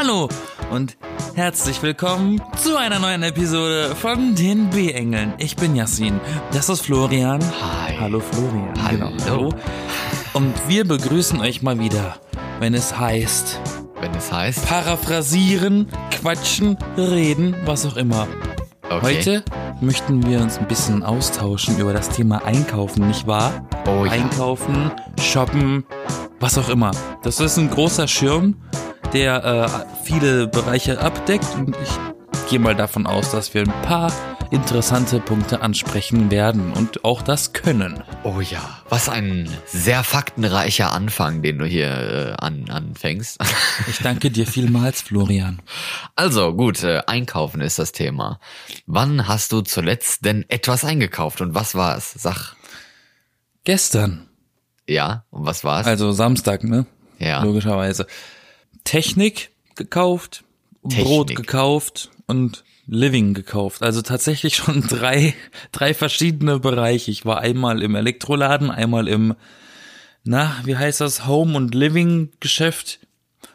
Hallo 0.00 0.28
und 0.70 0.96
herzlich 1.34 1.82
willkommen 1.82 2.40
zu 2.56 2.76
einer 2.76 3.00
neuen 3.00 3.24
Episode 3.24 3.96
von 3.96 4.36
den 4.36 4.70
B-Engeln. 4.70 5.34
Ich 5.38 5.56
bin 5.56 5.74
Yassin, 5.74 6.20
das 6.52 6.68
ist 6.68 6.82
Florian. 6.82 7.40
Hi. 7.60 7.96
Hallo 7.98 8.20
Florian. 8.20 8.80
Hallo. 8.80 9.10
Genau. 9.24 9.52
Und 10.34 10.54
wir 10.68 10.86
begrüßen 10.86 11.40
euch 11.40 11.62
mal 11.62 11.80
wieder, 11.80 12.14
wenn 12.60 12.74
es 12.74 12.96
heißt 12.96 13.60
Wenn 14.00 14.14
es 14.14 14.30
heißt. 14.30 14.68
paraphrasieren, 14.68 15.88
quatschen, 16.12 16.78
reden, 16.96 17.56
was 17.64 17.84
auch 17.84 17.96
immer. 17.96 18.28
Okay. 18.84 19.00
Heute 19.02 19.44
möchten 19.80 20.24
wir 20.24 20.40
uns 20.40 20.58
ein 20.58 20.68
bisschen 20.68 21.02
austauschen 21.02 21.76
über 21.76 21.92
das 21.92 22.08
Thema 22.08 22.44
Einkaufen, 22.44 23.08
nicht 23.08 23.26
wahr? 23.26 23.68
Oh 23.88 24.04
ja. 24.04 24.12
Einkaufen, 24.12 24.92
shoppen, 25.20 25.84
was 26.38 26.56
auch 26.56 26.68
immer. 26.68 26.92
Das 27.24 27.40
ist 27.40 27.56
ein 27.58 27.68
großer 27.68 28.06
Schirm, 28.06 28.54
der 29.12 29.44
äh, 29.44 30.04
viele 30.04 30.46
Bereiche 30.48 31.00
abdeckt 31.00 31.46
und 31.54 31.76
ich 31.82 32.50
gehe 32.50 32.58
mal 32.58 32.74
davon 32.74 33.06
aus, 33.06 33.30
dass 33.30 33.54
wir 33.54 33.62
ein 33.62 33.82
paar 33.82 34.12
interessante 34.50 35.20
Punkte 35.20 35.60
ansprechen 35.60 36.30
werden 36.30 36.72
und 36.72 37.04
auch 37.04 37.20
das 37.20 37.52
können. 37.52 38.02
Oh 38.24 38.40
ja. 38.40 38.80
Was 38.88 39.10
ein 39.10 39.48
sehr 39.66 40.02
faktenreicher 40.04 40.92
Anfang, 40.92 41.42
den 41.42 41.58
du 41.58 41.66
hier 41.66 41.88
äh, 42.38 42.42
an, 42.44 42.68
anfängst. 42.70 43.38
Ich 43.88 43.98
danke 43.98 44.30
dir 44.30 44.44
vielmals, 44.46 45.02
Florian. 45.02 45.62
Also 46.16 46.52
gut, 46.54 46.82
äh, 46.82 47.02
einkaufen 47.06 47.60
ist 47.60 47.78
das 47.78 47.92
Thema. 47.92 48.40
Wann 48.86 49.28
hast 49.28 49.52
du 49.52 49.60
zuletzt 49.60 50.24
denn 50.24 50.44
etwas 50.48 50.84
eingekauft 50.84 51.40
und 51.40 51.54
was 51.54 51.74
war 51.76 51.96
es? 51.96 52.12
Sag. 52.12 52.56
Gestern, 53.64 54.28
Ja, 54.88 55.24
und 55.30 55.46
was 55.46 55.62
war 55.62 55.82
es? 55.82 55.86
also 55.86 56.10
Samstag, 56.12 56.64
ne? 56.64 56.86
ja. 57.18 57.42
Logischerweise. 57.42 58.06
Technik 58.84 59.50
gekauft, 59.74 60.44
Technik. 60.88 61.04
Brot 61.06 61.36
gekauft 61.36 62.10
und 62.26 62.64
Living 62.86 63.34
gekauft. 63.34 63.82
Also 63.82 64.02
tatsächlich 64.02 64.56
schon 64.56 64.82
drei, 64.88 65.34
drei 65.72 65.94
verschiedene 65.94 66.58
Bereiche. 66.58 67.10
Ich 67.10 67.24
war 67.24 67.40
einmal 67.40 67.82
im 67.82 67.94
Elektroladen, 67.94 68.70
einmal 68.70 69.08
im, 69.08 69.34
na, 70.24 70.56
wie 70.64 70.76
heißt 70.76 71.00
das, 71.00 71.26
Home- 71.26 71.56
und 71.56 71.74
Living-Geschäft 71.74 73.00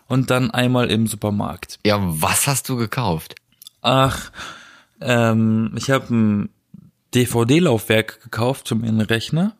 und 0.07 0.29
dann 0.29 0.51
einmal 0.51 0.91
im 0.91 1.07
Supermarkt. 1.07 1.79
Ja, 1.85 1.97
was 2.01 2.47
hast 2.47 2.69
du 2.69 2.75
gekauft? 2.75 3.35
Ach, 3.81 4.31
ähm, 5.01 5.73
ich 5.75 5.89
habe 5.89 6.13
ein 6.13 6.49
DVD-Laufwerk 7.15 8.21
gekauft 8.21 8.69
für 8.69 8.75
meinen 8.75 9.01
Rechner. 9.01 9.55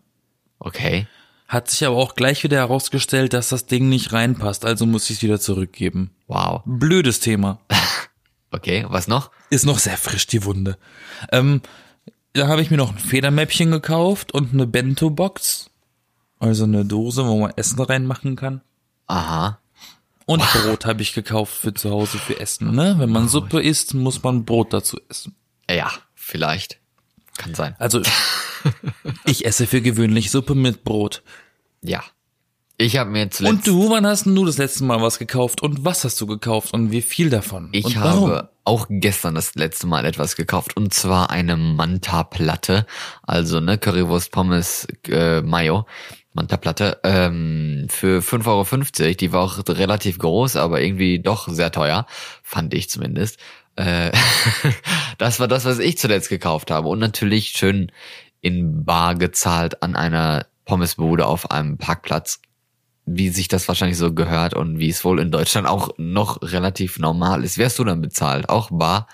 Okay. 0.59 1.08
Hat 1.47 1.69
sich 1.69 1.86
aber 1.86 1.97
auch 1.97 2.16
gleich 2.16 2.44
wieder 2.44 2.58
herausgestellt, 2.58 3.33
dass 3.33 3.49
das 3.49 3.66
Ding 3.66 3.89
nicht 3.89 4.13
reinpasst, 4.13 4.66
also 4.66 4.86
muss 4.86 5.09
ich 5.09 5.17
es 5.17 5.23
wieder 5.23 5.39
zurückgeben. 5.39 6.11
Wow. 6.27 6.61
Blödes 6.66 7.19
Thema. 7.19 7.59
Okay, 8.55 8.86
was 8.88 9.08
noch? 9.08 9.31
Ist 9.49 9.66
noch 9.66 9.80
sehr 9.80 9.97
frisch, 9.97 10.27
die 10.27 10.45
Wunde. 10.45 10.77
Ähm, 11.31 11.64
da 12.33 12.47
habe 12.47 12.61
ich 12.61 12.69
mir 12.69 12.77
noch 12.77 12.91
ein 12.91 12.99
Federmäppchen 12.99 13.71
gekauft 13.71 14.31
und 14.31 14.53
eine 14.53 14.67
Bento-Box. 14.67 15.71
Also 16.38 16.66
eine 16.66 16.86
Dose, 16.86 17.25
wo 17.25 17.39
man 17.39 17.53
Essen 17.55 17.81
reinmachen 17.81 18.36
kann. 18.36 18.61
Aha. 19.08 19.59
Und 20.25 20.44
Brot 20.53 20.86
habe 20.86 21.02
ich 21.02 21.14
gekauft 21.14 21.53
für 21.53 21.73
zu 21.73 21.89
Hause 21.89 22.19
für 22.19 22.39
Essen. 22.39 22.75
Ne? 22.75 22.95
Wenn 22.97 23.09
man 23.09 23.27
Suppe 23.27 23.61
isst, 23.61 23.94
muss 23.94 24.21
man 24.21 24.45
Brot 24.45 24.71
dazu 24.71 24.99
essen. 25.09 25.36
Ja, 25.69 25.91
vielleicht. 26.14 26.77
Kann 27.38 27.55
sein. 27.55 27.75
Also 27.80 28.02
ich 29.25 29.45
esse 29.45 29.67
für 29.67 29.81
gewöhnlich 29.81 30.31
Suppe 30.31 30.56
mit 30.56 30.83
Brot. 30.83 31.23
Ja. 31.81 32.03
Ich 32.78 32.97
habe 32.97 33.11
mir 33.11 33.30
zuletzt. 33.30 33.53
Und 33.53 33.67
du, 33.67 33.89
wann 33.92 34.05
hast 34.05 34.25
denn 34.25 34.36
du 34.36 34.45
das 34.45 34.58
letzte 34.58 34.83
Mal 34.83 35.02
was 35.02 35.20
gekauft? 35.20 35.61
Und 35.61 35.86
was 35.86 36.03
hast 36.03 36.20
du 36.20 36.25
gekauft? 36.25 36.73
Und 36.73 36.92
wie 36.92 37.02
viel 37.02 37.30
davon? 37.30 37.70
Ich 37.72 37.86
und 37.86 38.02
warum? 38.02 38.30
habe 38.30 38.50
auch 38.66 38.88
gestern 38.89 39.36
das 39.36 39.55
letzte 39.55 39.88
Mal 39.88 40.05
etwas 40.05 40.36
gekauft 40.36 40.78
und 40.78 40.94
zwar 40.94 41.30
eine 41.30 41.58
Manta-Platte, 41.58 42.86
also 43.21 43.60
ne 43.60 43.77
Currywurst, 43.77 44.32
Pommes, 44.32 44.87
äh, 45.08 45.42
Mayo, 45.42 45.86
Manta-Platte 46.33 46.99
ähm, 47.04 47.87
für 47.89 48.21
5,50 48.21 49.04
Euro. 49.04 49.14
Die 49.16 49.33
war 49.33 49.42
auch 49.42 49.60
relativ 49.67 50.17
groß, 50.17 50.55
aber 50.55 50.82
irgendwie 50.82 51.20
doch 51.20 51.48
sehr 51.49 51.71
teuer, 51.71 52.05
fand 52.42 52.73
ich 52.73 52.89
zumindest. 52.89 53.37
Äh, 53.76 54.11
das 55.17 55.39
war 55.39 55.48
das, 55.48 55.66
was 55.66 55.80
ich 55.80 55.98
zuletzt 55.98 56.30
gekauft 56.30 56.71
habe 56.71 56.87
und 56.87 56.99
natürlich 56.99 57.49
schön 57.49 57.92
in 58.43 58.86
Bar 58.86 59.15
gezahlt 59.15 59.81
an 59.81 59.95
einer 59.95 60.45
Pommesbude 60.65 61.26
auf 61.26 61.49
einem 61.49 61.80
Parkplatz 61.80 62.39
wie 63.05 63.30
sich 63.30 63.48
das 63.49 63.67
wahrscheinlich 63.67 63.98
so 63.98 64.14
gehört 64.14 64.54
und 64.54 64.80
wie 64.80 64.89
es 64.89 65.04
wohl 65.04 65.20
in 65.20 65.30
Deutschland 65.30 65.67
auch 65.67 65.89
noch 65.98 66.42
relativ 66.42 66.99
normal 66.99 67.43
ist. 67.43 67.58
Wärst 67.58 67.80
du 67.80 67.83
dann 67.83 68.02
bezahlt? 68.02 68.48
Auch 68.48 68.70
bar? 68.71 69.08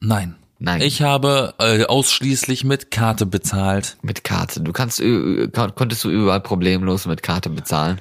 Nein. 0.00 0.36
Nein. 0.58 0.80
Ich 0.80 1.02
habe 1.02 1.54
äh, 1.58 1.84
ausschließlich 1.84 2.64
mit 2.64 2.90
Karte 2.90 3.26
bezahlt. 3.26 3.96
Mit 4.02 4.24
Karte. 4.24 4.60
Du 4.60 4.72
kannst, 4.72 5.00
kon- 5.00 5.74
konntest 5.74 6.04
du 6.04 6.10
überall 6.10 6.40
problemlos 6.40 7.06
mit 7.06 7.22
Karte 7.22 7.50
bezahlen? 7.50 8.00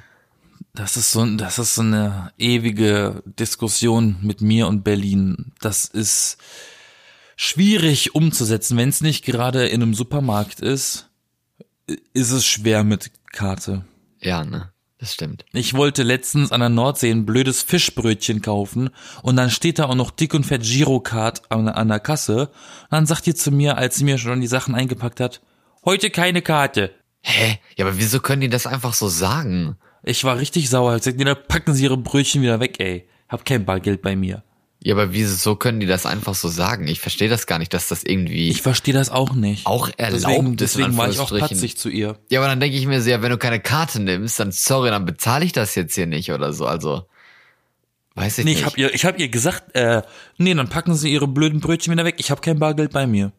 Das 0.73 0.97
ist 0.97 1.11
so, 1.11 1.25
das 1.37 1.59
ist 1.59 1.75
so 1.75 1.81
eine 1.81 2.33
ewige 2.37 3.23
Diskussion 3.25 4.17
mit 4.21 4.41
mir 4.41 4.67
und 4.67 4.83
Berlin. 4.83 5.53
Das 5.61 5.85
ist 5.85 6.37
schwierig 7.35 8.15
umzusetzen. 8.15 8.77
Wenn 8.77 8.89
es 8.89 9.01
nicht 9.01 9.25
gerade 9.25 9.67
in 9.67 9.81
einem 9.81 9.93
Supermarkt 9.93 10.59
ist, 10.59 11.09
ist 12.13 12.31
es 12.31 12.45
schwer 12.45 12.83
mit 12.83 13.11
Karte. 13.31 13.85
Ja, 14.19 14.43
ne? 14.43 14.71
Das 14.97 15.13
stimmt. 15.13 15.45
Ich 15.51 15.73
wollte 15.73 16.03
letztens 16.03 16.51
an 16.51 16.61
der 16.61 16.69
Nordsee 16.69 17.11
ein 17.11 17.25
blödes 17.25 17.61
Fischbrötchen 17.61 18.41
kaufen 18.41 18.89
und 19.23 19.35
dann 19.35 19.49
steht 19.49 19.77
da 19.77 19.85
auch 19.85 19.95
noch 19.95 20.09
dick 20.09 20.33
und 20.33 20.45
fett 20.45 20.63
Girocard 20.63 21.51
an, 21.51 21.67
an 21.67 21.89
der 21.89 21.99
Kasse. 21.99 22.47
Und 22.83 22.91
dann 22.91 23.05
sagt 23.05 23.25
die 23.25 23.35
zu 23.35 23.51
mir, 23.51 23.77
als 23.77 23.97
sie 23.97 24.05
mir 24.05 24.17
schon 24.17 24.39
die 24.39 24.47
Sachen 24.47 24.73
eingepackt 24.73 25.19
hat, 25.19 25.41
heute 25.83 26.09
keine 26.09 26.41
Karte. 26.41 26.91
Hä? 27.21 27.59
Ja, 27.75 27.85
aber 27.85 27.97
wieso 27.97 28.21
können 28.21 28.41
die 28.41 28.49
das 28.49 28.67
einfach 28.67 28.93
so 28.93 29.09
sagen? 29.09 29.75
Ich 30.01 30.23
war 30.23 30.37
richtig 30.37 30.69
sauer. 30.69 30.95
Ich 30.95 31.03
sagte, 31.03 31.17
nee, 31.17 31.25
dann 31.25 31.37
packen 31.47 31.73
Sie 31.73 31.83
Ihre 31.83 31.97
Brötchen 31.97 32.41
wieder 32.41 32.59
weg, 32.59 32.79
ey. 32.79 33.09
Hab 33.27 33.43
kein 33.43 33.65
Bargeld 33.65 34.01
bei 34.01 34.15
mir. 34.15 34.43
Ja, 34.85 34.93
aber 34.93 35.13
wieso 35.13 35.55
können 35.55 35.79
die 35.79 35.87
das 35.87 36.05
einfach 36.05 36.35
so 36.35 36.47
sagen? 36.47 36.87
Ich 36.87 36.99
verstehe 36.99 37.27
das 37.27 37.47
gar 37.47 37.57
nicht, 37.57 37.73
dass 37.73 37.87
das 37.87 38.03
irgendwie 38.03 38.49
Ich 38.49 38.61
verstehe 38.61 38.93
das 38.93 39.09
auch 39.09 39.33
nicht. 39.33 39.65
auch 39.65 39.89
erlaubt 39.97 40.23
deswegen, 40.27 40.51
ist. 40.51 40.61
deswegen 40.61 40.95
war 40.97 41.09
ich 41.09 41.17
auch 41.17 41.35
patzig 41.35 41.75
zu 41.75 41.89
ihr. 41.89 42.19
Ja, 42.29 42.39
aber 42.39 42.47
dann 42.47 42.59
denke 42.59 42.77
ich 42.77 42.85
mir 42.85 43.01
so, 43.01 43.09
ja, 43.09 43.23
wenn 43.23 43.31
du 43.31 43.39
keine 43.39 43.59
Karte 43.59 43.99
nimmst, 43.99 44.39
dann 44.39 44.51
sorry, 44.51 44.91
dann 44.91 45.05
bezahle 45.05 45.43
ich 45.43 45.53
das 45.53 45.73
jetzt 45.73 45.95
hier 45.95 46.05
nicht 46.05 46.31
oder 46.31 46.53
so. 46.53 46.67
Also, 46.67 47.07
weiß 48.13 48.37
ich 48.37 48.45
Nee, 48.45 48.51
nicht. 48.51 48.59
ich 48.59 48.65
hab 48.67 48.77
ihr, 48.77 48.93
ich 48.93 49.05
hab 49.05 49.17
ihr 49.17 49.27
gesagt, 49.27 49.73
äh, 49.75 50.03
nee, 50.37 50.53
dann 50.53 50.69
packen 50.69 50.93
Sie 50.93 51.11
Ihre 51.11 51.27
blöden 51.27 51.61
Brötchen 51.61 51.91
wieder 51.91 52.05
weg. 52.05 52.17
Ich 52.19 52.29
habe 52.29 52.41
kein 52.41 52.59
Bargeld 52.59 52.91
bei 52.91 53.07
mir. 53.07 53.31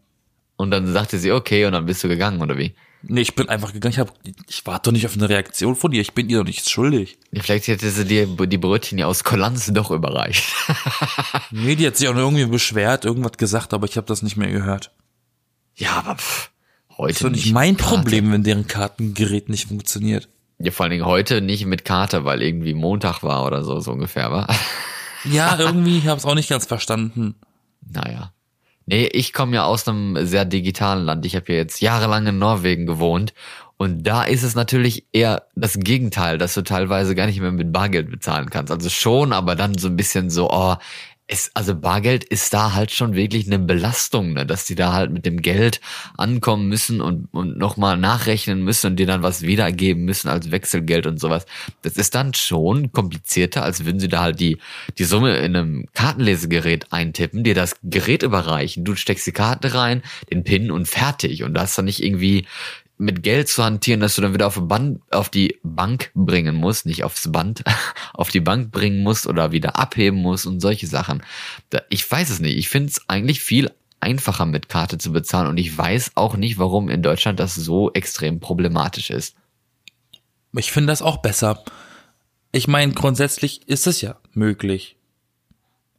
Und 0.57 0.73
dann 0.73 0.93
sagte 0.93 1.17
sie, 1.21 1.31
okay, 1.31 1.65
und 1.67 1.75
dann 1.75 1.87
bist 1.87 2.03
du 2.03 2.09
gegangen, 2.09 2.43
oder 2.43 2.59
wie? 2.59 2.75
Nee, 3.03 3.21
ich 3.21 3.34
bin 3.34 3.49
einfach 3.49 3.73
gegangen. 3.73 3.93
Ich 3.93 3.99
hab, 3.99 4.12
ich 4.49 4.67
warte 4.67 4.89
doch 4.89 4.93
nicht 4.93 5.07
auf 5.07 5.15
eine 5.17 5.29
Reaktion 5.29 5.77
von 5.77 5.91
dir. 5.91 6.01
Ich 6.01 6.15
bin 6.15 6.29
ihr 6.29 6.39
doch 6.39 6.45
nichts 6.45 6.71
schuldig. 6.71 7.19
Vielleicht 7.33 7.69
hätte 7.69 7.89
sie 7.91 8.05
dir 8.05 8.27
die 8.27 8.59
Brötchen 8.59 8.99
ja 8.99 9.07
aus 9.07 9.23
Kulanz 9.25 9.67
doch 9.73 9.91
überreicht. 9.91 10.45
Nee, 11.53 11.77
die 11.77 11.87
hat 11.87 11.97
sich 11.97 12.09
auch 12.09 12.15
noch 12.15 12.23
irgendwie 12.23 12.47
beschwert, 12.47 13.05
irgendwas 13.05 13.33
gesagt, 13.33 13.73
aber 13.73 13.87
ich 13.87 13.97
habe 13.97 14.07
das 14.07 14.23
nicht 14.23 14.37
mehr 14.37 14.51
gehört. 14.51 14.91
ja, 15.77 15.93
aber 15.93 16.17
pff, 16.17 16.51
heute 16.99 17.12
Das 17.12 17.17
ist 17.17 17.25
doch 17.25 17.31
nicht 17.31 17.53
mein 17.53 17.77
Karte. 17.77 17.97
Problem, 17.97 18.33
wenn 18.33 18.43
deren 18.43 18.67
Kartengerät 18.67 19.49
nicht 19.49 19.69
funktioniert. 19.69 20.28
Ja, 20.59 20.73
vor 20.73 20.84
allen 20.84 20.91
Dingen 20.91 21.05
heute 21.07 21.41
nicht 21.41 21.65
mit 21.67 21.84
Karte, 21.84 22.25
weil 22.25 22.43
irgendwie 22.43 22.75
Montag 22.75 23.23
war 23.23 23.45
oder 23.47 23.63
so, 23.63 23.78
so 23.81 23.93
ungefähr, 23.93 24.33
war. 24.33 24.49
Ja, 25.25 25.57
irgendwie, 25.59 25.99
ich 25.99 26.07
habe 26.09 26.19
es 26.19 26.25
auch 26.25 26.34
nicht 26.34 26.49
ganz 26.49 26.67
verstanden. 26.67 27.37
Naja. 27.89 28.33
Nee, 28.86 29.06
ich 29.12 29.32
komme 29.32 29.56
ja 29.56 29.64
aus 29.64 29.86
einem 29.88 30.24
sehr 30.26 30.44
digitalen 30.44 31.04
Land. 31.04 31.26
Ich 31.26 31.34
habe 31.34 31.52
ja 31.52 31.58
jetzt 31.58 31.80
jahrelang 31.80 32.26
in 32.26 32.38
Norwegen 32.38 32.86
gewohnt. 32.86 33.34
Und 33.78 34.04
da 34.04 34.22
ist 34.22 34.42
es 34.42 34.54
natürlich 34.54 35.06
eher 35.12 35.48
das 35.54 35.78
Gegenteil, 35.78 36.38
dass 36.38 36.54
du 36.54 36.62
teilweise 36.62 37.14
gar 37.14 37.26
nicht 37.26 37.41
mehr 37.41 37.52
mit 37.52 37.72
Bargeld 37.72 38.10
bezahlen 38.10 38.48
kannst. 38.48 38.72
Also 38.72 38.88
schon, 38.88 39.33
aber 39.33 39.54
dann 39.54 39.77
so 39.77 39.88
ein 39.88 39.97
bisschen 39.97 40.30
so, 40.30 40.50
oh, 40.50 40.77
es, 41.28 41.51
also 41.55 41.75
Bargeld 41.75 42.23
ist 42.23 42.55
da 42.55 42.75
halt 42.75 42.93
schon 42.93 43.15
wirklich 43.15 43.47
eine 43.47 43.59
Belastung, 43.59 44.34
ne? 44.34 44.47
dass 44.47 44.65
die 44.65 44.77
da 44.77 44.93
halt 44.93 45.11
mit 45.11 45.27
dem 45.27 45.43
Geld 45.43 45.81
ankommen 46.17 46.69
müssen 46.69 47.01
und, 47.01 47.28
und 47.33 47.59
nochmal 47.59 47.97
nachrechnen 47.97 48.63
müssen 48.63 48.93
und 48.93 48.97
dir 48.97 49.07
dann 49.07 49.23
was 49.23 49.43
wiedergeben 49.43 50.05
müssen 50.05 50.28
als 50.28 50.53
Wechselgeld 50.53 51.07
und 51.07 51.19
sowas. 51.19 51.45
Das 51.83 51.95
ist 51.95 52.15
dann 52.15 52.33
schon 52.34 52.93
komplizierter, 52.93 53.65
als 53.65 53.84
würden 53.84 53.99
sie 53.99 54.09
da 54.09 54.23
halt 54.23 54.39
die, 54.39 54.59
die 54.99 55.05
Summe 55.05 55.39
in 55.39 55.57
einem 55.57 55.87
Kartenlesegerät 55.95 56.93
eintippen, 56.93 57.43
dir 57.43 57.55
das 57.55 57.75
Gerät 57.83 58.23
überreichen, 58.23 58.84
du 58.84 58.95
steckst 58.95 59.27
die 59.27 59.33
Karte 59.33 59.75
rein, 59.75 60.03
den 60.31 60.45
PIN 60.45 60.71
und 60.71 60.87
fertig. 60.87 61.43
Und 61.43 61.55
da 61.55 61.63
hast 61.63 61.77
dann 61.77 61.87
nicht 61.87 62.05
irgendwie 62.05 62.47
mit 62.98 63.22
Geld 63.22 63.48
zu 63.48 63.63
hantieren, 63.63 64.01
dass 64.01 64.15
du 64.15 64.22
dann 64.22 64.33
wieder 64.33 64.47
auf, 64.47 64.54
die 64.54 64.60
Band, 64.63 65.01
auf 65.10 65.28
die 65.28 65.59
Bank 65.63 66.10
bringen 66.15 66.57
musst, 66.57 66.87
nicht 66.87 67.04
aufs 67.04 67.31
Band, 67.31 67.63
auf 68.15 68.31
die 68.31 68.41
Bank 68.41 68.71
bringen 68.71 69.03
musst 69.03 69.27
oder 69.27 69.53
wieder 69.53 69.77
abheben 69.77 70.21
musst 70.21 70.47
und 70.47 70.60
solche 70.60 70.87
Sachen. 70.87 71.22
Ich 71.91 72.10
weiß 72.10 72.31
es 72.31 72.41
nicht. 72.41 72.57
Ich 72.57 72.69
finde 72.69 72.91
es 72.91 73.09
eigentlich 73.09 73.41
viel 73.41 73.71
einfacher 74.01 74.47
mit 74.47 74.69
Karte 74.69 74.98
zu 74.98 75.13
bezahlen 75.13 75.48
und 75.48 75.59
ich 75.59 75.77
weiß 75.77 76.13
auch 76.15 76.37
nicht, 76.37 76.59
warum 76.59 76.89
in 76.89 77.03
Deutschland 77.03 77.41
das 77.41 77.54
so 77.54 77.93
extrem 77.93 78.41
problematisch 78.41 79.10
ist. 79.10 79.37
Ich 80.53 80.72
finde 80.72 80.92
das 80.92 81.03
auch 81.03 81.19
besser. 81.19 81.65
Ich 82.53 82.69
meine, 82.69 82.92
grundsätzlich 82.92 83.69
ist 83.69 83.87
es 83.87 84.01
ja 84.01 84.16
möglich. 84.33 84.97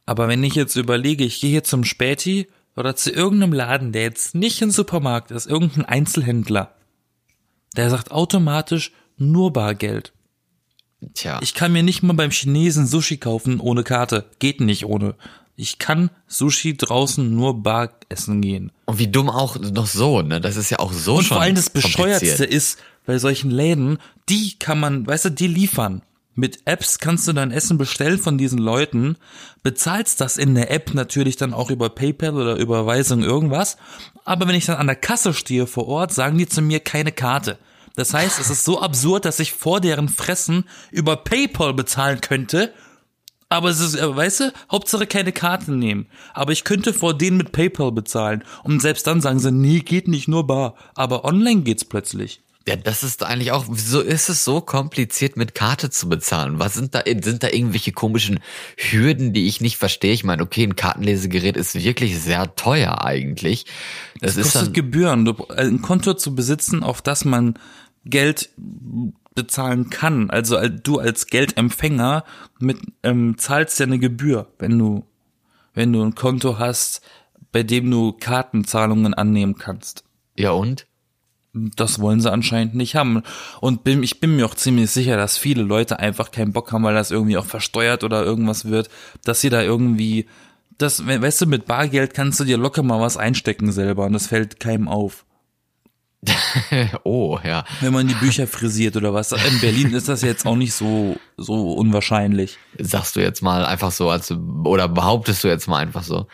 Aber 0.06 0.26
wenn 0.26 0.42
ich 0.42 0.54
jetzt 0.54 0.74
überlege, 0.76 1.24
ich 1.24 1.40
gehe 1.40 1.50
hier 1.50 1.64
zum 1.64 1.84
Späti 1.84 2.48
oder 2.74 2.96
zu 2.96 3.12
irgendeinem 3.12 3.52
Laden, 3.52 3.92
der 3.92 4.02
jetzt 4.02 4.34
nicht 4.34 4.62
ein 4.62 4.70
Supermarkt 4.70 5.30
ist, 5.30 5.46
irgendein 5.46 5.84
Einzelhändler, 5.84 6.74
der 7.78 7.88
sagt 7.90 8.10
automatisch 8.10 8.92
nur 9.16 9.52
Bargeld. 9.52 10.12
Tja. 11.14 11.38
Ich 11.42 11.54
kann 11.54 11.72
mir 11.72 11.82
nicht 11.82 12.02
mal 12.02 12.12
beim 12.12 12.30
Chinesen 12.30 12.86
Sushi 12.86 13.18
kaufen 13.18 13.60
ohne 13.60 13.84
Karte. 13.84 14.26
Geht 14.40 14.60
nicht 14.60 14.84
ohne. 14.84 15.14
Ich 15.54 15.78
kann 15.78 16.10
Sushi 16.26 16.76
draußen 16.76 17.34
nur 17.34 17.62
bar 17.62 17.90
essen 18.08 18.40
gehen. 18.40 18.72
Und 18.86 18.98
wie 18.98 19.06
dumm 19.06 19.30
auch 19.30 19.58
noch 19.58 19.86
so, 19.86 20.22
ne? 20.22 20.40
Das 20.40 20.56
ist 20.56 20.70
ja 20.70 20.80
auch 20.80 20.92
so 20.92 21.16
Und 21.16 21.24
schon 21.24 21.36
vor 21.36 21.42
allem 21.42 21.54
das. 21.54 21.70
Bescheuertste 21.70 22.44
ist, 22.44 22.78
bei 23.06 23.18
solchen 23.18 23.50
Läden, 23.50 23.98
die 24.28 24.58
kann 24.58 24.78
man, 24.78 25.06
weißt 25.06 25.26
du, 25.26 25.30
die 25.30 25.46
liefern. 25.46 26.02
Mit 26.38 26.60
Apps 26.66 27.00
kannst 27.00 27.26
du 27.26 27.32
dein 27.32 27.50
Essen 27.50 27.78
bestellen 27.78 28.20
von 28.20 28.38
diesen 28.38 28.60
Leuten, 28.60 29.16
bezahlst 29.64 30.20
das 30.20 30.36
in 30.36 30.54
der 30.54 30.70
App 30.70 30.94
natürlich 30.94 31.34
dann 31.34 31.52
auch 31.52 31.68
über 31.68 31.88
PayPal 31.88 32.36
oder 32.36 32.54
Überweisung 32.54 33.24
irgendwas. 33.24 33.76
Aber 34.24 34.46
wenn 34.46 34.54
ich 34.54 34.64
dann 34.64 34.76
an 34.76 34.86
der 34.86 34.94
Kasse 34.94 35.34
stehe 35.34 35.66
vor 35.66 35.88
Ort, 35.88 36.14
sagen 36.14 36.38
die 36.38 36.46
zu 36.46 36.62
mir 36.62 36.78
keine 36.78 37.10
Karte. 37.10 37.58
Das 37.96 38.14
heißt, 38.14 38.38
es 38.38 38.50
ist 38.50 38.64
so 38.64 38.80
absurd, 38.80 39.24
dass 39.24 39.40
ich 39.40 39.52
vor 39.52 39.80
deren 39.80 40.08
Fressen 40.08 40.66
über 40.92 41.16
PayPal 41.16 41.74
bezahlen 41.74 42.20
könnte. 42.20 42.72
Aber 43.48 43.70
es 43.70 43.80
ist, 43.80 43.96
äh, 43.96 44.16
weißt 44.16 44.38
du, 44.38 44.52
Hauptsache 44.70 45.08
keine 45.08 45.32
Karte 45.32 45.72
nehmen. 45.72 46.06
Aber 46.34 46.52
ich 46.52 46.62
könnte 46.62 46.94
vor 46.94 47.18
denen 47.18 47.38
mit 47.38 47.50
PayPal 47.50 47.90
bezahlen. 47.90 48.44
Und 48.62 48.80
selbst 48.80 49.08
dann 49.08 49.20
sagen 49.20 49.40
sie, 49.40 49.50
nee, 49.50 49.80
geht 49.80 50.06
nicht 50.06 50.28
nur 50.28 50.46
bar. 50.46 50.76
Aber 50.94 51.24
online 51.24 51.62
geht's 51.62 51.84
plötzlich. 51.84 52.42
Ja, 52.68 52.76
das 52.76 53.02
ist 53.02 53.22
eigentlich 53.22 53.50
auch, 53.50 53.64
wieso 53.70 54.02
ist 54.02 54.28
es 54.28 54.44
so 54.44 54.60
kompliziert 54.60 55.38
mit 55.38 55.54
Karte 55.54 55.88
zu 55.88 56.06
bezahlen? 56.06 56.58
Was 56.58 56.74
sind 56.74 56.94
da, 56.94 57.02
sind 57.06 57.42
da 57.42 57.48
irgendwelche 57.48 57.92
komischen 57.92 58.40
Hürden, 58.76 59.32
die 59.32 59.46
ich 59.46 59.62
nicht 59.62 59.78
verstehe? 59.78 60.12
Ich 60.12 60.22
meine, 60.22 60.42
okay, 60.42 60.64
ein 60.64 60.76
Kartenlesegerät 60.76 61.56
ist 61.56 61.82
wirklich 61.82 62.20
sehr 62.20 62.54
teuer 62.56 63.02
eigentlich. 63.02 63.64
Das, 64.20 64.34
Das 64.34 64.36
ist 64.36 64.52
kostet 64.52 64.66
dann, 64.66 64.72
Gebühren. 64.74 65.24
Du, 65.24 65.32
äh, 65.48 65.62
ein 65.62 65.80
Konto 65.80 66.12
zu 66.12 66.34
besitzen, 66.34 66.82
auf 66.82 67.00
das 67.00 67.24
man 67.24 67.54
Geld 68.04 68.50
bezahlen 69.34 69.88
kann. 69.88 70.28
Also 70.28 70.56
äh, 70.56 70.70
du 70.70 70.98
als 70.98 71.28
Geldempfänger 71.28 72.24
mit 72.58 72.80
ähm, 73.02 73.38
zahlst 73.38 73.80
ja 73.80 73.86
eine 73.86 73.98
Gebühr, 73.98 74.52
wenn 74.58 74.78
du 74.78 75.06
wenn 75.72 75.92
du 75.92 76.02
ein 76.02 76.14
Konto 76.14 76.58
hast, 76.58 77.00
bei 77.50 77.62
dem 77.62 77.90
du 77.90 78.12
Kartenzahlungen 78.12 79.14
annehmen 79.14 79.56
kannst. 79.56 80.04
ja 80.36 80.50
und? 80.50 80.87
Das 81.76 82.00
wollen 82.00 82.20
sie 82.20 82.30
anscheinend 82.30 82.74
nicht 82.74 82.94
haben. 82.94 83.22
Und 83.60 83.84
bin, 83.84 84.02
ich 84.02 84.20
bin 84.20 84.36
mir 84.36 84.46
auch 84.46 84.54
ziemlich 84.54 84.90
sicher, 84.90 85.16
dass 85.16 85.36
viele 85.36 85.62
Leute 85.62 85.98
einfach 85.98 86.30
keinen 86.30 86.52
Bock 86.52 86.72
haben, 86.72 86.84
weil 86.84 86.94
das 86.94 87.10
irgendwie 87.10 87.36
auch 87.36 87.46
versteuert 87.46 88.04
oder 88.04 88.24
irgendwas 88.24 88.64
wird, 88.66 88.88
dass 89.24 89.40
sie 89.40 89.50
da 89.50 89.62
irgendwie, 89.62 90.26
das, 90.78 91.06
we- 91.06 91.20
weißt 91.20 91.42
du, 91.42 91.46
mit 91.46 91.66
Bargeld 91.66 92.14
kannst 92.14 92.40
du 92.40 92.44
dir 92.44 92.56
locker 92.58 92.82
mal 92.82 93.00
was 93.00 93.16
einstecken 93.16 93.72
selber 93.72 94.06
und 94.06 94.12
das 94.12 94.26
fällt 94.28 94.60
keinem 94.60 94.88
auf. 94.88 95.24
oh, 97.04 97.38
ja. 97.44 97.64
Wenn 97.80 97.92
man 97.92 98.08
die 98.08 98.14
Bücher 98.14 98.46
frisiert 98.46 98.96
oder 98.96 99.14
was. 99.14 99.32
In 99.32 99.60
Berlin 99.60 99.94
ist 99.94 100.08
das 100.08 100.22
jetzt 100.22 100.46
auch 100.46 100.56
nicht 100.56 100.74
so, 100.74 101.16
so 101.36 101.74
unwahrscheinlich. 101.74 102.58
Sagst 102.78 103.16
du 103.16 103.20
jetzt 103.20 103.42
mal 103.42 103.64
einfach 103.64 103.92
so, 103.92 104.10
als, 104.10 104.32
oder 104.64 104.88
behauptest 104.88 105.44
du 105.44 105.48
jetzt 105.48 105.68
mal 105.68 105.78
einfach 105.78 106.02
so? 106.02 106.26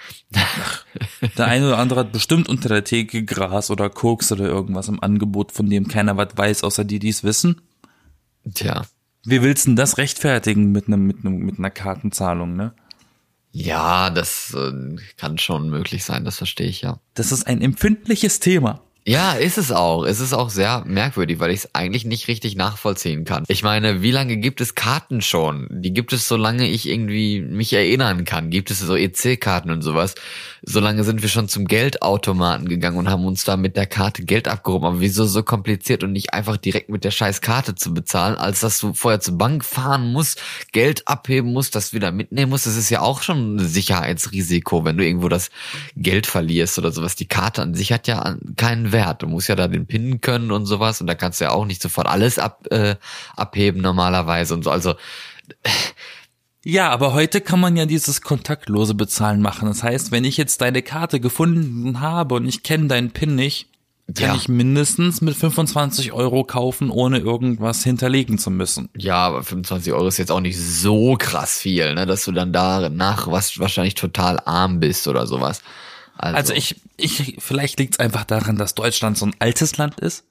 Der 1.37 1.47
eine 1.47 1.69
oder 1.69 1.79
andere 1.79 2.01
hat 2.01 2.13
bestimmt 2.13 2.49
unter 2.49 2.69
der 2.69 2.85
Theke 2.85 3.25
Gras 3.25 3.71
oder 3.71 3.91
Koks 3.91 4.33
oder 4.33 4.47
irgendwas 4.47 4.89
im 4.89 5.03
Angebot, 5.03 5.53
von 5.53 5.69
dem 5.69 5.87
keiner 5.87 6.17
was 6.17 6.37
weiß, 6.37 6.65
außer 6.65 6.85
die, 6.85 6.99
die 6.99 7.11
es 7.11 7.23
wissen. 7.23 7.61
Tja. 8.55 8.87
Wie 9.27 9.43
willst 9.43 9.65
du 9.65 9.71
denn 9.71 9.77
das 9.77 9.99
rechtfertigen 9.99 10.73
mit 10.73 10.87
einem, 10.87 11.07
mit 11.07 11.25
einem, 11.25 11.39
mit 11.39 11.59
einer 11.59 11.71
Kartenzahlung, 11.71 12.57
ne? 12.57 12.75
Ja, 13.53 14.11
das 14.11 14.55
äh, 14.55 14.97
kann 15.17 15.39
schon 15.39 15.71
möglich 15.71 16.05
sein, 16.05 16.25
das 16.25 16.39
verstehe 16.39 16.67
ich 16.67 16.83
ja. 16.83 16.99
Das 17.15 17.33
ist 17.33 17.47
ein 17.47 17.61
empfindliches 17.63 18.41
Thema. 18.41 18.81
Ja, 19.07 19.33
ist 19.35 19.59
es 19.59 19.71
auch. 19.71 20.05
Es 20.05 20.21
ist 20.21 20.33
auch 20.33 20.49
sehr 20.49 20.83
merkwürdig, 20.87 21.39
weil 21.39 21.51
ich 21.51 21.61
es 21.61 21.75
eigentlich 21.75 22.07
nicht 22.07 22.27
richtig 22.27 22.57
nachvollziehen 22.57 23.27
kann. 23.27 23.45
Ich 23.49 23.63
meine, 23.63 24.01
wie 24.01 24.11
lange 24.11 24.39
gibt 24.39 24.63
es 24.63 24.75
Karten 24.75 25.21
schon? 25.21 25.67
Die 25.71 25.93
gibt 25.93 26.15
es, 26.15 26.27
solange 26.27 26.67
ich 26.67 26.89
irgendwie 26.89 27.43
mich 27.43 27.75
erinnern 27.75 28.25
kann. 28.25 28.49
Gibt 28.49 28.71
es 28.71 28.79
so 28.79 28.97
EC-Karten 28.97 29.71
und 29.71 29.83
sowas. 29.83 30.15
Solange 30.67 31.05
sind 31.05 31.21
wir 31.21 31.29
schon 31.29 31.49
zum 31.49 31.67
Geldautomaten 31.67 32.69
gegangen 32.69 32.97
und 32.97 33.11
haben 33.11 33.27
uns 33.27 33.45
da 33.45 33.57
mit 33.57 33.77
der 33.77 33.87
Karte 33.87 34.25
Geld 34.25 34.49
abgehoben. 34.49 34.87
Aber 34.87 35.01
wieso 35.01 35.27
so 35.27 35.43
kompliziert 35.43 36.03
und 36.03 36.13
nicht 36.13 36.33
einfach 36.33 36.57
direkt 36.57 36.89
mit 36.89 37.05
der 37.05 37.11
scheiß 37.11 37.43
Karte 37.43 37.75
zu 37.75 37.93
bezahlen, 37.93 38.37
als 38.37 38.61
dass 38.61 38.79
du 38.79 38.95
vorher 38.95 39.21
zur 39.21 39.37
Bank 39.37 39.65
fahren 39.65 40.13
musst, 40.13 40.41
Geld 40.73 41.07
abheben 41.07 41.53
musst, 41.53 41.75
das 41.75 41.93
wieder 41.93 42.13
mitnehmen 42.13 42.51
musst? 42.51 42.67
Das 42.67 42.77
ist 42.77 42.89
ja 42.89 43.01
auch 43.01 43.23
schon 43.23 43.57
ein 43.57 43.59
Sicherheitsrisiko, 43.67 44.85
wenn 44.87 44.97
du 44.97 45.05
irgendwo 45.05 45.29
das 45.29 45.51
Geld 45.97 46.27
verlierst 46.27 46.79
oder 46.79 46.93
sowas. 46.93 47.15
Die 47.15 47.29
Karte 47.29 47.61
an 47.61 47.75
sich 47.75 47.93
hat 47.93 48.07
ja 48.07 48.37
keinen 48.57 48.91
Wert. 48.91 49.23
Du 49.23 49.27
musst 49.27 49.49
ja 49.49 49.57
da 49.57 49.69
den 49.69 49.87
pinnen 49.87 50.23
können 50.23 50.51
und 50.51 50.65
sowas 50.65 51.01
und 51.01 51.07
da 51.07 51.15
kannst 51.15 51.41
du 51.41 51.45
ja 51.45 51.51
auch 51.51 51.67
nicht 51.67 51.83
sofort 51.83 52.07
alles 52.07 52.39
ab, 52.39 52.67
äh, 52.71 52.97
abheben 53.37 53.83
normalerweise 53.83 54.55
und 54.55 54.63
so. 54.63 54.71
Also 54.71 54.95
Ja, 56.65 56.91
aber 56.91 57.13
heute 57.13 57.41
kann 57.41 57.61
man 57.61 57.77
ja 57.77 57.85
dieses 57.87 58.23
kontaktlose 58.23 58.95
Bezahlen 58.95 59.41
machen. 59.43 59.69
Das 59.69 59.83
heißt, 59.83 60.11
wenn 60.13 60.25
ich 60.25 60.37
jetzt 60.37 60.61
deine 60.61 60.83
Karte 60.83 61.21
gefunden 61.21 62.01
habe 62.01 62.35
und 62.37 62.47
ich 62.47 62.63
kenne 62.63 62.87
deinen 62.89 63.11
PIN 63.11 63.35
nicht, 63.35 63.69
kann 64.15 64.29
Ja. 64.29 64.35
ich 64.35 64.49
mindestens 64.49 65.21
mit 65.21 65.35
25 65.35 66.13
Euro 66.13 66.45
kaufen, 66.45 66.91
ohne 66.91 67.19
irgendwas 67.19 67.85
hinterlegen 67.85 68.37
zu 68.39 68.51
müssen. 68.51 68.89
ja, 68.97 69.17
aber 69.17 69.43
25 69.43 69.93
Euro 69.93 70.07
ist 70.09 70.19
jetzt 70.19 70.31
auch 70.33 70.41
nicht 70.41 70.59
so 70.59 71.17
krass 71.19 71.59
viel, 71.59 71.95
ne, 71.95 72.05
dass 72.07 72.25
du 72.25 72.33
dann 72.33 72.53
danach 72.53 73.31
was 73.31 73.59
wahrscheinlich 73.59 73.95
total 73.95 74.41
arm 74.45 74.81
bist 74.81 75.07
oder 75.09 75.27
sowas. 75.27 75.63
Also, 76.17 76.37
Also 76.37 76.53
ich, 76.55 76.77
ich, 76.97 77.37
vielleicht 77.39 77.79
liegt 77.79 77.95
es 77.95 77.99
einfach 78.01 78.25
daran, 78.25 78.57
dass 78.57 78.75
Deutschland 78.75 79.17
so 79.19 79.27
ein 79.27 79.35
altes 79.39 79.77
Land 79.79 80.01
ist. 80.01 80.25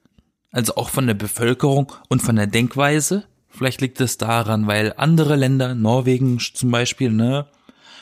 Also 0.51 0.75
auch 0.75 0.89
von 0.89 1.07
der 1.07 1.15
Bevölkerung 1.15 1.91
und 2.09 2.21
von 2.21 2.35
der 2.35 2.47
Denkweise. 2.47 3.23
Vielleicht 3.55 3.81
liegt 3.81 4.01
es 4.01 4.17
daran, 4.17 4.67
weil 4.67 4.93
andere 4.97 5.35
Länder, 5.35 5.75
Norwegen 5.75 6.39
zum 6.39 6.71
Beispiel, 6.71 7.11
ne, 7.11 7.47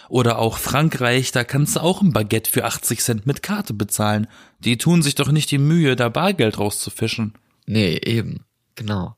oder 0.07 0.39
auch 0.39 0.57
Frankreich, 0.57 1.31
da 1.31 1.43
kannst 1.43 1.75
du 1.75 1.79
auch 1.81 2.01
ein 2.01 2.11
Baguette 2.11 2.51
für 2.51 2.65
80 2.65 2.99
Cent 2.99 3.25
mit 3.25 3.41
Karte 3.43 3.73
bezahlen. 3.73 4.27
Die 4.59 4.77
tun 4.77 5.01
sich 5.01 5.15
doch 5.15 5.31
nicht 5.31 5.51
die 5.51 5.57
Mühe, 5.57 5.95
da 5.95 6.09
Bargeld 6.09 6.59
rauszufischen. 6.59 7.33
nee, 7.65 7.97
eben. 7.97 8.45
Genau. 8.75 9.15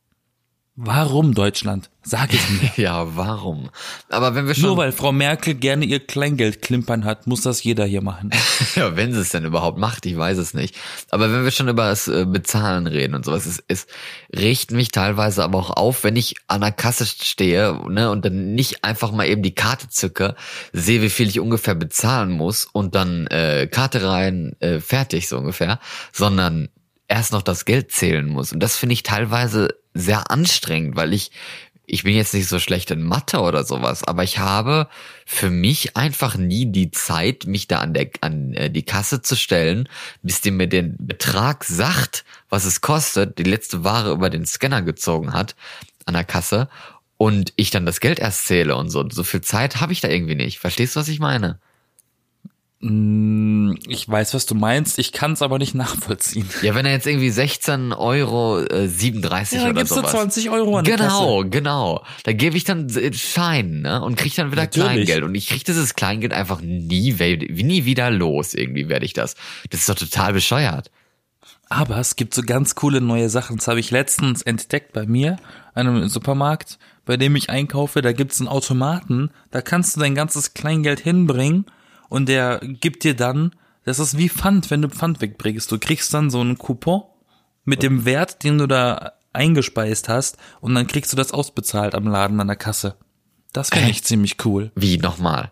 Warum 0.76 1.36
Deutschland? 1.36 1.92
Sag 2.02 2.34
es 2.34 2.50
mir. 2.50 2.72
Ja, 2.84 3.16
warum? 3.16 3.70
Aber 4.10 4.34
wenn 4.34 4.48
wir 4.48 4.56
schon 4.56 4.70
Nur 4.70 4.78
weil 4.78 4.92
Frau 4.92 5.12
Merkel 5.12 5.54
gerne 5.54 5.86
ihr 5.86 6.00
Kleingeld 6.00 6.64
klimpern 6.64 7.06
hat, 7.06 7.28
muss 7.28 7.44
das 7.44 7.64
jeder 7.64 7.86
hier 7.86 8.02
machen. 8.02 8.32
Ja, 8.76 8.96
wenn 8.96 9.14
sie 9.14 9.20
es 9.20 9.30
denn 9.30 9.46
überhaupt 9.46 9.78
macht, 9.78 10.06
ich 10.08 10.18
weiß 10.18 10.40
es 10.40 10.56
nicht. 10.56 10.76
Aber 11.12 11.32
wenn 11.32 11.44
wir 11.44 11.52
schon 11.52 11.68
über 11.68 11.90
das 11.90 12.08
äh, 12.08 12.26
Bezahlen 12.26 12.88
reden 12.88 13.14
und 13.14 13.24
sowas, 13.24 13.46
es, 13.46 13.64
es 13.68 13.86
regt 14.36 14.72
mich 14.72 14.90
teilweise 14.90 15.44
aber 15.44 15.60
auch 15.60 15.70
auf, 15.70 16.04
wenn 16.04 16.16
ich 16.16 16.36
an 16.48 16.62
der 16.62 16.72
Kasse 16.72 17.06
stehe 17.06 17.80
ne, 17.88 18.10
und 18.10 18.26
dann 18.26 18.56
nicht 18.56 18.84
einfach 18.84 19.12
mal 19.12 19.28
eben 19.28 19.44
die 19.44 19.54
Karte 19.54 19.90
zücke, 19.90 20.36
sehe, 20.72 21.04
wie 21.04 21.10
viel 21.10 21.28
ich 21.28 21.40
ungefähr 21.40 21.76
bezahlen 21.76 22.32
muss 22.32 22.66
und 22.66 22.96
dann 22.96 23.28
äh, 23.28 23.68
Karte 23.68 24.10
rein, 24.10 24.56
äh, 24.60 24.80
fertig 24.80 25.28
so 25.28 25.38
ungefähr, 25.38 25.80
sondern 26.12 26.70
erst 27.08 27.32
noch 27.32 27.44
das 27.44 27.66
Geld 27.66 27.92
zählen 27.92 28.28
muss. 28.28 28.54
Und 28.54 28.60
das 28.62 28.76
finde 28.76 28.94
ich 28.94 29.04
teilweise 29.04 29.70
sehr 29.94 30.32
anstrengend, 30.32 30.96
weil 30.96 31.14
ich 31.14 31.32
ich 31.86 32.04
bin 32.04 32.16
jetzt 32.16 32.34
nicht 32.34 32.48
so 32.48 32.60
schlecht 32.60 32.92
in 32.92 33.04
Mathe 33.04 33.42
oder 33.42 33.66
sowas, 33.66 34.06
aber 34.06 34.24
ich 34.24 34.40
habe 34.40 34.88
für 35.26 35.50
mich 35.50 35.98
einfach 35.98 36.38
nie 36.38 36.72
die 36.72 36.92
Zeit, 36.92 37.46
mich 37.46 37.68
da 37.68 37.80
an 37.80 37.94
der 37.94 38.10
an 38.22 38.54
äh, 38.54 38.70
die 38.70 38.84
Kasse 38.84 39.22
zu 39.22 39.36
stellen, 39.36 39.90
bis 40.22 40.40
die 40.42 40.52
mir 40.52 40.68
den 40.68 40.96
Betrag 40.98 41.66
sagt, 41.66 42.24
was 42.50 42.66
es 42.66 42.82
kostet, 42.82 43.38
die 43.38 43.44
letzte 43.44 43.84
Ware 43.84 44.12
über 44.14 44.30
den 44.30 44.46
Scanner 44.46 44.82
gezogen 44.82 45.34
hat 45.34 45.56
an 46.06 46.14
der 46.14 46.24
Kasse 46.24 46.70
und 47.18 47.54
ich 47.58 47.70
dann 47.70 47.86
das 47.86 48.00
Geld 48.00 48.20
erst 48.20 48.48
zähle 48.48 48.76
und 48.76 48.90
so. 48.90 49.08
So 49.10 49.24
viel 49.24 49.42
Zeit 49.42 49.82
habe 49.82 49.94
ich 49.94 50.02
da 50.02 50.08
irgendwie 50.08 50.36
nicht. 50.36 50.60
Verstehst 50.60 50.96
du, 50.96 51.00
was 51.00 51.10
ich 51.10 51.20
meine? 51.20 51.60
Mm, 52.84 53.76
Ich 53.88 54.08
weiß, 54.10 54.34
was 54.34 54.46
du 54.46 54.56
meinst, 54.56 55.00
ich 55.00 55.12
kann 55.12 55.34
es 55.34 55.42
aber 55.42 55.58
nicht 55.58 55.74
nachvollziehen. 55.74 56.48
Ja, 56.62 56.76
wenn 56.76 56.86
er 56.86 56.92
jetzt 56.92 57.08
irgendwie 57.08 57.30
16 57.30 57.94
Euro 57.94 58.60
äh, 58.60 58.88
37 58.88 59.58
Ja, 59.58 59.64
dann 59.64 59.72
oder 59.72 59.82
gibst 59.82 59.92
du 59.92 59.96
sowas. 59.96 60.12
20 60.12 60.50
Euro 60.50 60.78
an 60.78 60.86
die 60.86 60.92
Genau, 60.92 61.38
Kasse. 61.40 61.50
genau. 61.50 62.04
Da 62.24 62.34
gebe 62.34 62.58
ich 62.58 62.66
dann 62.66 62.90
äh, 62.90 63.14
Schein, 63.14 63.82
ne? 63.82 64.02
Und 64.04 64.16
krieg 64.18 64.36
dann 64.36 64.52
wieder 64.52 64.64
Natürlich. 64.64 64.88
Kleingeld. 65.06 65.24
Und 65.24 65.36
ich 65.36 65.48
krieg 65.48 65.64
dieses 65.64 65.96
Kleingeld 65.96 66.34
einfach 66.34 66.62
nie, 66.62 67.14
nie 67.14 67.86
wieder 67.86 68.12
los. 68.12 68.54
Irgendwie 68.54 68.90
werde 68.90 69.06
ich 69.06 69.14
das. 69.14 69.36
Das 69.70 69.80
ist 69.82 69.90
doch 69.90 69.96
total 69.96 70.34
bescheuert. 70.34 70.92
Aber 71.70 71.98
es 71.98 72.16
gibt 72.16 72.34
so 72.36 72.42
ganz 72.44 72.76
coole 72.76 73.02
neue 73.02 73.30
Sachen. 73.30 73.58
Das 73.58 73.68
habe 73.68 73.80
ich 73.80 73.90
letztens 73.92 74.42
entdeckt 74.44 74.94
bei 74.94 75.06
mir, 75.08 75.38
einem 75.74 76.08
Supermarkt, 76.08 76.78
bei 77.06 77.18
dem 77.18 77.36
ich 77.36 77.50
einkaufe. 77.50 78.02
Da 78.02 78.12
gibt's 78.12 78.40
einen 78.40 78.50
Automaten, 78.50 79.32
da 79.52 79.62
kannst 79.62 79.96
du 79.96 80.00
dein 80.02 80.14
ganzes 80.14 80.54
Kleingeld 80.54 81.00
hinbringen 81.00 81.66
und 82.14 82.30
der 82.30 82.60
gibt 82.62 83.04
dir 83.06 83.16
dann, 83.16 83.56
das 83.86 83.98
ist 83.98 84.20
wie 84.20 84.30
Pfand, 84.30 84.70
wenn 84.70 84.84
du 84.84 84.88
Pfand 84.88 85.20
wegbringst. 85.20 85.72
Du 85.72 85.80
kriegst 85.80 86.14
dann 86.14 86.30
so 86.30 86.42
einen 86.42 86.60
Coupon 86.60 87.02
mit 87.66 87.82
dem 87.82 88.06
Wert, 88.06 88.44
den 88.44 88.60
du 88.60 88.68
da 88.68 89.14
eingespeist 89.34 90.10
hast 90.10 90.38
und 90.62 90.76
dann 90.76 90.86
kriegst 90.86 91.12
du 91.12 91.18
das 91.18 91.32
ausbezahlt 91.32 91.96
am 91.96 92.08
Laden 92.08 92.40
an 92.40 92.46
der 92.46 92.56
Kasse. 92.56 92.98
Das 93.52 93.70
finde 93.70 93.90
ich 93.90 94.04
ziemlich 94.04 94.38
cool. 94.46 94.72
Wie 94.76 95.00
nochmal? 95.00 95.52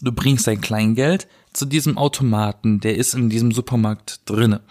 Du 0.00 0.10
bringst 0.10 0.46
dein 0.46 0.62
Kleingeld 0.62 1.28
zu 1.52 1.66
diesem 1.66 1.98
Automaten, 1.98 2.80
der 2.80 2.96
ist 2.96 3.12
in 3.12 3.28
diesem 3.28 3.52
Supermarkt 3.52 4.22
drinne. 4.24 4.62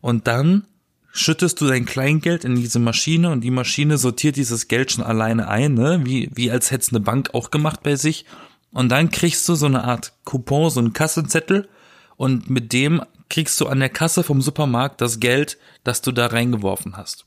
Und 0.00 0.26
dann 0.26 0.64
schüttest 1.12 1.60
du 1.60 1.66
dein 1.66 1.84
Kleingeld 1.84 2.46
in 2.46 2.56
diese 2.56 2.78
Maschine 2.78 3.28
und 3.28 3.42
die 3.42 3.50
Maschine 3.50 3.98
sortiert 3.98 4.36
dieses 4.36 4.68
Geld 4.68 4.92
schon 4.92 5.04
alleine 5.04 5.48
ein, 5.48 5.74
ne? 5.74 6.00
wie, 6.04 6.30
wie 6.32 6.50
als 6.50 6.70
hätte 6.70 6.84
es 6.84 6.88
eine 6.88 7.00
Bank 7.00 7.34
auch 7.34 7.50
gemacht 7.50 7.82
bei 7.82 7.96
sich. 7.96 8.24
Und 8.72 8.88
dann 8.88 9.10
kriegst 9.10 9.48
du 9.48 9.54
so 9.54 9.66
eine 9.66 9.84
Art 9.84 10.12
Coupon, 10.24 10.70
so 10.70 10.80
einen 10.80 10.92
Kassenzettel 10.92 11.68
und 12.16 12.50
mit 12.50 12.72
dem 12.72 13.02
kriegst 13.28 13.60
du 13.60 13.66
an 13.66 13.80
der 13.80 13.88
Kasse 13.88 14.22
vom 14.22 14.42
Supermarkt 14.42 15.00
das 15.00 15.20
Geld, 15.20 15.58
das 15.84 16.02
du 16.02 16.12
da 16.12 16.26
reingeworfen 16.26 16.96
hast. 16.96 17.26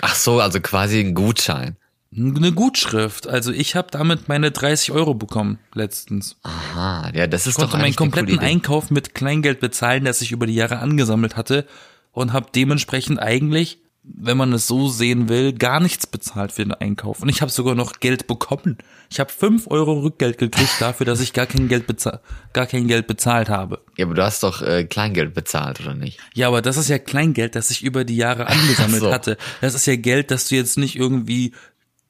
Ach 0.00 0.14
so, 0.14 0.40
also 0.40 0.60
quasi 0.60 1.00
ein 1.00 1.14
Gutschein. 1.14 1.76
Eine 2.16 2.52
Gutschrift. 2.52 3.26
Also 3.26 3.52
ich 3.52 3.76
habe 3.76 3.88
damit 3.90 4.28
meine 4.28 4.50
30 4.50 4.92
Euro 4.92 5.14
bekommen 5.14 5.58
letztens. 5.74 6.36
Aha, 6.42 7.10
ja, 7.14 7.26
das 7.26 7.46
ist 7.46 7.54
Ich 7.54 7.54
konnte 7.56 7.66
doch 7.66 7.72
meinen 7.74 7.84
eigentlich 7.84 7.96
kompletten. 7.96 8.38
Einkauf 8.38 8.90
mit 8.90 9.14
Kleingeld 9.14 9.60
bezahlen, 9.60 10.04
das 10.04 10.22
ich 10.22 10.32
über 10.32 10.46
die 10.46 10.54
Jahre 10.54 10.78
angesammelt 10.78 11.36
hatte 11.36 11.66
und 12.12 12.32
habe 12.32 12.46
dementsprechend 12.54 13.20
eigentlich, 13.20 13.80
wenn 14.16 14.36
man 14.36 14.52
es 14.52 14.66
so 14.66 14.88
sehen 14.88 15.28
will, 15.28 15.52
gar 15.52 15.80
nichts 15.80 16.06
bezahlt 16.06 16.52
für 16.52 16.62
den 16.62 16.72
Einkauf. 16.72 17.20
Und 17.22 17.28
ich 17.28 17.40
habe 17.42 17.50
sogar 17.50 17.74
noch 17.74 18.00
Geld 18.00 18.26
bekommen. 18.26 18.78
Ich 19.10 19.20
habe 19.20 19.30
fünf 19.30 19.66
Euro 19.68 20.00
Rückgeld 20.00 20.38
gekriegt 20.38 20.80
dafür, 20.80 21.06
dass 21.06 21.20
ich 21.20 21.32
gar 21.32 21.46
kein 21.46 21.68
Geld 21.68 21.86
bezahlt, 21.86 22.20
gar 22.52 22.66
kein 22.66 22.88
Geld 22.88 23.06
bezahlt 23.06 23.48
habe. 23.48 23.82
Ja, 23.96 24.06
aber 24.06 24.14
du 24.14 24.22
hast 24.22 24.42
doch 24.42 24.62
äh, 24.62 24.84
Kleingeld 24.84 25.34
bezahlt, 25.34 25.80
oder 25.80 25.94
nicht? 25.94 26.18
Ja, 26.34 26.48
aber 26.48 26.62
das 26.62 26.76
ist 26.76 26.88
ja 26.88 26.98
Kleingeld, 26.98 27.54
das 27.54 27.70
ich 27.70 27.82
über 27.82 28.04
die 28.04 28.16
Jahre 28.16 28.46
angesammelt 28.46 29.02
so. 29.02 29.12
hatte. 29.12 29.36
Das 29.60 29.74
ist 29.74 29.86
ja 29.86 29.96
Geld, 29.96 30.30
das 30.30 30.48
du 30.48 30.56
jetzt 30.56 30.78
nicht 30.78 30.96
irgendwie 30.96 31.52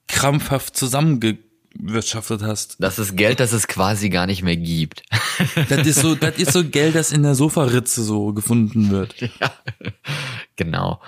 krampfhaft 0.06 0.76
zusammengewirtschaftet 0.76 2.42
hast. 2.42 2.76
Das 2.78 2.98
ist 2.98 3.16
Geld, 3.16 3.40
das 3.40 3.52
es 3.52 3.68
quasi 3.68 4.08
gar 4.08 4.26
nicht 4.26 4.42
mehr 4.42 4.56
gibt. 4.56 5.02
Das 5.68 5.86
ist 5.86 6.00
so, 6.00 6.14
das 6.14 6.36
ist 6.36 6.52
so 6.52 6.64
Geld, 6.64 6.94
das 6.94 7.12
in 7.12 7.22
der 7.22 7.34
Sofaritze 7.34 8.02
so 8.02 8.32
gefunden 8.32 8.90
wird. 8.90 9.14
Genau. 10.56 11.00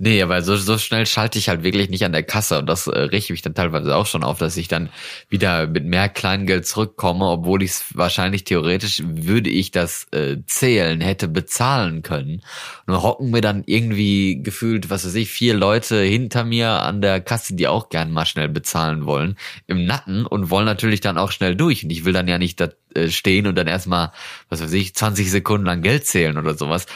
Nee, 0.00 0.22
aber 0.22 0.42
so, 0.42 0.54
so 0.54 0.78
schnell 0.78 1.06
schalte 1.06 1.40
ich 1.40 1.48
halt 1.48 1.64
wirklich 1.64 1.90
nicht 1.90 2.04
an 2.04 2.12
der 2.12 2.22
Kasse 2.22 2.60
und 2.60 2.66
das 2.66 2.86
äh, 2.86 2.96
rieche 3.00 3.32
mich 3.32 3.42
dann 3.42 3.54
teilweise 3.54 3.96
auch 3.96 4.06
schon 4.06 4.22
auf, 4.22 4.38
dass 4.38 4.56
ich 4.56 4.68
dann 4.68 4.90
wieder 5.28 5.66
mit 5.66 5.84
mehr 5.86 6.08
Kleingeld 6.08 6.68
zurückkomme, 6.68 7.24
obwohl 7.24 7.64
ich 7.64 7.72
es 7.72 7.84
wahrscheinlich 7.94 8.44
theoretisch, 8.44 9.02
würde 9.04 9.50
ich 9.50 9.72
das 9.72 10.06
äh, 10.12 10.36
zählen, 10.46 11.00
hätte 11.00 11.26
bezahlen 11.26 12.02
können. 12.02 12.42
Nur 12.86 13.02
hocken 13.02 13.30
mir 13.32 13.40
dann 13.40 13.64
irgendwie 13.66 14.40
gefühlt, 14.40 14.88
was 14.88 15.04
weiß 15.04 15.16
ich, 15.16 15.30
vier 15.30 15.54
Leute 15.54 16.00
hinter 16.00 16.44
mir 16.44 16.70
an 16.70 17.02
der 17.02 17.20
Kasse, 17.20 17.56
die 17.56 17.66
auch 17.66 17.88
gern 17.88 18.12
mal 18.12 18.24
schnell 18.24 18.48
bezahlen 18.48 19.04
wollen, 19.04 19.36
im 19.66 19.84
Nacken 19.84 20.26
und 20.26 20.48
wollen 20.48 20.66
natürlich 20.66 21.00
dann 21.00 21.18
auch 21.18 21.32
schnell 21.32 21.56
durch. 21.56 21.82
Und 21.82 21.90
ich 21.90 22.04
will 22.04 22.12
dann 22.12 22.28
ja 22.28 22.38
nicht 22.38 22.60
da 22.60 22.68
äh, 23.04 23.10
stehen 23.10 23.46
und 23.46 23.56
dann 23.56 23.66
erstmal, 23.66 24.12
was 24.48 24.60
weiß 24.60 24.72
ich, 24.72 24.94
20 24.94 25.30
Sekunden 25.30 25.66
lang 25.66 25.82
Geld 25.82 26.06
zählen 26.06 26.36
oder 26.36 26.54
sowas. 26.54 26.86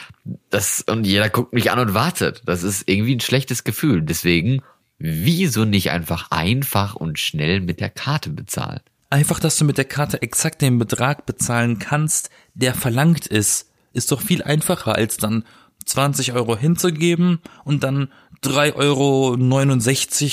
Das, 0.49 0.81
und 0.81 1.05
jeder 1.05 1.29
guckt 1.29 1.53
mich 1.53 1.71
an 1.71 1.79
und 1.79 1.93
wartet. 1.93 2.41
Das 2.45 2.63
ist 2.63 2.87
irgendwie 2.87 3.15
ein 3.15 3.19
schlechtes 3.19 3.63
Gefühl. 3.63 4.01
Deswegen, 4.01 4.61
wieso 4.97 5.65
nicht 5.65 5.91
einfach 5.91 6.31
einfach 6.31 6.95
und 6.95 7.19
schnell 7.19 7.61
mit 7.61 7.79
der 7.79 7.89
Karte 7.89 8.29
bezahlen? 8.29 8.81
Einfach, 9.09 9.39
dass 9.39 9.57
du 9.57 9.65
mit 9.65 9.77
der 9.77 9.85
Karte 9.85 10.21
exakt 10.21 10.61
den 10.61 10.79
Betrag 10.79 11.25
bezahlen 11.25 11.77
kannst, 11.77 12.29
der 12.55 12.73
verlangt 12.73 13.27
ist, 13.27 13.69
ist 13.93 14.11
doch 14.11 14.21
viel 14.21 14.41
einfacher, 14.41 14.95
als 14.95 15.17
dann 15.17 15.43
20 15.85 16.33
Euro 16.33 16.57
hinzugeben 16.57 17.39
und 17.63 17.83
dann 17.83 18.09
3,69 18.43 18.75
Euro 18.75 19.37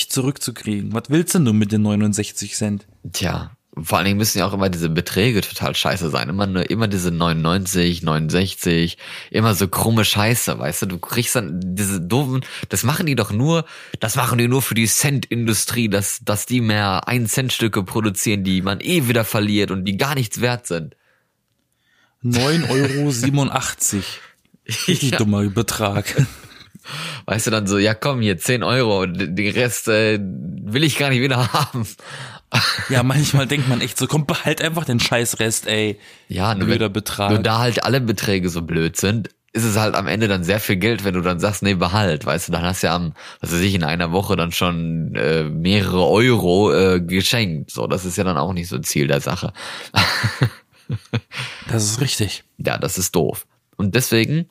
zurückzukriegen. 0.09 0.93
Was 0.93 1.05
willst 1.09 1.35
denn 1.35 1.45
du 1.45 1.53
mit 1.53 1.73
den 1.73 1.83
69 1.83 2.55
Cent? 2.55 2.87
Tja, 3.13 3.53
vor 3.83 3.99
allen 3.99 4.05
Dingen 4.07 4.19
müssen 4.19 4.39
ja 4.39 4.47
auch 4.47 4.53
immer 4.53 4.69
diese 4.69 4.89
Beträge 4.89 5.41
total 5.41 5.75
scheiße 5.75 6.11
sein. 6.11 6.29
Immer 6.29 6.47
nur, 6.47 6.69
immer 6.71 6.89
diese 6.89 7.11
99, 7.11 8.03
69, 8.03 8.99
immer 9.31 9.55
so 9.55 9.69
krumme 9.69 10.05
Scheiße, 10.05 10.59
weißt 10.59 10.83
du? 10.83 10.87
Du 10.87 10.99
kriegst 10.99 11.35
dann 11.37 11.61
diese 11.63 12.01
doofen, 12.01 12.45
das 12.69 12.83
machen 12.83 13.07
die 13.07 13.15
doch 13.17 13.33
nur, 13.33 13.65
das 14.01 14.17
machen 14.17 14.39
die 14.39 14.49
nur 14.49 14.63
für 14.63 14.75
die 14.75 14.87
Cent-Industrie, 14.87 15.89
dass, 15.89 16.21
dass 16.25 16.47
die 16.47 16.61
mehr 16.61 17.03
1-Cent-Stücke 17.07 17.83
produzieren, 17.83 18.45
die 18.45 18.63
man 18.63 18.81
eh 18.81 19.09
wieder 19.09 19.25
verliert 19.25 19.71
und 19.71 19.85
die 19.85 19.97
gar 19.97 20.15
nichts 20.15 20.41
wert 20.41 20.67
sind. 20.67 20.97
9,87 22.25 23.95
Euro. 23.97 24.05
Richtig 24.89 25.11
Ja. 25.13 25.19
dummer 25.19 25.43
Betrag. 25.49 26.27
Weißt 27.27 27.47
du 27.47 27.51
dann 27.51 27.67
so, 27.67 27.79
ja 27.79 27.95
komm, 27.95 28.21
hier 28.21 28.39
10 28.39 28.63
Euro 28.63 29.03
und 29.03 29.19
den 29.19 29.53
Rest 29.55 29.89
äh, 29.89 30.19
will 30.21 30.85
ich 30.85 30.97
gar 30.99 31.11
nicht 31.11 31.21
wieder 31.23 31.53
haben. 31.53 31.87
Ja, 32.89 33.03
manchmal 33.03 33.47
denkt 33.47 33.69
man 33.69 33.81
echt 33.81 33.97
so, 33.97 34.07
komm, 34.07 34.27
behalt 34.27 34.61
einfach 34.61 34.85
den 34.85 34.99
Scheißrest, 34.99 35.67
ey. 35.67 35.99
Ja, 36.29 36.55
nur, 36.55 36.67
Blöder 36.67 36.87
wenn, 36.87 36.93
Betrag. 36.93 37.31
nur 37.31 37.39
da 37.41 37.59
halt 37.59 37.85
alle 37.85 38.01
Beträge 38.01 38.49
so 38.49 38.63
blöd 38.63 38.97
sind, 38.97 39.29
ist 39.53 39.65
es 39.65 39.77
halt 39.77 39.95
am 39.95 40.07
Ende 40.07 40.29
dann 40.29 40.45
sehr 40.45 40.61
viel 40.61 40.77
Geld, 40.77 41.05
wenn 41.05 41.15
du 41.15 41.21
dann 41.23 41.41
sagst, 41.41 41.63
nee, 41.63 41.75
behalt, 41.75 42.25
weißt 42.25 42.49
du, 42.49 42.53
dann 42.53 42.63
hast 42.63 42.83
du 42.83 42.89
ja 42.89 42.95
am, 42.95 43.15
was 43.41 43.53
weiß 43.53 43.61
ich, 43.61 43.75
in 43.75 43.85
einer 43.85 44.13
Woche 44.13 44.37
dann 44.37 44.53
schon 44.53 45.15
äh, 45.15 45.45
mehrere 45.45 46.07
Euro 46.07 46.73
äh, 46.73 47.01
geschenkt. 47.01 47.71
So, 47.71 47.87
das 47.87 48.05
ist 48.05 48.17
ja 48.17 48.25
dann 48.25 48.37
auch 48.37 48.53
nicht 48.53 48.69
so 48.69 48.79
Ziel 48.79 49.07
der 49.07 49.21
Sache. 49.21 49.53
Das 51.69 51.85
ist 51.85 52.01
richtig. 52.01 52.43
Ja, 52.59 52.77
das 52.77 52.99
ist 52.99 53.15
doof. 53.15 53.47
Und 53.77 53.95
deswegen 53.95 54.47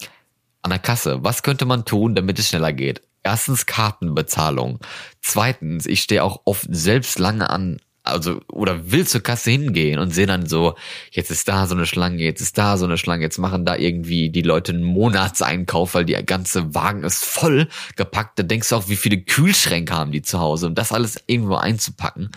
an 0.62 0.70
der 0.70 0.80
Kasse, 0.80 1.18
was 1.22 1.44
könnte 1.44 1.66
man 1.66 1.84
tun, 1.84 2.16
damit 2.16 2.40
es 2.40 2.48
schneller 2.48 2.74
geht? 2.74 3.02
Erstens 3.24 3.66
Kartenbezahlung. 3.66 4.80
Zweitens, 5.22 5.86
ich 5.86 6.02
stehe 6.02 6.24
auch 6.24 6.42
oft 6.46 6.66
selbst 6.70 7.20
lange 7.20 7.50
an, 7.50 7.80
also 8.12 8.42
oder 8.52 8.92
will 8.92 9.08
zur 9.08 9.22
Kasse 9.22 9.52
hingehen 9.52 10.00
und 10.00 10.14
sehe 10.14 10.28
dann 10.28 10.48
so, 10.48 10.76
jetzt 11.12 11.32
ist 11.32 11.48
da 11.48 11.68
so 11.68 11.76
eine 11.76 11.86
Schlange, 11.86 12.24
jetzt 12.24 12.42
ist 12.42 12.58
da 12.58 12.78
so 12.78 12.86
eine 12.86 12.98
Schlange, 12.98 13.24
jetzt 13.24 13.38
machen 13.38 13.66
da 13.66 13.76
irgendwie 13.76 14.30
die 14.30 14.42
Leute 14.42 14.74
einen 14.74 14.84
Monatseinkauf, 14.84 15.94
weil 15.94 16.06
die 16.06 16.14
ganze 16.26 16.74
Wagen 16.76 17.04
ist 17.04 17.24
voll 17.24 17.68
gepackt. 17.96 18.40
Da 18.40 18.44
denkst 18.44 18.70
du 18.70 18.76
auch, 18.76 18.90
wie 18.90 18.96
viele 18.96 19.18
Kühlschränke 19.22 19.94
haben 19.94 20.12
die 20.12 20.22
zu 20.22 20.40
Hause, 20.40 20.68
um 20.68 20.76
das 20.76 20.92
alles 20.92 21.18
irgendwo 21.28 21.56
einzupacken. 21.56 22.30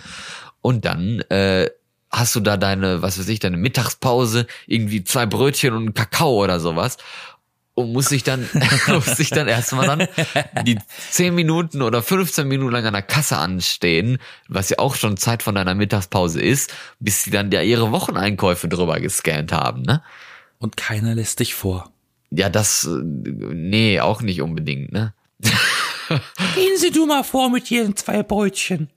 Und 0.61 0.85
dann 0.85 1.21
äh, 1.31 1.69
hast 2.13 2.37
du 2.37 2.41
da 2.41 2.57
deine, 2.57 3.03
was 3.03 3.19
weiß 3.19 3.29
ich, 3.29 3.41
deine 3.41 3.57
Mittagspause, 3.57 4.47
irgendwie 4.67 5.03
zwei 5.03 5.27
Brötchen 5.27 5.75
und 5.75 5.95
Kakao 5.95 6.43
oder 6.43 6.61
sowas. 6.61 6.99
Und 7.75 7.93
muss 7.93 8.11
sich 8.11 8.23
dann, 8.23 8.49
muss 8.89 9.17
sich 9.17 9.31
dann 9.31 9.49
erstmal 9.49 9.87
dann 9.87 10.09
die 10.67 10.79
10 11.11 11.35
Minuten 11.35 11.81
oder 11.81 12.03
15 12.03 12.47
Minuten 12.47 12.73
lang 12.73 12.85
an 12.85 12.93
der 12.93 13.03
Kasse 13.03 13.39
anstehen, 13.39 14.19
was 14.49 14.69
ja 14.69 14.79
auch 14.79 14.95
schon 14.95 15.17
Zeit 15.17 15.43
von 15.43 15.55
deiner 15.55 15.75
Mittagspause 15.75 16.43
ist, 16.43 16.75
bis 17.01 17.23
sie 17.23 17.31
dann 17.31 17.51
ja 17.51 17.63
ihre 17.63 17.91
Wocheneinkäufe 17.91 18.69
drüber 18.69 19.01
gescannt 19.01 19.53
haben, 19.53 19.83
ne? 19.83 20.03
Und 20.59 20.77
keiner 20.77 21.15
lässt 21.15 21.41
dich 21.41 21.55
vor. 21.55 21.91
Ja, 22.31 22.49
das, 22.49 22.89
nee, 22.91 24.01
auch 24.01 24.23
nicht 24.23 24.43
unbedingt, 24.43 24.93
ne? 24.93 25.15
Gehen 26.55 26.77
Sie 26.77 26.91
du 26.91 27.07
mal 27.07 27.25
vor 27.25 27.51
mit 27.51 27.71
Ihren 27.71 27.97
zwei 27.97 28.23
Brötchen. 28.23 28.91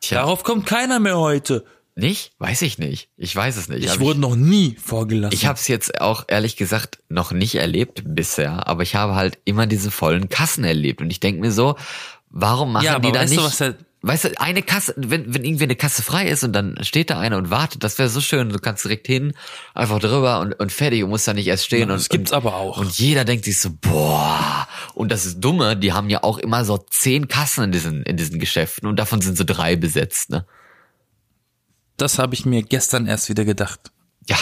Tja, 0.00 0.20
Darauf 0.20 0.44
kommt 0.44 0.66
keiner 0.66 0.98
mehr 0.98 1.18
heute. 1.18 1.64
Nicht? 1.98 2.32
Weiß 2.38 2.62
ich 2.62 2.78
nicht. 2.78 3.08
Ich 3.16 3.34
weiß 3.34 3.56
es 3.56 3.68
nicht. 3.68 3.84
Ich 3.84 3.90
Hab 3.90 4.00
wurde 4.00 4.20
noch 4.20 4.36
nie 4.36 4.76
vorgelassen. 4.82 5.34
Ich 5.34 5.46
habe 5.46 5.58
es 5.58 5.68
jetzt 5.68 6.00
auch 6.00 6.24
ehrlich 6.28 6.56
gesagt 6.56 6.98
noch 7.08 7.32
nicht 7.32 7.56
erlebt 7.56 8.02
bisher, 8.06 8.66
aber 8.66 8.82
ich 8.82 8.94
habe 8.94 9.14
halt 9.14 9.38
immer 9.44 9.66
diese 9.66 9.90
vollen 9.90 10.28
Kassen 10.28 10.64
erlebt 10.64 11.00
und 11.00 11.10
ich 11.10 11.20
denk 11.20 11.40
mir 11.40 11.52
so, 11.52 11.76
warum 12.30 12.72
machen 12.72 12.84
Ja, 12.84 12.94
aber 12.96 13.06
die 13.06 13.12
da 13.12 13.20
weißt 13.20 13.32
du, 13.32 13.36
nicht? 13.36 13.44
was 13.46 13.58
der- 13.58 13.76
weißt 14.00 14.24
du, 14.26 14.40
eine 14.40 14.62
Kasse, 14.62 14.94
wenn, 14.96 15.34
wenn 15.34 15.44
irgendwie 15.44 15.64
eine 15.64 15.74
Kasse 15.74 16.02
frei 16.04 16.28
ist 16.28 16.44
und 16.44 16.52
dann 16.52 16.78
steht 16.82 17.10
da 17.10 17.18
einer 17.18 17.36
und 17.36 17.50
wartet, 17.50 17.82
das 17.82 17.98
wäre 17.98 18.08
so 18.08 18.20
schön. 18.20 18.48
Du 18.50 18.58
kannst 18.60 18.84
direkt 18.84 19.08
hin, 19.08 19.34
einfach 19.74 19.98
drüber 19.98 20.38
und, 20.40 20.52
und 20.54 20.70
fertig 20.70 21.02
und 21.02 21.10
musst 21.10 21.26
da 21.26 21.34
nicht 21.34 21.48
erst 21.48 21.64
stehen. 21.64 21.80
Ja, 21.80 21.84
und, 21.86 21.90
das 22.00 22.08
gibt's 22.08 22.30
und, 22.30 22.36
aber 22.36 22.54
auch. 22.54 22.78
Und 22.78 22.96
jeder 22.96 23.24
denkt 23.24 23.44
sich 23.44 23.58
so, 23.60 23.70
boah. 23.80 24.68
Und 24.94 25.10
das 25.10 25.26
ist 25.26 25.40
dumme, 25.40 25.76
die 25.76 25.92
haben 25.92 26.10
ja 26.10 26.22
auch 26.22 26.38
immer 26.38 26.64
so 26.64 26.78
zehn 26.78 27.26
Kassen 27.26 27.64
in 27.64 27.72
diesen, 27.72 28.02
in 28.04 28.16
diesen 28.16 28.38
Geschäften 28.38 28.88
und 28.88 28.96
davon 29.00 29.20
sind 29.20 29.36
so 29.36 29.42
drei 29.44 29.74
besetzt, 29.74 30.30
ne? 30.30 30.46
Das 31.98 32.18
habe 32.18 32.34
ich 32.34 32.46
mir 32.46 32.62
gestern 32.62 33.06
erst 33.06 33.28
wieder 33.28 33.44
gedacht. 33.44 33.90
Ja. 34.26 34.36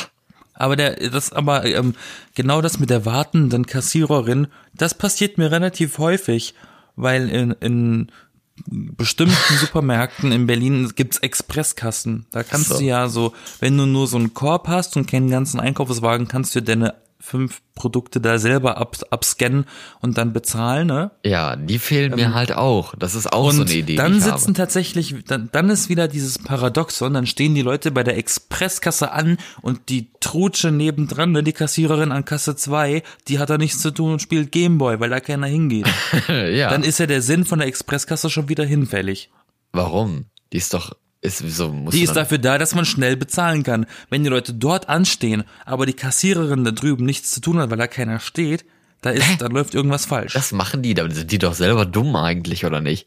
Aber 0.55 0.77
der, 0.77 0.95
das, 1.11 1.33
aber 1.33 1.65
ähm, 1.67 1.95
genau 2.35 2.63
das 2.63 2.79
mit 2.79 2.89
der 2.89 3.05
wartenden 3.05 3.67
Kassiererin, 3.67 4.47
das 4.75 4.95
passiert 4.95 5.37
mir 5.37 5.51
relativ 5.51 5.99
häufig, 5.99 6.55
weil 6.95 7.29
in, 7.29 7.51
in 7.61 8.13
bestimmten 8.67 9.35
Supermärkten 9.61 10.33
in 10.33 10.47
Berlin 10.47 10.93
gibt's 10.97 11.19
Expresskassen. 11.19 12.27
Da 12.31 12.43
kannst 12.43 12.69
So. 12.69 12.79
du 12.79 12.85
ja 12.85 13.09
so, 13.09 13.35
wenn 13.61 13.77
du 13.77 13.85
nur 13.85 14.07
so 14.07 14.17
einen 14.17 14.33
Korb 14.33 14.69
hast 14.69 14.97
und 14.97 15.07
keinen 15.11 15.29
ganzen 15.29 15.61
Einkaufswagen, 15.61 16.27
kannst 16.29 16.55
du 16.55 16.63
deine 16.63 16.95
fünf 17.27 17.61
Produkte 17.75 18.21
da 18.21 18.39
selber 18.39 18.79
ab, 18.79 18.97
abscannen 19.11 19.67
und 20.01 20.17
dann 20.17 20.33
bezahlen, 20.33 20.87
ne? 20.87 21.11
Ja, 21.25 21.57
die 21.57 21.79
fehlen 21.81 22.15
mir 22.15 22.33
halt 22.35 22.53
auch. 22.53 22.95
Das 22.95 23.15
ist 23.17 23.33
auch 23.33 23.51
so 23.51 23.63
Und 23.63 23.69
eine 23.69 23.79
Idee. 23.79 23.93
die 23.93 23.97
dann 23.97 24.21
sitzen 24.21 24.31
habe. 24.31 24.53
tatsächlich, 24.55 25.15
dann, 25.27 25.49
dann 25.51 25.69
ist 25.69 25.89
wieder 25.89 26.07
dieses 26.07 26.39
Paradoxon, 26.39 27.15
dann 27.15 27.27
stehen 27.27 27.55
die 27.57 27.63
Leute 27.63 27.91
bei 27.91 28.05
der 28.05 28.17
Expresskasse 28.17 29.11
an 29.11 29.39
und 29.61 29.89
die 29.89 30.13
Trutsche 30.21 30.71
nebendran, 30.71 31.33
ne, 31.33 31.43
die 31.43 31.53
Kassiererin 31.53 32.13
an 32.13 32.25
Kasse 32.25 32.55
2, 32.55 33.03
die 33.29 33.39
hat 33.41 33.51
da 33.51 33.59
nichts 33.59 33.81
zu 33.81 33.91
tun 33.91 34.13
und 34.13 34.23
spielt 34.23 34.53
Gameboy, 34.53 35.01
weil 35.01 35.11
da 35.11 35.19
keiner 35.21 35.49
hingeht. 35.49 35.89
ja. 36.29 36.71
Dann 36.71 36.85
ist 36.85 36.99
ja 36.99 37.07
der 37.07 37.23
Sinn 37.23 37.45
von 37.45 37.59
der 37.59 37.69
Expresskasse 37.69 38.31
schon 38.31 38.49
wieder 38.49 38.65
hinfällig. 38.65 39.31
Warum? 39.73 40.27
Die 40.53 40.59
ist 40.59 40.73
doch, 40.73 40.93
Ist, 41.27 41.39
so 41.39 41.75
Die 41.93 42.03
ist 42.03 42.17
dafür 42.17 42.39
da, 42.39 42.59
dass 42.59 42.75
man 42.75 42.85
schnell 42.85 43.17
bezahlen 43.17 43.63
kann. 43.63 43.87
Wenn 44.11 44.25
die 44.25 44.31
Leute 44.31 44.55
dort 44.55 44.89
anstehen, 44.89 45.45
aber 45.65 45.87
die 45.87 45.93
Kassiererin 45.93 46.65
da 46.65 46.71
drüben 46.71 47.05
nichts 47.05 47.31
zu 47.33 47.41
tun 47.41 47.59
hat, 47.59 47.71
weil 47.71 47.79
da 47.79 47.87
keiner 47.87 48.21
steht, 48.21 48.65
da 49.03 49.11
ist, 49.11 49.41
da 49.41 49.47
läuft 49.47 49.75
irgendwas 49.75 50.07
falsch. 50.07 50.33
Das 50.33 50.53
machen 50.53 50.83
die, 50.83 50.95
da 50.95 51.09
sind 51.11 51.31
die 51.31 51.39
doch 51.39 51.55
selber 51.55 51.87
dumm 51.87 52.17
eigentlich, 52.17 52.65
oder 52.65 52.81
nicht? 52.81 53.07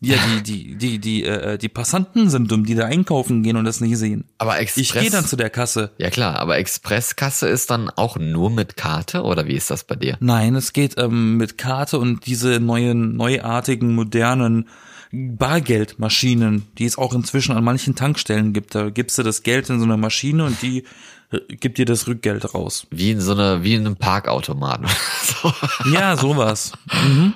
ja, 0.00 0.16
die, 0.26 0.42
die, 0.42 0.76
die, 0.76 0.98
die, 0.98 1.24
äh, 1.24 1.56
die 1.56 1.70
Passanten 1.70 2.28
sind 2.28 2.50
dumm, 2.50 2.66
die 2.66 2.74
da 2.74 2.84
einkaufen 2.84 3.42
gehen 3.42 3.56
und 3.56 3.64
das 3.64 3.80
nicht 3.80 3.96
sehen. 3.96 4.24
Aber 4.36 4.58
Express. 4.58 4.82
Ich 4.82 4.92
gehe 4.92 5.10
dann 5.10 5.24
zu 5.24 5.36
der 5.36 5.48
Kasse. 5.48 5.92
Ja 5.96 6.10
klar, 6.10 6.38
aber 6.38 6.58
Expresskasse 6.58 7.48
ist 7.48 7.70
dann 7.70 7.88
auch 7.88 8.18
nur 8.18 8.50
mit 8.50 8.76
Karte 8.76 9.22
oder 9.22 9.46
wie 9.46 9.54
ist 9.54 9.70
das 9.70 9.84
bei 9.84 9.96
dir? 9.96 10.18
Nein, 10.20 10.56
es 10.56 10.74
geht 10.74 10.98
ähm, 10.98 11.38
mit 11.38 11.56
Karte 11.56 11.98
und 11.98 12.26
diese 12.26 12.60
neuen, 12.60 13.16
neuartigen, 13.16 13.94
modernen 13.94 14.68
Bargeldmaschinen, 15.12 16.66
die 16.78 16.86
es 16.86 16.96
auch 16.96 17.12
inzwischen 17.12 17.54
an 17.54 17.64
manchen 17.64 17.94
Tankstellen 17.94 18.52
gibt. 18.52 18.74
Da 18.74 18.88
gibst 18.88 19.18
du 19.18 19.22
das 19.22 19.42
Geld 19.42 19.68
in 19.68 19.78
so 19.78 19.84
einer 19.84 19.98
Maschine 19.98 20.44
und 20.44 20.62
die 20.62 20.84
äh, 21.30 21.38
gibt 21.56 21.78
dir 21.78 21.84
das 21.84 22.06
Rückgeld 22.08 22.54
raus. 22.54 22.86
Wie 22.90 23.10
in 23.10 23.20
so 23.20 23.32
einer, 23.32 23.62
wie 23.62 23.74
in 23.74 23.86
einem 23.86 23.96
Parkautomaten. 23.96 24.86
so. 25.22 25.52
Ja, 25.92 26.16
sowas. 26.16 26.72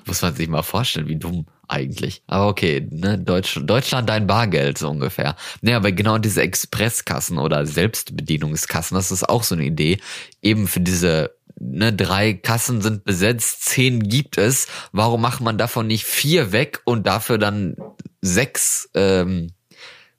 Muss 0.06 0.22
man 0.22 0.34
sich 0.34 0.48
mal 0.48 0.62
vorstellen, 0.62 1.08
wie 1.08 1.16
dumm 1.16 1.46
eigentlich. 1.68 2.22
Aber 2.26 2.48
okay, 2.48 2.86
ne, 2.90 3.18
Deutsch, 3.18 3.60
Deutschland 3.62 4.08
dein 4.08 4.26
Bargeld 4.26 4.78
so 4.78 4.88
ungefähr. 4.88 5.36
Ne, 5.60 5.74
aber 5.74 5.92
genau 5.92 6.18
diese 6.18 6.42
Expresskassen 6.42 7.38
oder 7.38 7.66
Selbstbedienungskassen, 7.66 8.94
das 8.94 9.10
ist 9.10 9.28
auch 9.28 9.42
so 9.42 9.54
eine 9.54 9.64
Idee. 9.64 9.98
Eben 10.42 10.66
für 10.68 10.80
diese 10.80 11.36
ne, 11.58 11.92
drei 11.92 12.34
Kassen 12.34 12.82
sind 12.82 13.04
besetzt, 13.04 13.64
zehn 13.64 14.00
gibt 14.08 14.38
es. 14.38 14.66
Warum 14.92 15.20
macht 15.20 15.40
man 15.40 15.58
davon 15.58 15.86
nicht 15.86 16.04
vier 16.04 16.52
weg 16.52 16.80
und 16.84 17.06
dafür 17.06 17.38
dann 17.38 17.76
sechs 18.20 18.88
ähm, 18.94 19.52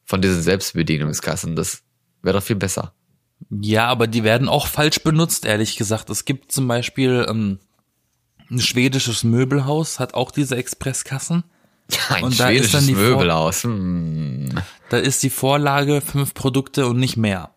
von 0.03 0.21
diesen 0.21 0.41
Selbstbedienungskassen? 0.41 1.55
Das 1.55 1.83
wäre 2.21 2.37
doch 2.37 2.43
viel 2.43 2.55
besser. 2.55 2.93
Ja, 3.49 3.87
aber 3.87 4.07
die 4.07 4.23
werden 4.23 4.49
auch 4.49 4.67
falsch 4.67 5.03
benutzt, 5.03 5.45
ehrlich 5.45 5.77
gesagt. 5.77 6.09
Es 6.09 6.25
gibt 6.25 6.51
zum 6.51 6.67
Beispiel 6.67 7.25
ähm, 7.29 7.59
ein 8.49 8.59
schwedisches 8.59 9.23
Möbelhaus, 9.23 9.99
hat 9.99 10.13
auch 10.13 10.31
diese 10.31 10.55
Expresskassen. 10.55 11.43
Ein 12.09 12.23
Und 12.25 12.39
da 12.39 12.49
ist 12.49 12.69
schwedisches 12.69 12.71
dann 12.73 12.87
die 12.87 12.95
Vor- 12.95 13.03
Möbelhaus. 13.03 13.63
Hm. 13.63 14.49
Da 14.89 14.97
ist 14.97 15.23
die 15.23 15.29
Vorlage 15.29 16.01
fünf 16.01 16.33
Produkte 16.33 16.87
und 16.87 16.97
nicht 16.97 17.15
mehr. 17.17 17.51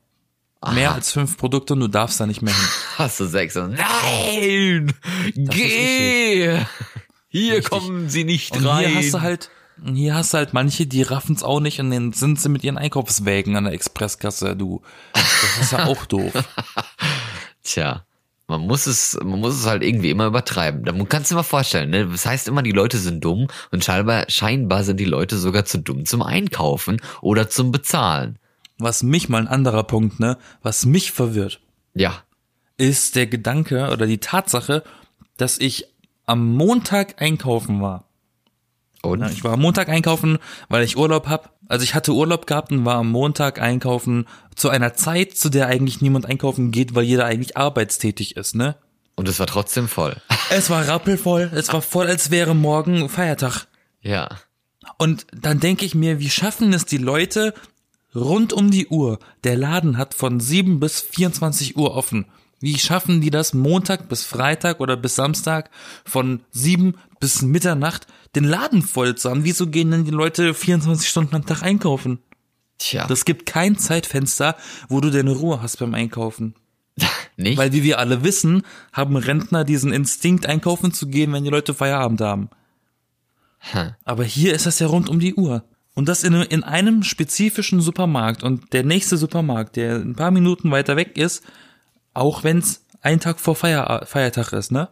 Mehr 0.74 0.90
Aha. 0.90 0.96
als 0.96 1.12
fünf 1.12 1.36
Produkte 1.38 1.72
und 1.72 1.80
du 1.80 1.88
darfst 1.88 2.20
da 2.20 2.26
nicht 2.26 2.42
mehr 2.42 2.54
hin. 2.54 2.64
Hast 2.98 3.18
du 3.20 3.26
sechs? 3.26 3.56
und- 3.56 3.76
Nein! 3.76 4.92
Geh! 5.34 6.58
Hier 7.28 7.54
Richtig. 7.56 7.70
kommen 7.70 8.08
sie 8.08 8.24
nicht 8.24 8.56
Und 8.56 8.66
rein. 8.66 8.88
hier 8.88 8.96
hast 8.98 9.14
du 9.14 9.20
halt, 9.20 9.50
hier 9.94 10.14
hast 10.16 10.34
du 10.34 10.38
halt 10.38 10.52
manche, 10.52 10.86
die 10.86 11.02
raffen's 11.02 11.42
auch 11.44 11.60
nicht 11.60 11.78
und 11.80 11.90
dann 11.92 12.12
sind 12.12 12.40
sie 12.40 12.48
mit 12.48 12.64
ihren 12.64 12.76
Einkaufswägen 12.76 13.56
an 13.56 13.64
der 13.64 13.72
Expresskasse, 13.72 14.56
du. 14.56 14.82
Das 15.12 15.58
ist 15.62 15.72
ja 15.72 15.86
auch 15.86 16.04
doof. 16.06 16.32
Tja, 17.62 18.04
man 18.50 18.60
muss 18.66 18.86
es, 18.86 19.18
man 19.22 19.40
muss 19.40 19.54
es 19.54 19.66
halt 19.66 19.82
irgendwie 19.82 20.10
immer 20.10 20.26
übertreiben. 20.26 20.84
Da 20.84 20.92
kannst 21.08 21.30
du 21.30 21.34
dir 21.34 21.38
mal 21.38 21.42
vorstellen, 21.44 21.90
ne? 21.90 22.06
Das 22.06 22.26
heißt 22.26 22.48
immer, 22.48 22.62
die 22.62 22.72
Leute 22.72 22.98
sind 22.98 23.24
dumm 23.24 23.46
und 23.70 23.82
scheinbar, 23.84 24.26
scheinbar 24.28 24.84
sind 24.84 25.00
die 25.00 25.06
Leute 25.06 25.38
sogar 25.38 25.64
zu 25.64 25.78
dumm 25.78 26.04
zum 26.04 26.22
Einkaufen 26.22 27.00
oder 27.22 27.48
zum 27.48 27.72
Bezahlen. 27.72 28.38
Was 28.78 29.02
mich 29.02 29.28
mal 29.28 29.38
ein 29.38 29.48
anderer 29.48 29.84
Punkt, 29.84 30.20
ne, 30.20 30.36
was 30.62 30.84
mich 30.86 31.12
verwirrt, 31.12 31.60
Ja. 31.94 32.22
ist 32.76 33.16
der 33.16 33.26
Gedanke 33.26 33.90
oder 33.92 34.06
die 34.06 34.18
Tatsache, 34.18 34.82
dass 35.36 35.58
ich 35.58 35.86
am 36.26 36.54
Montag 36.54 37.20
einkaufen 37.20 37.80
war. 37.80 38.04
Und? 39.02 39.20
Ja, 39.20 39.30
ich 39.30 39.44
war 39.44 39.52
am 39.52 39.60
Montag 39.60 39.88
einkaufen, 39.88 40.38
weil 40.68 40.84
ich 40.84 40.96
Urlaub 40.96 41.26
hab. 41.28 41.54
Also 41.68 41.84
ich 41.84 41.94
hatte 41.94 42.12
Urlaub 42.12 42.46
gehabt 42.46 42.70
und 42.72 42.84
war 42.84 42.96
am 42.96 43.10
Montag 43.10 43.60
einkaufen 43.60 44.26
zu 44.54 44.68
einer 44.68 44.94
Zeit, 44.94 45.36
zu 45.36 45.48
der 45.48 45.68
eigentlich 45.68 46.00
niemand 46.00 46.26
einkaufen 46.26 46.70
geht, 46.70 46.94
weil 46.94 47.04
jeder 47.04 47.24
eigentlich 47.24 47.56
arbeitstätig 47.56 48.36
ist, 48.36 48.54
ne? 48.54 48.76
Und 49.16 49.28
es 49.28 49.38
war 49.38 49.46
trotzdem 49.46 49.88
voll. 49.88 50.16
Es 50.52 50.68
war 50.68 50.88
rappelvoll, 50.88 51.48
es 51.54 51.72
war 51.72 51.80
voll, 51.80 52.08
als 52.08 52.32
wäre 52.32 52.56
morgen 52.56 53.08
Feiertag. 53.08 53.66
ja. 54.00 54.28
Und 54.98 55.26
dann 55.32 55.60
denke 55.60 55.84
ich 55.84 55.94
mir, 55.94 56.18
wie 56.18 56.30
schaffen 56.30 56.72
es 56.72 56.86
die 56.86 56.98
Leute 56.98 57.54
rund 58.14 58.52
um 58.52 58.72
die 58.72 58.88
Uhr? 58.88 59.20
Der 59.44 59.56
Laden 59.56 59.96
hat 59.96 60.14
von 60.14 60.40
7 60.40 60.80
bis 60.80 61.00
24 61.00 61.76
Uhr 61.76 61.94
offen. 61.94 62.26
Wie 62.60 62.78
schaffen 62.78 63.20
die 63.22 63.30
das 63.30 63.54
Montag 63.54 64.08
bis 64.08 64.24
Freitag 64.24 64.80
oder 64.80 64.96
bis 64.96 65.16
Samstag 65.16 65.70
von 66.04 66.40
7 66.50 66.94
bis 67.18 67.40
Mitternacht 67.42 68.06
den 68.34 68.44
Laden 68.44 68.82
voll 68.82 69.14
zu 69.14 69.30
haben? 69.30 69.44
Wieso 69.44 69.66
gehen 69.66 69.90
denn 69.90 70.04
die 70.04 70.10
Leute 70.10 70.52
24 70.52 71.08
Stunden 71.08 71.34
am 71.34 71.46
Tag 71.46 71.62
einkaufen? 71.62 72.18
Tja. 72.78 73.06
Das 73.06 73.24
gibt 73.24 73.46
kein 73.46 73.78
Zeitfenster, 73.78 74.56
wo 74.88 75.00
du 75.00 75.10
deine 75.10 75.32
Ruhe 75.32 75.62
hast 75.62 75.78
beim 75.78 75.94
Einkaufen. 75.94 76.54
nicht? 77.36 77.56
Weil 77.56 77.72
wie 77.72 77.82
wir 77.82 77.98
alle 77.98 78.24
wissen, 78.24 78.62
haben 78.92 79.16
Rentner 79.16 79.64
diesen 79.64 79.92
Instinkt, 79.92 80.46
einkaufen 80.46 80.92
zu 80.92 81.06
gehen, 81.06 81.32
wenn 81.32 81.44
die 81.44 81.50
Leute 81.50 81.74
Feierabend 81.74 82.20
haben. 82.20 82.50
Hm. 83.58 83.92
Aber 84.04 84.24
hier 84.24 84.54
ist 84.54 84.66
das 84.66 84.78
ja 84.78 84.86
rund 84.86 85.08
um 85.08 85.20
die 85.20 85.34
Uhr. 85.34 85.64
Und 85.94 86.08
das 86.08 86.24
in, 86.24 86.34
in 86.34 86.62
einem 86.62 87.02
spezifischen 87.02 87.80
Supermarkt. 87.80 88.42
Und 88.42 88.72
der 88.72 88.84
nächste 88.84 89.16
Supermarkt, 89.16 89.76
der 89.76 89.96
ein 89.96 90.14
paar 90.14 90.30
Minuten 90.30 90.70
weiter 90.70 90.96
weg 90.96 91.18
ist, 91.18 91.44
auch 92.14 92.44
wenn's 92.44 92.84
ein 93.02 93.20
Tag 93.20 93.40
vor 93.40 93.56
Feier, 93.56 94.04
Feiertag 94.06 94.52
ist, 94.52 94.72
ne? 94.72 94.88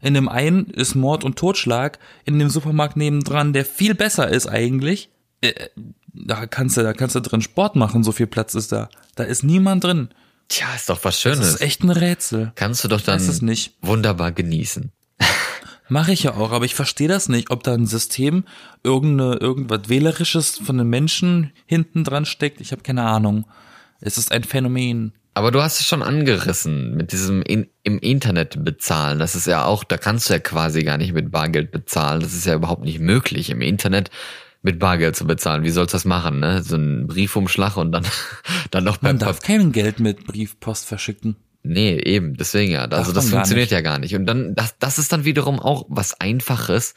In 0.00 0.14
dem 0.14 0.28
einen 0.28 0.66
ist 0.66 0.94
Mord 0.94 1.24
und 1.24 1.36
Totschlag, 1.36 1.98
in 2.24 2.38
dem 2.38 2.50
Supermarkt 2.50 2.96
nebendran, 2.96 3.52
der 3.52 3.64
viel 3.64 3.94
besser 3.94 4.28
ist 4.28 4.46
eigentlich. 4.46 5.10
Äh, 5.40 5.68
da 6.12 6.46
kannst 6.46 6.76
du, 6.76 6.82
da 6.82 6.92
kannst 6.92 7.16
du 7.16 7.20
drin 7.20 7.42
Sport 7.42 7.74
machen, 7.74 8.04
so 8.04 8.12
viel 8.12 8.26
Platz 8.28 8.54
ist 8.54 8.70
da. 8.70 8.88
Da 9.16 9.24
ist 9.24 9.42
niemand 9.42 9.84
drin. 9.84 10.10
Tja, 10.48 10.66
ist 10.74 10.88
doch 10.88 11.04
was 11.04 11.20
Das 11.20 11.20
Schönes. 11.20 11.48
ist 11.54 11.60
echt 11.60 11.82
ein 11.82 11.90
Rätsel. 11.90 12.52
Kannst 12.54 12.84
du 12.84 12.88
doch 12.88 13.00
dann 13.00 13.18
es 13.18 13.42
wunderbar 13.82 14.32
genießen. 14.32 14.92
Mache 15.90 16.12
ich 16.12 16.22
ja 16.24 16.34
auch, 16.34 16.52
aber 16.52 16.64
ich 16.66 16.74
verstehe 16.74 17.08
das 17.08 17.28
nicht, 17.28 17.50
ob 17.50 17.62
da 17.62 17.72
ein 17.72 17.86
System 17.86 18.44
irgendeine, 18.82 19.36
irgendwas 19.36 19.88
Wählerisches 19.88 20.58
von 20.58 20.76
den 20.76 20.88
Menschen 20.88 21.52
hinten 21.64 22.04
dran 22.04 22.26
steckt. 22.26 22.60
Ich 22.60 22.72
habe 22.72 22.82
keine 22.82 23.04
Ahnung. 23.04 23.46
Es 24.00 24.18
ist 24.18 24.30
ein 24.30 24.44
Phänomen. 24.44 25.14
Aber 25.34 25.50
du 25.50 25.62
hast 25.62 25.80
es 25.80 25.86
schon 25.86 26.02
angerissen 26.02 26.96
mit 26.96 27.12
diesem 27.12 27.42
in, 27.42 27.68
im 27.84 27.98
Internet 27.98 28.64
bezahlen. 28.64 29.18
Das 29.18 29.36
ist 29.36 29.46
ja 29.46 29.64
auch, 29.64 29.84
da 29.84 29.96
kannst 29.96 30.28
du 30.28 30.34
ja 30.34 30.40
quasi 30.40 30.82
gar 30.82 30.98
nicht 30.98 31.12
mit 31.12 31.30
Bargeld 31.30 31.70
bezahlen. 31.70 32.20
Das 32.20 32.34
ist 32.34 32.46
ja 32.46 32.54
überhaupt 32.54 32.82
nicht 32.82 32.98
möglich, 32.98 33.50
im 33.50 33.60
Internet 33.60 34.10
mit 34.62 34.78
Bargeld 34.78 35.14
zu 35.14 35.26
bezahlen. 35.26 35.62
Wie 35.62 35.70
sollst 35.70 35.94
du 35.94 35.96
das 35.96 36.04
machen, 36.04 36.40
ne? 36.40 36.62
So 36.62 36.76
ein 36.76 37.06
Briefumschlag 37.06 37.76
und 37.76 37.92
dann, 37.92 38.04
dann 38.70 38.84
noch 38.84 39.00
Man 39.02 39.18
darf 39.18 39.40
kein 39.40 39.72
Geld 39.72 40.00
mit 40.00 40.26
Briefpost 40.26 40.84
verschicken. 40.86 41.36
Nee, 41.62 41.98
eben, 41.98 42.36
deswegen 42.36 42.72
ja. 42.72 42.84
Also 42.84 43.10
man 43.10 43.14
das 43.14 43.30
funktioniert 43.30 43.66
nicht. 43.66 43.72
ja 43.72 43.80
gar 43.80 43.98
nicht. 43.98 44.14
Und 44.14 44.26
dann, 44.26 44.54
das, 44.54 44.78
das 44.78 44.98
ist 44.98 45.12
dann 45.12 45.24
wiederum 45.24 45.60
auch 45.60 45.86
was 45.88 46.20
Einfaches. 46.20 46.94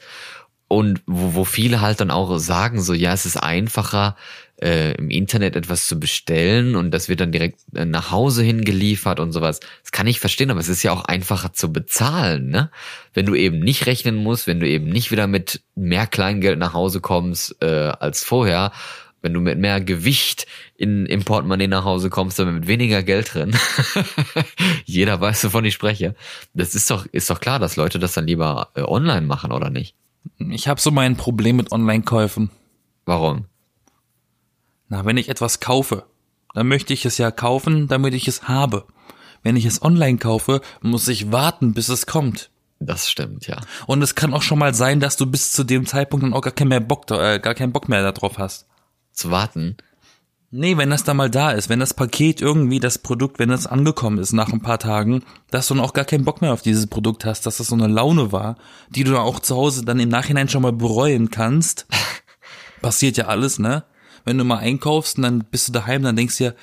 Und 0.72 1.02
wo, 1.04 1.34
wo 1.34 1.44
viele 1.44 1.82
halt 1.82 2.00
dann 2.00 2.10
auch 2.10 2.38
sagen, 2.38 2.80
so, 2.80 2.94
ja, 2.94 3.12
es 3.12 3.26
ist 3.26 3.36
einfacher, 3.36 4.16
äh, 4.58 4.94
im 4.94 5.10
Internet 5.10 5.54
etwas 5.54 5.86
zu 5.86 6.00
bestellen 6.00 6.76
und 6.76 6.92
das 6.92 7.10
wird 7.10 7.20
dann 7.20 7.30
direkt 7.30 7.60
äh, 7.74 7.84
nach 7.84 8.10
Hause 8.10 8.42
hingeliefert 8.42 9.20
und 9.20 9.32
sowas. 9.32 9.60
Das 9.82 9.92
kann 9.92 10.06
ich 10.06 10.18
verstehen, 10.18 10.50
aber 10.50 10.60
es 10.60 10.70
ist 10.70 10.82
ja 10.82 10.92
auch 10.92 11.04
einfacher 11.04 11.52
zu 11.52 11.74
bezahlen, 11.74 12.48
ne? 12.48 12.70
Wenn 13.12 13.26
du 13.26 13.34
eben 13.34 13.58
nicht 13.58 13.84
rechnen 13.84 14.16
musst, 14.16 14.46
wenn 14.46 14.60
du 14.60 14.66
eben 14.66 14.88
nicht 14.88 15.10
wieder 15.10 15.26
mit 15.26 15.60
mehr 15.74 16.06
Kleingeld 16.06 16.58
nach 16.58 16.72
Hause 16.72 17.00
kommst 17.00 17.54
äh, 17.60 17.66
als 17.66 18.24
vorher, 18.24 18.72
wenn 19.20 19.34
du 19.34 19.40
mit 19.40 19.58
mehr 19.58 19.78
Gewicht 19.82 20.46
in, 20.78 21.04
im 21.04 21.22
Portemonnaie 21.22 21.68
nach 21.68 21.84
Hause 21.84 22.08
kommst, 22.08 22.40
aber 22.40 22.50
mit 22.50 22.66
weniger 22.66 23.02
Geld 23.02 23.34
drin. 23.34 23.54
Jeder 24.86 25.20
weiß, 25.20 25.44
wovon 25.44 25.66
ich 25.66 25.74
spreche. 25.74 26.14
Das 26.54 26.74
ist 26.74 26.90
doch, 26.90 27.04
ist 27.12 27.28
doch 27.28 27.40
klar, 27.40 27.58
dass 27.58 27.76
Leute 27.76 27.98
das 27.98 28.14
dann 28.14 28.26
lieber 28.26 28.70
äh, 28.74 28.80
online 28.80 29.26
machen, 29.26 29.52
oder 29.52 29.68
nicht? 29.68 29.94
Ich 30.38 30.68
habe 30.68 30.80
so 30.80 30.90
mein 30.90 31.16
Problem 31.16 31.56
mit 31.56 31.72
Online-Käufen. 31.72 32.50
Warum? 33.04 33.46
Na, 34.88 35.04
wenn 35.04 35.16
ich 35.16 35.28
etwas 35.28 35.60
kaufe, 35.60 36.04
dann 36.54 36.68
möchte 36.68 36.92
ich 36.92 37.04
es 37.04 37.18
ja 37.18 37.30
kaufen, 37.30 37.88
damit 37.88 38.14
ich 38.14 38.28
es 38.28 38.48
habe. 38.48 38.86
Wenn 39.42 39.56
ich 39.56 39.64
es 39.64 39.82
online 39.82 40.18
kaufe, 40.18 40.60
muss 40.80 41.08
ich 41.08 41.32
warten, 41.32 41.72
bis 41.72 41.88
es 41.88 42.06
kommt. 42.06 42.50
Das 42.78 43.08
stimmt, 43.08 43.46
ja. 43.46 43.60
Und 43.86 44.02
es 44.02 44.14
kann 44.14 44.34
auch 44.34 44.42
schon 44.42 44.58
mal 44.58 44.74
sein, 44.74 45.00
dass 45.00 45.16
du 45.16 45.26
bis 45.26 45.52
zu 45.52 45.64
dem 45.64 45.86
Zeitpunkt 45.86 46.24
dann 46.24 46.34
auch 46.34 46.40
gar 46.40 46.52
keinen 46.52 46.68
mehr 46.68 46.80
Bock, 46.80 47.10
äh, 47.10 47.38
gar 47.38 47.54
keinen 47.54 47.72
Bock 47.72 47.88
mehr 47.88 48.02
darauf 48.12 48.38
hast. 48.38 48.66
Zu 49.12 49.30
warten. 49.30 49.76
Nee, 50.54 50.76
wenn 50.76 50.90
das 50.90 51.02
da 51.02 51.14
mal 51.14 51.30
da 51.30 51.52
ist, 51.52 51.70
wenn 51.70 51.80
das 51.80 51.94
Paket 51.94 52.42
irgendwie, 52.42 52.78
das 52.78 52.98
Produkt, 52.98 53.38
wenn 53.38 53.48
es 53.48 53.66
angekommen 53.66 54.18
ist 54.18 54.34
nach 54.34 54.52
ein 54.52 54.60
paar 54.60 54.78
Tagen, 54.78 55.24
dass 55.50 55.66
du 55.66 55.74
dann 55.74 55.82
auch 55.82 55.94
gar 55.94 56.04
keinen 56.04 56.26
Bock 56.26 56.42
mehr 56.42 56.52
auf 56.52 56.60
dieses 56.60 56.88
Produkt 56.88 57.24
hast, 57.24 57.46
dass 57.46 57.56
das 57.56 57.68
so 57.68 57.74
eine 57.74 57.86
Laune 57.86 58.32
war, 58.32 58.56
die 58.90 59.02
du 59.02 59.12
dann 59.12 59.22
auch 59.22 59.40
zu 59.40 59.56
Hause 59.56 59.82
dann 59.82 59.98
im 59.98 60.10
Nachhinein 60.10 60.50
schon 60.50 60.60
mal 60.60 60.74
bereuen 60.74 61.30
kannst. 61.30 61.86
Passiert 62.82 63.16
ja 63.16 63.28
alles, 63.28 63.58
ne? 63.58 63.84
Wenn 64.26 64.36
du 64.36 64.44
mal 64.44 64.58
einkaufst 64.58 65.16
und 65.16 65.22
dann 65.22 65.44
bist 65.50 65.68
du 65.68 65.72
daheim, 65.72 66.02
dann 66.02 66.16
denkst 66.16 66.36
du 66.36 66.44
dir, 66.44 66.56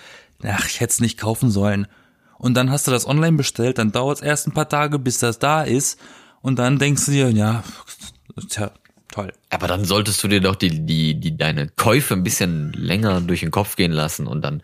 ach, 0.43 0.67
ich 0.67 0.81
hätte 0.81 0.91
es 0.91 0.99
nicht 0.99 1.19
kaufen 1.19 1.49
sollen. 1.49 1.87
Und 2.37 2.53
dann 2.53 2.69
hast 2.69 2.85
du 2.85 2.91
das 2.91 3.07
online 3.07 3.37
bestellt, 3.37 3.79
dann 3.79 3.91
dauert 3.91 4.19
es 4.19 4.23
erst 4.23 4.45
ein 4.45 4.53
paar 4.53 4.69
Tage, 4.69 4.99
bis 4.99 5.17
das 5.17 5.39
da 5.39 5.63
ist. 5.63 5.99
Und 6.41 6.59
dann 6.59 6.77
denkst 6.77 7.05
du 7.07 7.11
dir, 7.11 7.31
ja, 7.31 7.63
tja, 8.49 8.69
Toll. 9.11 9.33
Aber 9.49 9.67
dann 9.67 9.85
solltest 9.85 10.23
du 10.23 10.27
dir 10.27 10.39
doch 10.39 10.55
die, 10.55 10.85
die, 10.85 11.19
die, 11.19 11.35
deine 11.35 11.67
Käufe 11.67 12.13
ein 12.13 12.21
bisschen 12.23 12.71
länger 12.73 13.21
durch 13.21 13.39
den 13.39 13.49
Kopf 13.49 13.75
gehen 13.75 13.91
lassen 13.91 14.27
und 14.27 14.43
dann 14.43 14.61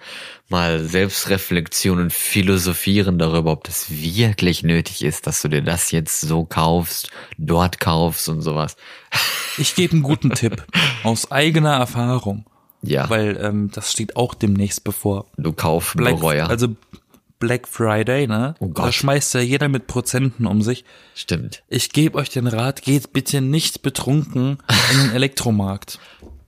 mal 0.49 0.83
Selbstreflexion 0.83 1.99
und 1.99 2.13
philosophieren 2.13 3.17
darüber, 3.17 3.51
ob 3.51 3.63
das 3.63 3.89
wirklich 3.89 4.61
nötig 4.61 5.03
ist, 5.03 5.25
dass 5.25 5.41
du 5.41 5.47
dir 5.47 5.63
das 5.63 5.89
jetzt 5.89 6.21
so 6.21 6.45
kaufst, 6.45 7.09
dort 7.39 7.79
kaufst 7.79 8.29
und 8.29 8.41
sowas. 8.41 8.75
Ich 9.57 9.73
gebe 9.73 9.93
einen 9.93 10.03
guten 10.03 10.29
Tipp 10.35 10.63
aus 11.03 11.31
eigener 11.31 11.77
Erfahrung, 11.77 12.45
Ja, 12.83 13.09
weil 13.09 13.37
ähm, 13.41 13.71
das 13.73 13.91
steht 13.91 14.15
auch 14.15 14.35
demnächst 14.35 14.83
bevor. 14.83 15.25
du 15.37 15.53
kauf 15.53 15.95
Black, 15.95 16.17
Bereuer. 16.17 16.47
also 16.49 16.75
Black 17.39 17.67
Friday, 17.67 18.27
ne? 18.27 18.55
Oh 18.59 18.67
Gott. 18.69 18.87
Da 18.87 18.91
schmeißt 18.91 19.33
ja 19.33 19.41
jeder 19.41 19.67
mit 19.67 19.87
Prozenten 19.87 20.45
um 20.45 20.61
sich. 20.61 20.85
Stimmt. 21.13 21.63
Ich 21.67 21.91
gebe 21.91 22.17
euch 22.17 22.29
den 22.29 22.47
Rat, 22.47 22.81
geht 22.81 23.13
bitte 23.13 23.41
nicht 23.41 23.81
betrunken 23.81 24.57
in 24.91 24.99
den 24.99 25.11
Elektromarkt. 25.13 25.99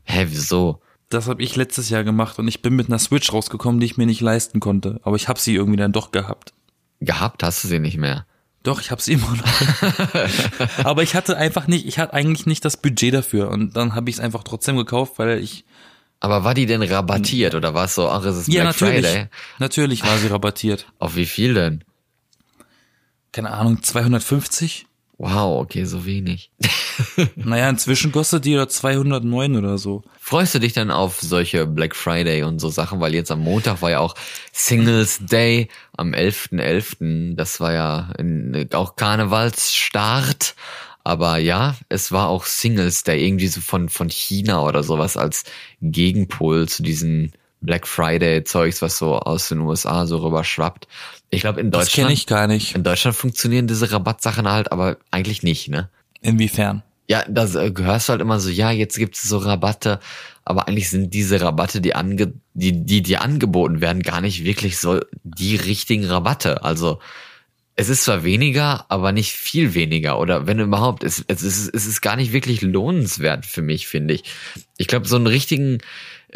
Hä, 0.04 0.28
wieso? 0.30 0.82
Das 1.10 1.28
habe 1.28 1.42
ich 1.42 1.56
letztes 1.56 1.90
Jahr 1.90 2.04
gemacht 2.04 2.38
und 2.40 2.48
ich 2.48 2.62
bin 2.62 2.76
mit 2.76 2.88
einer 2.88 3.00
Switch 3.00 3.32
rausgekommen, 3.32 3.80
die 3.80 3.86
ich 3.86 3.98
mir 3.98 4.06
nicht 4.06 4.22
leisten 4.22 4.60
konnte. 4.60 5.00
Aber 5.04 5.16
ich 5.16 5.28
habe 5.28 5.40
sie 5.40 5.56
irgendwie 5.56 5.78
dann 5.78 5.94
doch 5.94 6.12
gehabt. 6.12 6.54
Gehabt 7.00 7.44
hast 7.44 7.64
du 7.64 7.68
sie 7.68 7.80
nicht 7.80 7.98
mehr. 7.98 8.26
Doch, 8.64 8.82
ich 8.82 8.92
habe 8.92 9.02
sie 9.02 9.14
immer 9.14 9.34
noch. 9.34 10.84
Aber 10.84 11.04
ich 11.04 11.16
hatte 11.16 11.38
einfach 11.38 11.68
nicht, 11.68 11.86
ich 11.86 12.00
hatte 12.00 12.14
eigentlich 12.14 12.46
nicht 12.46 12.66
das 12.66 12.76
Budget 12.76 13.14
dafür 13.14 13.50
und 13.50 13.78
dann 13.78 13.96
habe 13.96 14.10
ich 14.10 14.18
es 14.18 14.20
einfach 14.20 14.44
trotzdem 14.44 14.76
gekauft, 14.76 15.14
weil 15.18 15.40
ich 15.40 15.64
Aber 16.20 16.44
war 16.44 16.54
die 16.54 16.66
denn 16.66 16.82
rabattiert 16.82 17.54
oder 17.54 17.74
war 17.74 17.86
es 17.86 17.96
so, 17.96 18.10
ach, 18.10 18.24
es 18.26 18.38
ist 18.38 18.48
ja 18.48 18.64
Black 18.64 18.82
natürlich, 18.82 19.06
Friday? 19.06 19.28
natürlich 19.60 20.04
war 20.04 20.18
sie 20.18 20.28
rabattiert. 20.32 20.88
Auf 21.00 21.16
wie 21.16 21.26
viel 21.26 21.54
denn? 21.54 21.84
Keine 23.32 23.52
Ahnung, 23.52 23.84
250? 23.84 24.88
Wow, 25.20 25.62
okay, 25.62 25.86
so 25.86 26.06
wenig. 26.06 26.52
Naja, 27.36 27.70
inzwischen 27.70 28.12
kostet 28.12 28.46
die 28.46 28.52
ja 28.52 28.68
209 28.68 29.56
oder 29.56 29.78
so. 29.78 30.04
Freust 30.20 30.56
du 30.56 30.60
dich 30.60 30.74
dann 30.74 30.92
auf 30.92 31.20
solche 31.22 31.66
Black 31.66 31.96
Friday 31.96 32.44
und 32.44 32.60
so 32.60 32.70
Sachen? 32.70 33.00
Weil 33.00 33.14
jetzt 33.14 33.32
am 33.32 33.40
Montag 33.40 33.82
war 33.82 33.92
ja 33.92 34.00
auch 34.00 34.16
Singles 34.52 35.20
Day 35.22 35.70
am 35.96 36.14
11.11. 36.14 37.36
Das 37.36 37.60
war 37.60 37.74
ja 37.74 38.12
in, 38.18 38.68
auch 38.74 38.96
Karnevalsstart. 38.96 40.56
Aber 41.08 41.38
ja, 41.38 41.78
es 41.88 42.12
war 42.12 42.28
auch 42.28 42.44
Singles 42.46 43.04
Day, 43.04 43.26
irgendwie 43.26 43.48
so 43.48 43.62
von, 43.62 43.88
von 43.88 44.10
China 44.10 44.62
oder 44.64 44.84
sowas 44.84 45.16
als 45.16 45.46
Gegenpol 45.82 46.68
zu 46.68 46.84
diesen 46.84 47.32
Black 47.62 47.88
Friday 47.88 48.44
Zeugs, 48.44 48.82
was 48.82 48.98
so 48.98 49.18
aus 49.18 49.48
den 49.48 49.60
USA 49.62 50.06
so 50.06 50.18
rüber 50.18 50.44
schwappt. 50.44 50.86
Ich 51.30 51.40
glaube, 51.42 51.62
in 51.62 51.72
Das 51.72 51.92
kenne 51.92 52.08
Deutschland, 52.10 52.20
ich 52.20 52.26
gar 52.28 52.48
nicht. 52.48 52.76
in 52.76 52.84
Deutschland 52.84 53.16
funktionieren 53.16 53.68
diese 53.68 53.90
Rabattsachen 53.90 54.52
halt, 54.52 54.74
aber 54.74 54.98
eigentlich 55.10 55.44
nicht, 55.44 55.70
ne? 55.70 55.90
Inwiefern? 56.22 56.84
Ja, 57.08 57.24
das 57.30 57.56
äh, 57.56 57.72
hörst 57.78 58.10
du 58.10 58.12
halt 58.12 58.22
immer 58.22 58.42
so, 58.42 58.50
ja, 58.50 58.72
jetzt 58.72 58.98
gibt 58.98 59.16
es 59.16 59.24
so 59.24 59.38
Rabatte, 59.38 60.02
aber 60.44 60.68
eigentlich 60.68 60.90
sind 60.90 61.14
diese 61.14 61.40
Rabatte, 61.40 61.80
die, 61.80 61.96
ange 61.96 62.34
die, 62.54 62.84
die 62.86 63.02
dir 63.02 63.22
angeboten 63.22 63.80
werden, 63.80 64.04
gar 64.04 64.20
nicht 64.20 64.44
wirklich 64.44 64.78
so 64.78 65.00
die 65.24 65.56
richtigen 65.56 66.04
Rabatte. 66.04 66.64
Also 66.66 67.00
es 67.80 67.90
ist 67.90 68.04
zwar 68.04 68.24
weniger, 68.24 68.86
aber 68.90 69.12
nicht 69.12 69.32
viel 69.34 69.76
weniger. 69.76 70.20
Oder 70.20 70.48
wenn 70.48 70.60
überhaupt, 70.60 71.04
es, 71.04 71.24
es, 71.28 71.44
ist, 71.44 71.74
es 71.74 71.86
ist 71.86 72.02
gar 72.02 72.16
nicht 72.16 72.34
wirklich 72.34 72.64
lohnenswert 72.64 73.46
für 73.46 73.62
mich, 73.62 73.88
finde 73.88 74.16
ich. 74.16 74.24
Ich 74.78 74.88
glaube, 74.88 75.08
so 75.08 75.16
einen 75.16 75.28
richtigen 75.28 75.78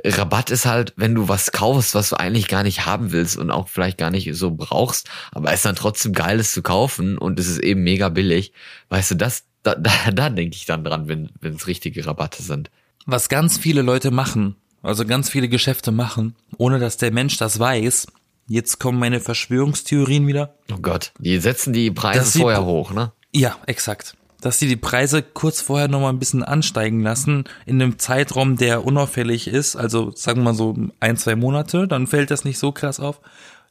Rabatt 0.05 0.51
ist 0.51 0.67
halt, 0.67 0.93
wenn 0.97 1.15
du 1.15 1.27
was 1.27 1.51
kaufst, 1.51 1.95
was 1.95 2.09
du 2.09 2.19
eigentlich 2.19 2.47
gar 2.47 2.61
nicht 2.61 2.85
haben 2.85 3.11
willst 3.11 3.37
und 3.37 3.49
auch 3.49 3.67
vielleicht 3.67 3.97
gar 3.97 4.11
nicht 4.11 4.29
so 4.35 4.51
brauchst, 4.51 5.09
aber 5.31 5.51
es 5.51 5.63
dann 5.63 5.75
trotzdem 5.75 6.13
geil, 6.13 6.39
es 6.39 6.51
zu 6.51 6.61
kaufen 6.61 7.17
und 7.17 7.39
es 7.39 7.47
ist 7.47 7.59
eben 7.59 7.81
mega 7.81 8.09
billig. 8.09 8.53
Weißt 8.89 9.11
du, 9.11 9.15
das, 9.15 9.43
da, 9.63 9.73
da, 9.73 9.91
da 10.13 10.29
denke 10.29 10.55
ich 10.55 10.65
dann 10.65 10.83
dran, 10.83 11.07
wenn 11.07 11.31
es 11.41 11.65
richtige 11.65 12.05
Rabatte 12.05 12.43
sind. 12.43 12.69
Was 13.07 13.29
ganz 13.29 13.57
viele 13.57 13.81
Leute 13.81 14.11
machen, 14.11 14.57
also 14.83 15.05
ganz 15.05 15.27
viele 15.27 15.49
Geschäfte 15.49 15.91
machen, 15.91 16.35
ohne 16.57 16.77
dass 16.77 16.97
der 16.97 17.11
Mensch 17.11 17.37
das 17.37 17.57
weiß. 17.57 18.05
Jetzt 18.47 18.79
kommen 18.79 18.99
meine 18.99 19.19
Verschwörungstheorien 19.19 20.27
wieder. 20.27 20.55
Oh 20.71 20.77
Gott, 20.81 21.13
die 21.19 21.37
setzen 21.37 21.73
die 21.73 21.91
Preise 21.91 22.39
vorher 22.39 22.65
hoch, 22.65 22.91
ne? 22.91 23.11
Ja, 23.33 23.57
exakt. 23.65 24.15
Dass 24.41 24.59
sie 24.59 24.67
die 24.67 24.75
Preise 24.75 25.21
kurz 25.21 25.61
vorher 25.61 25.87
noch 25.87 26.01
mal 26.01 26.09
ein 26.09 26.19
bisschen 26.19 26.43
ansteigen 26.43 27.01
lassen, 27.01 27.45
in 27.65 27.81
einem 27.81 27.99
Zeitraum, 27.99 28.57
der 28.57 28.83
unauffällig 28.83 29.47
ist, 29.47 29.75
also 29.75 30.11
sagen 30.15 30.39
wir 30.39 30.45
mal 30.45 30.53
so 30.53 30.75
ein, 30.99 31.15
zwei 31.15 31.35
Monate, 31.35 31.87
dann 31.87 32.07
fällt 32.07 32.31
das 32.31 32.43
nicht 32.43 32.57
so 32.57 32.71
krass 32.71 32.99
auf. 32.99 33.21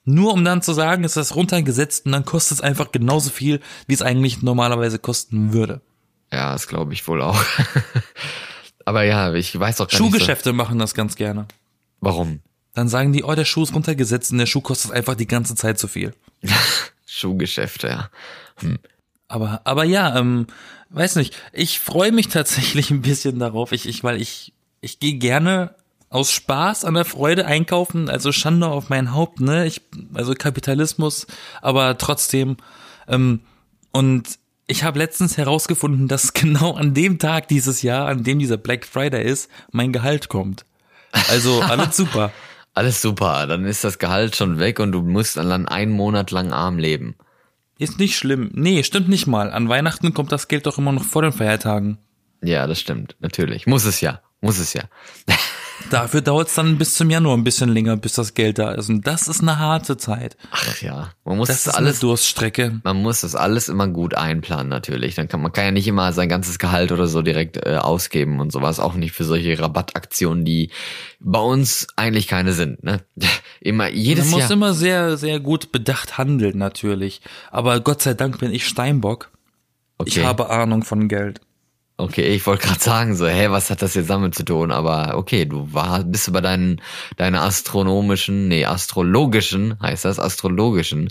Nur 0.05 0.33
um 0.33 0.45
dann 0.45 0.63
zu 0.63 0.73
sagen, 0.73 1.05
ist 1.05 1.17
das 1.17 1.35
runtergesetzt 1.35 2.07
und 2.07 2.13
dann 2.13 2.25
kostet 2.25 2.59
es 2.59 2.61
einfach 2.63 2.91
genauso 2.93 3.31
viel, 3.31 3.61
wie 3.87 3.95
es 3.95 4.03
eigentlich 4.03 4.43
normalerweise 4.43 4.99
kosten 4.99 5.53
würde. 5.53 5.83
Ja, 6.33 6.53
das 6.53 6.69
glaube 6.69 6.93
ich 6.95 7.07
wohl 7.07 7.21
auch. 7.21 7.39
aber 8.85 9.03
ja, 9.03 9.35
ich 9.35 9.59
weiß 9.59 9.81
auch 9.81 9.89
gar 9.89 9.91
nicht 9.91 9.97
Schuhgeschäfte 9.99 10.53
machen 10.53 10.79
das 10.79 10.95
ganz 10.95 11.17
gerne. 11.17 11.47
so, 11.51 11.57
warum. 12.01 12.41
Dann 12.75 12.89
sagen 12.89 13.13
die, 13.13 13.25
oh, 13.25 13.35
der 13.35 13.45
Schuh 13.45 13.63
ist 13.63 13.75
runtergesetzt 13.75 14.31
und 14.33 14.39
der 14.39 14.47
Schuh 14.47 14.61
kostet 14.61 14.93
einfach 14.93 15.15
die 15.15 15.27
ganze 15.27 15.55
Zeit 15.55 15.79
zu 15.79 15.89
viel. 15.89 16.15
Schuhgeschäfte, 17.07 17.89
ja. 17.89 18.11
Aber, 19.29 19.61
aber 19.65 19.85
ja, 19.85 20.17
ähm, 20.19 20.47
weiß 20.91 21.17
nicht. 21.17 21.37
Ich 21.53 21.81
freue 21.81 22.13
mich 22.13 22.29
tatsächlich 22.29 22.91
ein 22.91 23.03
bisschen 23.03 23.39
darauf. 23.39 23.73
Ich, 23.73 23.89
ich, 23.89 24.05
weil 24.05 24.21
ich, 24.21 24.53
ich 24.81 25.01
gehe 25.01 25.15
gerne 25.15 25.75
aus 26.09 26.33
Spaß 26.33 26.85
an 26.85 26.95
der 26.95 27.05
Freude 27.05 27.47
einkaufen. 27.47 28.09
Also 28.09 28.33
Schande 28.33 28.67
auf 28.67 28.89
mein 28.89 29.15
Haupt, 29.15 29.41
ne? 29.41 29.67
Ich, 29.67 29.81
also 30.15 30.35
Kapitalismus, 30.35 31.27
aber 31.63 31.99
trotzdem. 31.99 32.57
Ähm, 33.09 33.41
und 33.93 34.39
ich 34.67 34.85
habe 34.85 34.99
letztens 34.99 35.37
herausgefunden, 35.37 36.09
dass 36.09 36.33
genau 36.35 36.75
an 36.75 36.95
dem 36.95 37.19
Tag 37.19 37.49
dieses 37.49 37.83
Jahr, 37.83 38.09
an 38.09 38.25
dem 38.25 38.39
dieser 38.39 38.57
Black 38.57 38.85
Friday 38.87 39.25
ist, 39.25 39.51
mein 39.73 39.93
Gehalt 39.93 40.29
kommt. 40.29 40.65
Also 41.29 41.61
alles 41.61 41.97
super. 41.97 42.33
Alles 42.81 43.03
super, 43.03 43.47
dann 43.47 43.67
ist 43.67 43.85
das 43.85 43.99
Gehalt 43.99 44.37
schon 44.37 44.59
weg 44.59 44.81
und 44.81 44.93
du 44.93 45.03
musst 45.03 45.37
dann 45.37 45.69
einen 45.69 45.93
Monat 45.93 46.31
lang 46.31 46.51
arm 46.51 46.79
leben. 46.79 47.15
Ist 47.79 47.99
nicht 47.99 48.17
schlimm. 48.17 48.51
Nee, 48.55 48.85
stimmt 48.85 49.11
nicht 49.11 49.27
mal. 49.27 49.51
An 49.53 49.69
Weihnachten 49.69 50.15
kommt 50.15 50.33
das 50.33 50.49
Geld 50.49 50.65
doch 50.65 50.79
immer 50.79 50.93
noch 50.93 51.05
vor 51.05 51.21
den 51.21 51.33
Feiertagen. 51.33 51.99
Ja, 52.43 52.67
das 52.67 52.81
stimmt, 52.81 53.17
natürlich. 53.21 53.67
Muss 53.67 53.85
es 53.85 54.01
ja, 54.01 54.23
muss 54.41 54.59
es 54.59 54.73
ja. 54.73 54.85
Dafür 55.89 56.21
dauert 56.21 56.49
es 56.49 56.55
dann 56.55 56.79
bis 56.79 56.95
zum 56.95 57.11
Januar 57.11 57.37
ein 57.37 57.43
bisschen 57.43 57.71
länger, 57.71 57.97
bis 57.97 58.13
das 58.13 58.35
Geld 58.35 58.59
da 58.59 58.73
ist. 58.73 58.89
Und 58.91 59.07
das 59.07 59.27
ist 59.29 59.41
eine 59.41 59.59
harte 59.59 59.97
Zeit. 59.97 60.37
Ach 60.51 60.81
ja, 60.83 61.11
man 61.25 61.39
muss 61.39 61.49
Das 61.49 61.65
das 61.65 61.75
alles 61.75 62.01
Durststrecke. 62.01 62.81
Man 62.85 63.03
muss 63.03 63.23
das 63.23 63.35
alles 63.35 63.69
immer 63.69 63.89
gut 63.89 64.15
einplanen 64.15 64.69
natürlich. 64.69 65.15
Dann 65.15 65.27
kann 65.29 65.41
man 65.43 65.53
kann 65.53 65.65
ja 65.65 65.71
nicht 65.71 65.89
immer 65.89 66.13
sein 66.13 66.29
ganzes 66.29 66.59
Gehalt 66.59 66.93
oder 66.93 67.07
so 67.07 67.23
direkt 67.23 67.57
äh, 67.67 67.77
ausgeben 67.77 68.41
und 68.41 68.53
sowas. 68.53 68.79
Auch 68.79 68.95
nicht 68.95 69.13
für 69.13 69.25
solche 69.25 69.59
Rabattaktionen, 69.59 70.45
die 70.45 70.71
bei 71.19 71.41
uns 71.41 71.87
eigentlich 71.97 72.29
keine 72.29 72.53
sind. 72.53 72.85
Ne? 72.85 73.01
Immer 73.61 73.89
jedes 73.89 74.27
Man 74.27 74.31
muss 74.33 74.41
Jahr. 74.43 74.51
immer 74.53 74.73
sehr, 74.75 75.17
sehr 75.17 75.39
gut 75.41 75.71
bedacht 75.73 76.17
handeln, 76.19 76.57
natürlich. 76.57 77.21
Aber 77.51 77.81
Gott 77.81 78.01
sei 78.03 78.15
Dank 78.15 78.39
bin 78.39 78.53
ich 78.53 78.67
Steinbock. 78.67 79.31
Ich 80.07 80.17
Okay. 80.19 80.25
habe 80.27 80.49
Ahnung 80.49 80.83
von 80.83 81.09
Geld. 81.09 81.41
Okay, 82.01 82.29
ich 82.29 82.47
wollte 82.47 82.67
gerade 82.67 82.81
sagen 82.81 83.15
so, 83.15 83.27
hä, 83.29 83.51
was 83.51 83.71
hat 83.71 83.83
das 83.83 83.95
jetzt 83.95 84.09
damit 84.09 84.35
zu 84.35 84.45
tun? 84.45 84.71
Aber 84.71 85.17
okay, 85.17 85.45
du 85.45 85.73
war, 85.73 86.03
bist 86.03 86.33
bei 86.33 86.41
deinen 86.41 86.81
deine 87.17 87.43
astronomischen, 87.43 88.49
nee, 88.49 88.65
astrologischen 88.65 89.79
heißt 89.81 90.07
das, 90.07 90.19
astrologischen. 90.19 91.11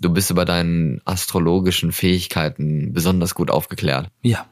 Du 0.00 0.10
bist 0.10 0.30
über 0.30 0.46
deinen 0.46 1.02
astrologischen 1.04 1.92
Fähigkeiten 1.92 2.92
besonders 2.94 3.34
gut 3.34 3.50
aufgeklärt. 3.50 4.08
Ja. 4.22 4.46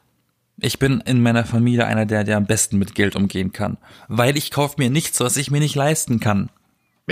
Ich 0.61 0.77
bin 0.77 1.01
in 1.05 1.21
meiner 1.21 1.45
Familie 1.45 1.85
einer 1.85 2.05
der, 2.05 2.25
der 2.25 2.35
am 2.35 2.45
besten 2.45 2.77
mit 2.77 2.93
Geld 2.93 3.15
umgehen 3.15 3.53
kann. 3.53 3.77
Weil 4.09 4.37
ich 4.37 4.51
kaufe 4.51 4.75
mir 4.77 4.89
nichts, 4.89 5.19
was 5.21 5.37
ich 5.37 5.51
mir 5.51 5.61
nicht 5.61 5.75
leisten 5.75 6.19
kann. 6.19 6.49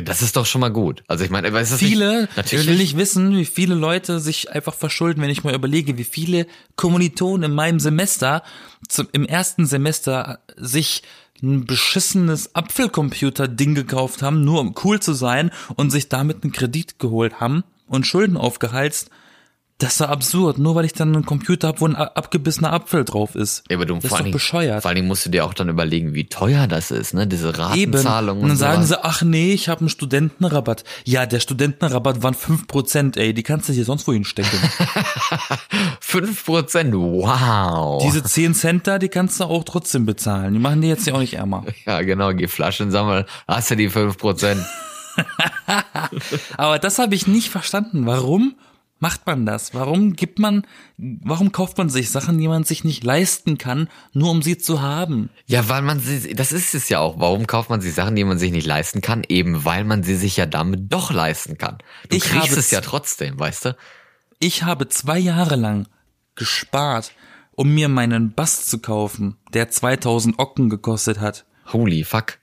Das 0.03 0.21
ist 0.21 0.35
doch 0.35 0.45
schon 0.45 0.61
mal 0.61 0.71
gut. 0.71 1.03
Also 1.07 1.23
ich 1.23 1.29
meine, 1.29 1.47
ist 1.47 1.71
das 1.71 1.79
viele, 1.79 2.21
nicht, 2.21 2.37
natürlich. 2.37 2.65
ich 2.65 2.71
will 2.71 2.77
nicht 2.77 2.97
wissen, 2.97 3.35
wie 3.35 3.45
viele 3.45 3.75
Leute 3.75 4.19
sich 4.19 4.51
einfach 4.51 4.73
verschulden, 4.73 5.21
wenn 5.21 5.29
ich 5.29 5.43
mal 5.43 5.55
überlege, 5.55 5.97
wie 5.97 6.03
viele 6.03 6.47
Kommilitonen 6.75 7.51
in 7.51 7.55
meinem 7.55 7.79
Semester, 7.79 8.43
zum, 8.87 9.07
im 9.11 9.25
ersten 9.25 9.65
Semester 9.65 10.39
sich 10.55 11.03
ein 11.41 11.65
beschissenes 11.65 12.55
Apfelcomputer-Ding 12.55 13.75
gekauft 13.75 14.21
haben, 14.21 14.43
nur 14.43 14.59
um 14.59 14.75
cool 14.83 14.99
zu 14.99 15.13
sein 15.13 15.51
und 15.75 15.91
sich 15.91 16.09
damit 16.09 16.43
einen 16.43 16.51
Kredit 16.51 16.99
geholt 16.99 17.39
haben 17.39 17.63
und 17.87 18.07
Schulden 18.07 18.37
aufgeheizt. 18.37 19.09
Das 19.79 19.99
war 19.99 20.09
absurd, 20.09 20.57
nur 20.57 20.73
weil 20.73 20.85
ich 20.85 20.93
dann 20.93 21.13
einen 21.13 21.23
Computer 21.25 21.67
habe, 21.67 21.81
wo 21.81 21.85
ein 21.85 21.95
abgebissener 21.95 22.73
Apfel 22.73 23.05
drauf 23.05 23.35
ist. 23.35 23.63
Ja, 23.69 23.77
aber 23.77 23.85
du, 23.85 23.93
das 23.93 24.05
ist 24.05 24.09
vor 24.09 24.17
doch 24.17 24.25
allen 24.25 24.33
bescheuert. 24.33 24.81
Vor 24.81 24.93
Dingen 24.95 25.07
musst 25.07 25.27
du 25.27 25.29
dir 25.29 25.45
auch 25.45 25.53
dann 25.53 25.69
überlegen, 25.69 26.15
wie 26.15 26.25
teuer 26.25 26.65
das 26.65 26.89
ist, 26.89 27.13
ne? 27.13 27.27
Diese 27.27 27.49
Eben. 27.49 27.93
Ratenzahlung 27.93 28.41
Und 28.41 28.49
dann 28.49 28.57
sagen 28.57 28.83
sowas. 28.83 29.01
sie, 29.01 29.05
ach 29.05 29.21
nee, 29.21 29.53
ich 29.53 29.69
habe 29.69 29.81
einen 29.81 29.89
Studentenrabatt. 29.89 30.83
Ja, 31.05 31.27
der 31.27 31.39
Studentenrabatt 31.39 32.23
waren 32.23 32.33
5%, 32.33 33.19
ey, 33.19 33.35
die 33.35 33.43
kannst 33.43 33.69
du 33.69 33.73
hier 33.73 33.85
sonst 33.85 34.07
wohin 34.07 34.23
stecken. 34.23 34.57
5%, 36.01 36.93
wow. 36.93 38.01
Diese 38.03 38.23
10 38.23 38.55
Cent 38.55 38.87
da, 38.87 38.97
die 38.97 39.09
kannst 39.09 39.39
du 39.39 39.43
auch 39.43 39.63
trotzdem 39.63 40.07
bezahlen. 40.07 40.55
Die 40.55 40.59
machen 40.59 40.81
die 40.81 40.87
jetzt 40.87 41.05
ja 41.05 41.13
auch 41.13 41.19
nicht 41.19 41.35
ärmer. 41.35 41.65
ja, 41.85 42.01
genau, 42.01 42.33
geh 42.33 42.47
Flaschen 42.47 42.89
sammeln, 42.89 43.25
hast 43.47 43.69
du 43.69 43.75
die 43.75 43.91
5%. 43.91 44.57
Aber 46.57 46.79
das 46.79 46.97
habe 46.97 47.13
ich 47.13 47.27
nicht 47.27 47.49
verstanden. 47.49 48.05
Warum 48.07 48.55
macht 48.99 49.25
man 49.25 49.45
das? 49.45 49.73
Warum 49.73 50.15
gibt 50.15 50.39
man, 50.39 50.65
warum 50.97 51.51
kauft 51.51 51.77
man 51.77 51.89
sich 51.89 52.09
Sachen, 52.09 52.37
die 52.37 52.47
man 52.47 52.63
sich 52.63 52.83
nicht 52.83 53.03
leisten 53.03 53.57
kann, 53.57 53.89
nur 54.13 54.31
um 54.31 54.41
sie 54.41 54.57
zu 54.57 54.81
haben? 54.81 55.29
Ja, 55.45 55.69
weil 55.69 55.81
man 55.81 55.99
sie, 55.99 56.33
das 56.33 56.51
ist 56.51 56.75
es 56.75 56.89
ja 56.89 56.99
auch. 56.99 57.19
Warum 57.19 57.47
kauft 57.47 57.69
man 57.69 57.81
sich 57.81 57.93
Sachen, 57.93 58.15
die 58.15 58.23
man 58.23 58.39
sich 58.39 58.51
nicht 58.51 58.67
leisten 58.67 59.01
kann? 59.01 59.23
Eben 59.27 59.65
weil 59.65 59.83
man 59.83 60.03
sie 60.03 60.15
sich 60.15 60.37
ja 60.37 60.45
damit 60.45 60.91
doch 60.91 61.11
leisten 61.11 61.57
kann. 61.57 61.77
Du 62.09 62.17
Ich 62.17 62.23
kriegst 62.23 62.49
habe 62.49 62.59
es 62.59 62.71
ja 62.71 62.81
trotzdem, 62.81 63.39
weißt 63.39 63.65
du? 63.65 63.77
Ich 64.39 64.63
habe 64.63 64.87
zwei 64.87 65.17
Jahre 65.17 65.55
lang 65.55 65.87
gespart, 66.35 67.13
um 67.51 67.73
mir 67.73 67.89
meinen 67.89 68.33
Bass 68.33 68.65
zu 68.65 68.79
kaufen, 68.79 69.37
der 69.53 69.69
2000 69.69 70.37
Ocken 70.37 70.69
gekostet 70.69 71.19
hat. 71.19 71.45
Holy 71.73 72.03
fuck. 72.03 72.37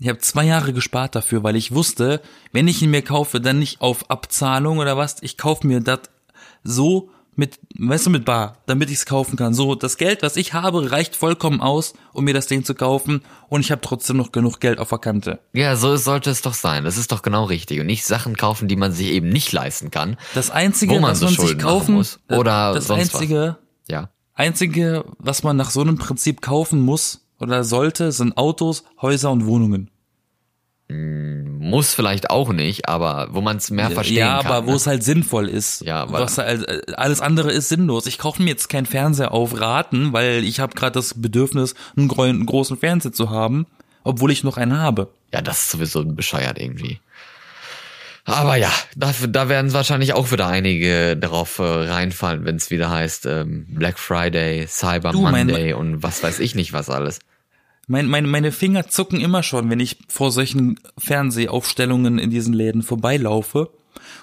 Ich 0.00 0.08
habe 0.08 0.18
zwei 0.18 0.44
Jahre 0.44 0.72
gespart 0.72 1.14
dafür, 1.14 1.42
weil 1.44 1.56
ich 1.56 1.72
wusste, 1.72 2.20
wenn 2.52 2.66
ich 2.68 2.82
ihn 2.82 2.90
mir 2.90 3.02
kaufe, 3.02 3.40
dann 3.40 3.58
nicht 3.58 3.80
auf 3.80 4.10
Abzahlung 4.10 4.78
oder 4.78 4.96
was. 4.96 5.16
Ich 5.22 5.38
kaufe 5.38 5.66
mir 5.66 5.80
das 5.80 6.00
so 6.64 7.10
mit, 7.36 7.58
weißt 7.78 8.06
du, 8.06 8.10
mit 8.10 8.24
Bar, 8.24 8.58
damit 8.66 8.90
ich 8.90 8.98
es 8.98 9.06
kaufen 9.06 9.36
kann. 9.36 9.54
So, 9.54 9.74
das 9.74 9.96
Geld, 9.96 10.22
was 10.22 10.36
ich 10.36 10.52
habe, 10.52 10.90
reicht 10.90 11.16
vollkommen 11.16 11.60
aus, 11.60 11.94
um 12.12 12.24
mir 12.24 12.34
das 12.34 12.46
Ding 12.46 12.64
zu 12.64 12.74
kaufen. 12.74 13.22
Und 13.48 13.60
ich 13.60 13.70
habe 13.72 13.80
trotzdem 13.80 14.16
noch 14.16 14.30
genug 14.32 14.60
Geld 14.60 14.78
auf 14.78 14.88
der 14.90 14.98
Kante. 14.98 15.40
Ja, 15.52 15.76
so 15.76 15.96
sollte 15.96 16.30
es 16.30 16.42
doch 16.42 16.54
sein. 16.54 16.84
Das 16.84 16.96
ist 16.96 17.10
doch 17.12 17.22
genau 17.22 17.44
richtig. 17.44 17.80
Und 17.80 17.86
nicht 17.86 18.04
Sachen 18.04 18.36
kaufen, 18.36 18.68
die 18.68 18.76
man 18.76 18.92
sich 18.92 19.08
eben 19.08 19.28
nicht 19.28 19.52
leisten 19.52 19.90
kann. 19.90 20.16
Das 20.34 20.50
Einzige, 20.50 20.94
man 21.00 21.10
was 21.12 21.20
so 21.20 21.26
man 21.26 21.34
sich 21.34 21.40
Schulden 21.44 21.60
kaufen 21.60 21.94
muss. 21.94 22.20
Oder 22.30 22.74
das 22.74 22.86
sonst 22.86 23.14
was. 23.14 23.20
Einzige, 23.20 23.58
Ja. 23.88 24.10
Einzige, 24.34 25.04
was 25.18 25.42
man 25.44 25.56
nach 25.56 25.70
so 25.70 25.80
einem 25.80 25.98
Prinzip 25.98 26.40
kaufen 26.40 26.80
muss 26.80 27.23
oder 27.44 27.64
sollte, 27.64 28.12
sind 28.12 28.36
Autos, 28.36 28.84
Häuser 29.00 29.30
und 29.30 29.46
Wohnungen. 29.46 29.90
Muss 30.88 31.94
vielleicht 31.94 32.28
auch 32.28 32.52
nicht, 32.52 32.88
aber 32.88 33.28
wo 33.30 33.40
man 33.40 33.56
es 33.56 33.70
mehr 33.70 33.90
verstehen 33.90 34.18
ja, 34.18 34.42
kann. 34.42 34.52
aber 34.52 34.66
wo 34.66 34.70
ne? 34.70 34.76
es 34.76 34.86
halt 34.86 35.02
sinnvoll 35.02 35.48
ist. 35.48 35.80
Ja, 35.80 36.12
was 36.12 36.36
halt, 36.36 36.68
äh, 36.68 36.92
alles 36.92 37.22
andere 37.22 37.50
ist 37.52 37.70
sinnlos. 37.70 38.06
Ich 38.06 38.18
kaufe 38.18 38.42
mir 38.42 38.50
jetzt 38.50 38.68
keinen 38.68 38.84
Fernseher 38.84 39.32
auf 39.32 39.58
Raten, 39.58 40.12
weil 40.12 40.44
ich 40.44 40.60
habe 40.60 40.74
gerade 40.74 40.92
das 40.92 41.14
Bedürfnis, 41.20 41.74
einen, 41.96 42.08
gro 42.08 42.22
einen 42.22 42.44
großen 42.44 42.76
Fernseher 42.76 43.12
zu 43.12 43.30
haben, 43.30 43.66
obwohl 44.02 44.30
ich 44.30 44.44
noch 44.44 44.58
einen 44.58 44.78
habe. 44.78 45.08
Ja, 45.32 45.40
das 45.40 45.62
ist 45.62 45.70
sowieso 45.70 46.04
bescheuert 46.04 46.58
irgendwie. 46.58 47.00
Aber 48.26 48.56
ja, 48.56 48.72
dafür, 48.94 49.28
da 49.28 49.48
werden 49.48 49.72
wahrscheinlich 49.72 50.14
auch 50.14 50.32
wieder 50.32 50.46
einige 50.46 51.16
darauf 51.16 51.58
äh, 51.58 51.62
reinfallen, 51.62 52.44
wenn 52.44 52.56
es 52.56 52.70
wieder 52.70 52.90
heißt 52.90 53.26
ähm, 53.26 53.66
Black 53.68 53.98
Friday, 53.98 54.66
Cyber 54.66 55.12
Du, 55.12 55.22
Monday 55.22 55.74
und 55.74 56.02
was 56.02 56.22
weiß 56.22 56.40
ich 56.40 56.54
nicht 56.54 56.72
was 56.72 56.88
alles. 56.88 57.20
Mein, 57.86 58.06
meine, 58.06 58.28
meine 58.28 58.52
Finger 58.52 58.88
zucken 58.88 59.20
immer 59.20 59.42
schon, 59.42 59.68
wenn 59.70 59.80
ich 59.80 59.98
vor 60.08 60.30
solchen 60.30 60.80
Fernsehaufstellungen 60.98 62.18
in 62.18 62.30
diesen 62.30 62.54
Läden 62.54 62.82
vorbeilaufe. 62.82 63.70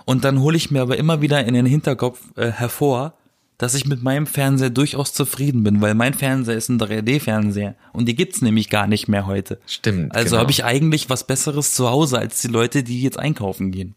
Und 0.05 0.23
dann 0.23 0.39
hole 0.39 0.57
ich 0.57 0.71
mir 0.71 0.81
aber 0.81 0.97
immer 0.97 1.21
wieder 1.21 1.45
in 1.45 1.53
den 1.53 1.65
Hinterkopf 1.65 2.19
äh, 2.35 2.51
hervor, 2.51 3.13
dass 3.61 3.75
ich 3.75 3.85
mit 3.85 4.01
meinem 4.01 4.25
Fernseher 4.25 4.71
durchaus 4.71 5.13
zufrieden 5.13 5.63
bin, 5.63 5.81
weil 5.81 5.93
mein 5.93 6.15
Fernseher 6.15 6.57
ist 6.57 6.69
ein 6.69 6.79
3D-Fernseher 6.79 7.75
und 7.93 8.07
die 8.07 8.15
gibt's 8.15 8.41
nämlich 8.41 8.71
gar 8.71 8.87
nicht 8.87 9.07
mehr 9.07 9.27
heute. 9.27 9.59
Stimmt. 9.67 10.15
Also 10.15 10.31
genau. 10.31 10.41
habe 10.41 10.51
ich 10.51 10.65
eigentlich 10.65 11.11
was 11.11 11.27
Besseres 11.27 11.75
zu 11.75 11.87
Hause 11.87 12.17
als 12.17 12.41
die 12.41 12.47
Leute, 12.47 12.81
die 12.81 13.03
jetzt 13.03 13.19
einkaufen 13.19 13.71
gehen. 13.71 13.93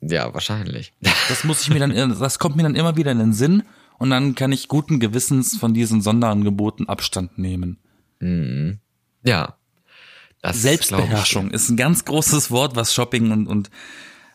Ja, 0.00 0.32
wahrscheinlich. 0.32 0.92
Das 1.28 1.44
muss 1.44 1.62
ich 1.62 1.70
mir 1.70 1.78
dann, 1.78 1.92
das 1.94 2.38
kommt 2.38 2.56
mir 2.56 2.64
dann 2.64 2.74
immer 2.74 2.96
wieder 2.96 3.12
in 3.12 3.18
den 3.18 3.32
Sinn 3.32 3.62
und 3.98 4.10
dann 4.10 4.34
kann 4.34 4.50
ich 4.50 4.68
guten 4.68 4.98
Gewissens 4.98 5.56
von 5.56 5.74
diesen 5.74 6.02
Sonderangeboten 6.02 6.88
Abstand 6.88 7.38
nehmen. 7.38 7.78
Ja. 9.22 9.56
Das 10.42 10.62
Selbstbeherrschung 10.62 11.50
ist 11.50 11.68
ein 11.68 11.76
ganz 11.76 12.04
großes 12.04 12.50
Wort, 12.50 12.74
was 12.74 12.94
Shopping 12.94 13.30
und, 13.30 13.46
und 13.46 13.70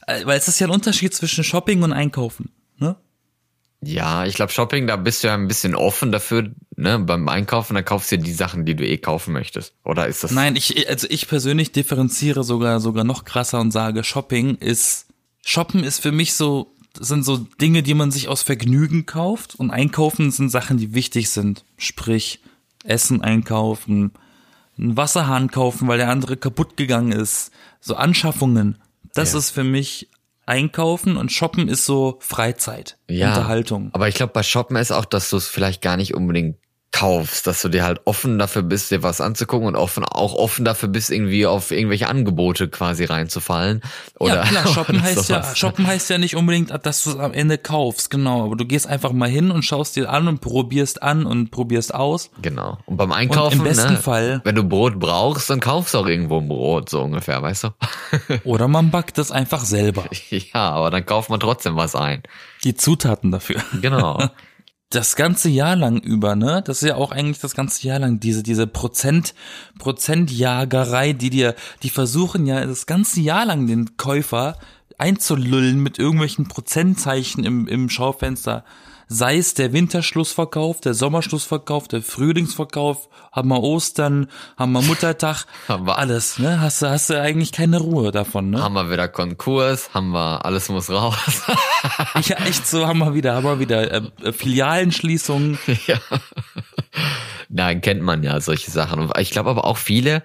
äh, 0.05 0.25
weil 0.25 0.37
es 0.37 0.47
ist 0.47 0.59
ja 0.59 0.67
ein 0.67 0.73
Unterschied 0.73 1.13
zwischen 1.15 1.43
Shopping 1.43 1.81
und 1.81 1.93
Einkaufen. 1.93 2.51
Ne? 2.77 2.95
Ja, 3.81 4.25
ich 4.25 4.35
glaube 4.35 4.51
Shopping, 4.51 4.87
da 4.87 4.97
bist 4.97 5.23
du 5.23 5.27
ja 5.27 5.33
ein 5.33 5.47
bisschen 5.47 5.75
offen 5.75 6.11
dafür, 6.11 6.51
ne, 6.75 6.99
beim 6.99 7.27
Einkaufen, 7.27 7.75
da 7.75 7.81
kaufst 7.81 8.11
du 8.11 8.17
dir 8.17 8.23
die 8.23 8.33
Sachen, 8.33 8.65
die 8.65 8.75
du 8.75 8.85
eh 8.85 8.97
kaufen 8.97 9.33
möchtest. 9.33 9.73
Oder 9.83 10.07
ist 10.07 10.23
das? 10.23 10.31
Nein, 10.31 10.55
ich, 10.55 10.87
also 10.89 11.07
ich 11.09 11.27
persönlich 11.27 11.71
differenziere 11.71 12.43
sogar, 12.43 12.79
sogar 12.79 13.03
noch 13.03 13.25
krasser 13.25 13.59
und 13.59 13.71
sage, 13.71 14.03
Shopping 14.03 14.55
ist, 14.55 15.07
Shoppen 15.43 15.83
ist 15.83 15.99
für 15.99 16.11
mich 16.11 16.33
so, 16.33 16.73
sind 16.99 17.23
so 17.23 17.37
Dinge, 17.37 17.83
die 17.83 17.93
man 17.93 18.11
sich 18.11 18.27
aus 18.27 18.43
Vergnügen 18.43 19.05
kauft 19.05 19.55
und 19.55 19.71
Einkaufen 19.71 20.31
sind 20.31 20.49
Sachen, 20.49 20.77
die 20.77 20.93
wichtig 20.93 21.29
sind. 21.29 21.65
Sprich, 21.77 22.41
Essen 22.83 23.21
einkaufen, 23.21 24.11
einen 24.77 24.97
Wasserhahn 24.97 25.49
kaufen, 25.51 25.87
weil 25.87 25.97
der 25.97 26.09
andere 26.09 26.37
kaputt 26.37 26.77
gegangen 26.77 27.11
ist. 27.11 27.51
So 27.79 27.95
Anschaffungen. 27.95 28.77
Das 29.13 29.33
Ja. 29.33 29.39
ist 29.39 29.51
für 29.51 29.63
mich 29.63 30.09
Einkaufen 30.45 31.17
und 31.17 31.31
Shoppen 31.31 31.67
ist 31.67 31.85
so 31.85 32.17
Freizeit, 32.19 32.97
ja, 33.09 33.29
Unterhaltung. 33.29 33.89
Aber 33.93 34.07
ich 34.07 34.15
glaube, 34.15 34.33
bei 34.33 34.43
Shoppen 34.43 34.77
ist 34.77 34.91
auch, 34.91 35.05
dass 35.05 35.29
du 35.31 35.37
es 35.37 35.47
vielleicht 35.47 35.81
gar 35.81 35.97
nicht 35.97 36.13
unbedingt 36.13 36.57
kaufst, 36.95 37.45
dass 37.45 37.61
du 37.61 37.67
dir 37.67 37.83
halt 37.83 37.99
offen 38.05 38.39
dafür 38.39 38.61
bist, 38.61 38.89
dir 38.89 39.03
was 39.03 39.19
anzugucken 39.19 39.67
und 39.67 39.75
offen, 39.75 40.05
auch 40.05 40.33
offen 40.33 40.63
dafür 40.63 40.87
bist, 40.87 41.09
irgendwie 41.09 41.45
auf 41.45 41.71
irgendwelche 41.71 42.07
Angebote 42.07 42.69
quasi 42.69 43.03
reinzufallen. 43.03 43.81
Oder, 44.17 44.35
ja, 44.35 44.43
klar, 44.43 44.67
shoppen 44.73 44.95
oder 44.95 45.03
heißt 45.03 45.29
ja, 45.29 45.55
shoppen 45.55 45.85
heißt 45.85 46.09
ja 46.09 46.17
nicht 46.17 46.37
unbedingt, 46.37 46.71
dass 46.85 47.03
du 47.03 47.09
es 47.09 47.19
am 47.19 47.33
Ende 47.33 47.57
kaufst, 47.57 48.09
genau. 48.09 48.45
Aber 48.45 48.55
du 48.55 48.65
gehst 48.65 48.87
einfach 48.87 49.11
mal 49.11 49.27
hin 49.27 49.51
und 49.51 49.63
schaust 49.63 49.97
dir 49.97 50.09
an 50.09 50.29
und 50.29 50.39
probierst 50.39 51.03
an 51.03 51.25
und 51.25 51.51
probierst 51.51 51.93
aus. 51.93 52.31
Genau. 52.41 52.77
Und 52.85 52.95
beim 52.95 53.11
Einkaufen, 53.11 53.59
Und 53.59 53.65
im 53.65 53.73
besten 53.73 53.93
ne, 53.93 53.99
Fall- 53.99 54.39
wenn 54.45 54.55
du 54.55 54.63
Brot 54.63 54.97
brauchst, 54.97 55.49
dann 55.49 55.59
kaufst 55.59 55.95
du 55.95 55.97
auch 55.97 56.07
irgendwo 56.07 56.39
ein 56.39 56.47
Brot, 56.47 56.87
so 56.87 57.01
ungefähr, 57.01 57.41
weißt 57.41 57.65
du? 57.65 57.69
Oder 58.45 58.69
man 58.69 58.91
backt 58.91 59.17
es 59.17 59.31
einfach 59.31 59.65
selber. 59.65 60.05
ja, 60.29 60.69
aber 60.71 60.91
dann 60.91 61.05
kauft 61.05 61.29
man 61.29 61.41
trotzdem 61.41 61.75
was 61.75 61.93
ein. 61.93 62.23
Die 62.63 62.73
Zutaten 62.73 63.31
dafür. 63.31 63.61
Genau. 63.81 64.29
Das 64.95 65.17
ganze 65.17 65.49
Jahr 65.49 65.75
lang 65.75 65.97
über, 65.97 66.37
ne? 66.37 66.63
Das 66.65 66.81
ist 66.81 66.87
ja 66.87 66.95
auch 66.95 67.11
eigentlich 67.11 67.39
das 67.39 67.53
ganze 67.53 67.85
Jahr 67.85 67.99
lang 67.99 68.21
diese, 68.21 68.43
diese 68.43 68.65
Prozent, 68.65 69.35
Prozentjagerei, 69.77 71.11
die 71.11 71.29
dir, 71.29 71.53
die 71.83 71.89
versuchen 71.89 72.45
ja 72.45 72.65
das 72.65 72.85
ganze 72.85 73.19
Jahr 73.19 73.45
lang 73.45 73.67
den 73.67 73.97
Käufer 73.97 74.57
einzulullen 74.97 75.83
mit 75.83 75.99
irgendwelchen 75.99 76.47
Prozentzeichen 76.47 77.43
im, 77.43 77.67
im 77.67 77.89
Schaufenster. 77.89 78.63
Sei 79.07 79.37
es 79.37 79.53
der 79.53 79.71
Winterschlussverkauf, 79.71 80.81
der 80.81 80.93
Sommerschlussverkauf, 80.95 81.87
der 81.87 82.01
Frühlingsverkauf, 82.01 83.07
haben 83.31 83.49
wir 83.49 83.61
Ostern, 83.61 84.27
haben 84.57 84.71
wir 84.71 84.81
Muttertag, 84.81 85.45
Haben 85.67 85.85
wir- 85.85 85.97
alles, 85.97 86.39
ne? 86.39 86.59
Hast 86.59 86.81
du, 86.81 86.89
hast 86.89 87.09
du 87.11 87.21
eigentlich 87.21 87.51
keine 87.51 87.77
Ruhe 87.79 88.11
davon, 88.11 88.49
ne? 88.49 88.63
haben 88.63 88.73
wir 88.73 88.89
wieder 88.89 89.07
Konkurs, 89.07 89.89
haben 89.93 90.09
wir, 90.11 90.43
alles 90.45 90.69
muss 90.69 90.89
raus. 90.89 91.15
Ja, 92.25 92.37
echt 92.45 92.65
so, 92.65 92.87
haben 92.87 92.99
wir 92.99 93.13
wieder, 93.13 93.35
haben 93.35 93.43
wir 93.43 93.59
wieder 93.59 93.91
äh, 93.91 94.01
äh, 94.23 94.31
Filialenschließungen. 94.33 95.59
ja. 95.87 95.97
Nein, 97.49 97.81
kennt 97.81 98.01
man 98.01 98.23
ja 98.23 98.39
solche 98.41 98.71
Sachen. 98.71 99.09
Ich 99.19 99.31
glaube 99.31 99.49
aber 99.51 99.65
auch 99.65 99.77
viele 99.77 100.23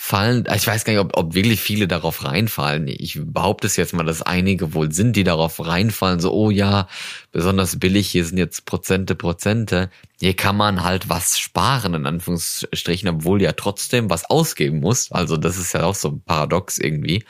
fallen, 0.00 0.44
ich 0.54 0.64
weiß 0.64 0.84
gar 0.84 0.92
nicht, 0.92 1.02
ob, 1.02 1.16
ob 1.16 1.34
wirklich 1.34 1.60
viele 1.60 1.88
darauf 1.88 2.24
reinfallen. 2.24 2.86
Ich 2.86 3.18
behaupte 3.20 3.66
es 3.66 3.74
jetzt 3.74 3.92
mal, 3.94 4.04
dass 4.04 4.22
einige 4.22 4.72
wohl 4.72 4.92
sind, 4.92 5.16
die 5.16 5.24
darauf 5.24 5.66
reinfallen, 5.66 6.20
so, 6.20 6.32
oh 6.32 6.50
ja, 6.50 6.86
besonders 7.32 7.80
billig, 7.80 8.08
hier 8.08 8.24
sind 8.24 8.38
jetzt 8.38 8.64
Prozente, 8.64 9.16
Prozente. 9.16 9.90
Hier 10.20 10.36
kann 10.36 10.56
man 10.56 10.84
halt 10.84 11.08
was 11.08 11.40
sparen, 11.40 11.94
in 11.94 12.06
Anführungsstrichen, 12.06 13.08
obwohl 13.08 13.42
ja 13.42 13.52
trotzdem 13.52 14.08
was 14.08 14.30
ausgeben 14.30 14.78
musst. 14.78 15.12
Also 15.12 15.36
das 15.36 15.58
ist 15.58 15.74
ja 15.74 15.82
auch 15.82 15.96
so 15.96 16.10
ein 16.10 16.22
Paradox 16.24 16.78
irgendwie. 16.78 17.24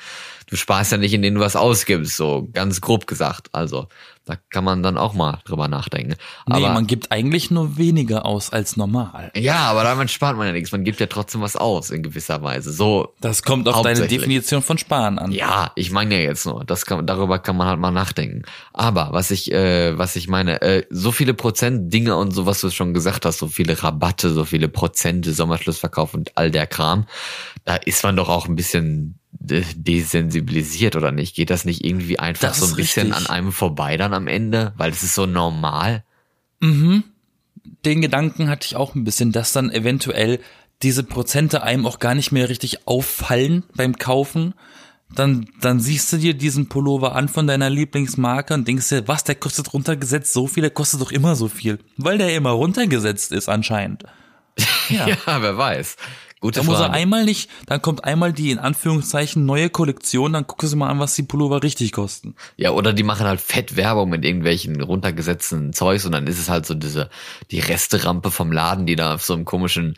Du 0.50 0.56
sparst 0.56 0.92
ja 0.92 0.98
nicht, 0.98 1.12
indem 1.12 1.34
du 1.34 1.40
was 1.40 1.56
ausgibst, 1.56 2.16
so 2.16 2.48
ganz 2.52 2.80
grob 2.80 3.06
gesagt. 3.06 3.48
Also 3.52 3.88
da 4.24 4.37
kann 4.50 4.62
man 4.62 4.82
dann 4.82 4.98
auch 4.98 5.14
mal 5.14 5.38
drüber 5.46 5.68
nachdenken. 5.68 6.14
Nee, 6.46 6.54
Aber 6.56 6.70
man 6.74 6.87
gibt 6.87 7.11
eigentlich 7.11 7.50
nur 7.50 7.78
weniger 7.78 8.26
aus 8.26 8.50
als 8.50 8.76
normal. 8.76 9.30
ja, 9.34 9.56
aber 9.70 9.84
damit 9.84 10.11
spart 10.11 10.37
man 10.37 10.46
ja 10.46 10.52
nichts. 10.52 10.70
Man 10.70 10.84
gibt 10.84 11.00
ja 11.00 11.06
trotzdem 11.06 11.40
was 11.40 11.56
aus 11.56 11.90
in 11.90 12.02
gewisser 12.02 12.42
Weise. 12.42 12.70
So, 12.70 13.14
Das 13.22 13.42
kommt 13.42 13.68
auf 13.68 13.80
deine. 13.82 14.06
Definition 14.06 14.61
von 14.61 14.76
Sparen 14.76 15.18
an. 15.18 15.32
ja, 15.32 15.72
ich 15.76 15.90
meine 15.90 16.14
ja 16.16 16.20
jetzt 16.22 16.44
nur. 16.44 16.62
Das 16.64 16.84
kann, 16.84 17.06
darüber 17.06 17.38
kann 17.38 17.56
man 17.56 17.68
halt 17.68 17.80
mal 17.80 17.90
nachdenken. 17.90 18.42
Aber 18.74 19.08
was 19.12 19.30
ich, 19.30 19.50
äh, 19.50 19.96
was 19.96 20.14
ich 20.14 20.28
meine, 20.28 20.61
äh, 20.61 20.84
so 20.90 21.11
viele 21.11 21.32
Prozent 21.32 21.92
Dinge 21.92 22.16
und 22.16 22.32
so, 22.32 22.44
was 22.44 22.61
du 22.61 22.70
schon 22.70 22.92
gesagt 22.92 23.24
hast, 23.24 23.38
so 23.38 23.48
viele 23.48 23.82
Rabatte, 23.82 24.30
so 24.30 24.44
viele 24.44 24.68
Prozente, 24.68 25.32
Sommerschlussverkauf 25.32 26.12
und 26.12 26.37
all 26.37 26.50
der 26.50 26.66
Kram, 26.66 27.06
da 27.64 27.76
ist 27.76 28.02
man 28.02 28.14
doch 28.16 28.28
auch 28.28 28.46
ein 28.46 28.56
bisschen 28.56 29.18
desensibilisiert 29.40 30.96
oder 30.96 31.12
nicht? 31.12 31.35
Geht 31.37 31.51
das 31.51 31.64
nicht 31.64 31.85
irgendwie 31.85 32.18
einfach 32.18 32.48
Das 32.48 32.59
so 32.59 32.66
ein 32.66 32.77
bisschen 32.77 33.12
richtig. 33.12 33.29
an 33.29 33.35
einem 33.35 33.53
vorbei 33.53 33.96
dann 33.96 34.14
am 34.14 34.27
Ende? 34.27 34.72
Weil 34.77 34.90
es 34.90 35.03
ist 35.03 35.14
so 35.14 35.27
normal. 35.27 36.05
Den 36.61 37.05
Gedanken 38.01 38.48
hatte 38.48 38.66
ich 38.66 38.77
auch 38.77 38.94
ein 38.94 39.05
bisschen, 39.05 39.33
dass 39.33 39.53
dann 39.53 39.70
eventuell 39.70 40.40
diese 40.83 41.03
Prozente 41.03 41.62
einem 41.62 41.87
auch 41.87 41.98
gar 41.98 42.14
nicht 42.14 42.33
mehr 42.33 42.48
richtig 42.48 42.87
auffallen 42.87 43.64
beim 43.74 43.96
Kaufen. 43.96 44.55
Dann, 45.14 45.48
dann 45.61 45.81
siehst 45.81 46.12
du 46.12 46.18
dir 46.18 46.35
diesen 46.35 46.68
Pullover 46.68 47.14
an 47.14 47.29
von 47.29 47.46
deiner 47.46 47.70
Lieblingsmarke 47.70 48.53
und 48.53 48.68
denkst 48.68 48.90
dir, 48.90 49.09
was, 49.09 49.24
der 49.24 49.37
kostet 49.37 49.72
runtergesetzt 49.72 50.33
so 50.35 50.46
viel, 50.46 50.61
der 50.61 50.70
kostet 50.70 51.01
doch 51.01 51.11
immer 51.12 51.35
so 51.35 51.48
viel. 51.48 51.79
Weil 51.96 52.18
der 52.18 52.35
immer 52.35 52.51
runtergesetzt 52.51 53.33
ist 53.33 53.48
anscheinend. 53.48 54.05
Ja. 54.88 55.07
Ja, 55.07 55.42
wer 55.42 55.57
weiß. 55.59 55.96
Gute 56.40 56.61
Da 56.61 56.66
muss 56.66 56.77
er 56.77 56.87
Frage. 56.87 56.94
einmal 56.94 57.24
nicht, 57.24 57.51
dann 57.66 57.83
kommt 57.83 58.05
einmal 58.05 58.33
die 58.33 58.51
in 58.51 58.59
Anführungszeichen 58.59 59.44
neue 59.44 59.70
Kollektion, 59.70 60.33
dann 60.33 60.46
gucken 60.46 60.68
sie 60.68 60.77
mal 60.77 60.88
an, 60.88 61.01
was 61.01 61.14
die 61.14 61.22
Pullover 61.24 61.62
richtig 61.62 61.92
kosten. 61.92 62.35
Ja, 62.57 62.70
oder 62.70 62.92
die 62.92 63.03
machen 63.03 63.27
halt 63.27 63.40
fett 63.40 63.77
Werbung 63.77 64.09
mit 64.11 64.24
irgendwelchen 64.24 64.81
runtergesetzten 64.81 65.72
Zeugs 65.72 66.07
und 66.07 66.12
dann 66.12 66.27
ist 66.27 66.38
es 66.38 66.48
halt 66.48 66.66
so 66.66 66.74
diese, 66.74 67.11
die 67.51 67.61
Resterampe 67.61 68.31
vom 68.31 68.53
Laden, 68.53 68.87
die 68.87 68.96
da 68.96 69.14
auf 69.14 69.24
so 69.24 69.35
einem 69.35 69.44
komischen 69.44 69.96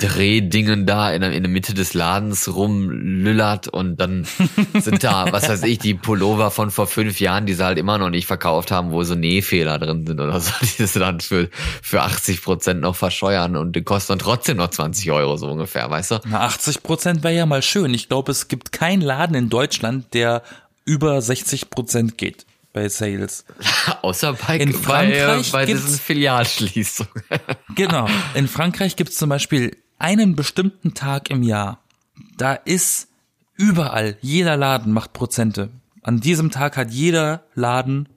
Drehdingen 0.00 0.86
da 0.86 1.10
in 1.12 1.20
der, 1.20 1.32
in 1.32 1.42
der 1.42 1.50
Mitte 1.50 1.74
des 1.74 1.94
Ladens 1.94 2.54
rumlüllert 2.54 3.68
und 3.68 3.96
dann 3.96 4.26
sind 4.78 5.02
da, 5.02 5.32
was 5.32 5.48
weiß 5.48 5.64
ich, 5.64 5.78
die 5.78 5.94
Pullover 5.94 6.50
von 6.50 6.70
vor 6.70 6.86
fünf 6.86 7.20
Jahren, 7.20 7.46
die 7.46 7.54
sie 7.54 7.64
halt 7.64 7.78
immer 7.78 7.98
noch 7.98 8.10
nicht 8.10 8.26
verkauft 8.26 8.70
haben, 8.70 8.92
wo 8.92 9.02
so 9.02 9.14
Nähfehler 9.14 9.78
drin 9.78 10.06
sind 10.06 10.20
oder 10.20 10.38
so, 10.40 10.52
die 10.78 10.86
sie 10.86 10.98
dann 10.98 11.20
für, 11.20 11.48
für 11.82 12.02
80 12.02 12.42
Prozent 12.42 12.80
noch 12.82 12.96
verscheuern 12.96 13.56
und 13.56 13.74
die 13.74 13.82
kosten 13.82 14.12
dann 14.12 14.18
trotzdem 14.18 14.58
noch 14.58 14.68
20 14.70 15.10
Euro 15.10 15.36
so 15.36 15.48
ungefähr, 15.48 15.71
weißt 15.74 16.10
du? 16.12 16.20
Na, 16.26 16.40
80 16.42 16.82
Prozent 16.82 17.22
wäre 17.22 17.34
ja 17.34 17.46
mal 17.46 17.62
schön. 17.62 17.94
Ich 17.94 18.08
glaube, 18.08 18.32
es 18.32 18.48
gibt 18.48 18.72
keinen 18.72 19.02
Laden 19.02 19.34
in 19.36 19.48
Deutschland, 19.48 20.14
der 20.14 20.42
über 20.84 21.20
60 21.20 21.70
Prozent 21.70 22.18
geht 22.18 22.46
bei 22.72 22.88
Sales. 22.88 23.44
Außer 24.02 24.34
bei, 24.34 24.58
In 24.58 24.72
Frankreich 24.72 25.52
bei, 25.52 25.60
bei 25.60 25.66
diesen 25.66 25.98
Filialschließungen. 25.98 27.12
Genau. 27.74 28.06
In 28.34 28.48
Frankreich 28.48 28.96
gibt 28.96 29.10
es 29.10 29.16
zum 29.16 29.30
Beispiel 29.30 29.76
einen 29.98 30.36
bestimmten 30.36 30.94
Tag 30.94 31.30
im 31.30 31.42
Jahr. 31.42 31.80
Da 32.36 32.54
ist 32.54 33.08
überall, 33.56 34.18
jeder 34.20 34.56
Laden 34.56 34.92
macht 34.92 35.12
Prozente. 35.12 35.70
An 36.02 36.20
diesem 36.20 36.50
Tag 36.50 36.76
hat 36.76 36.90
jeder 36.90 37.44
Laden 37.54 38.08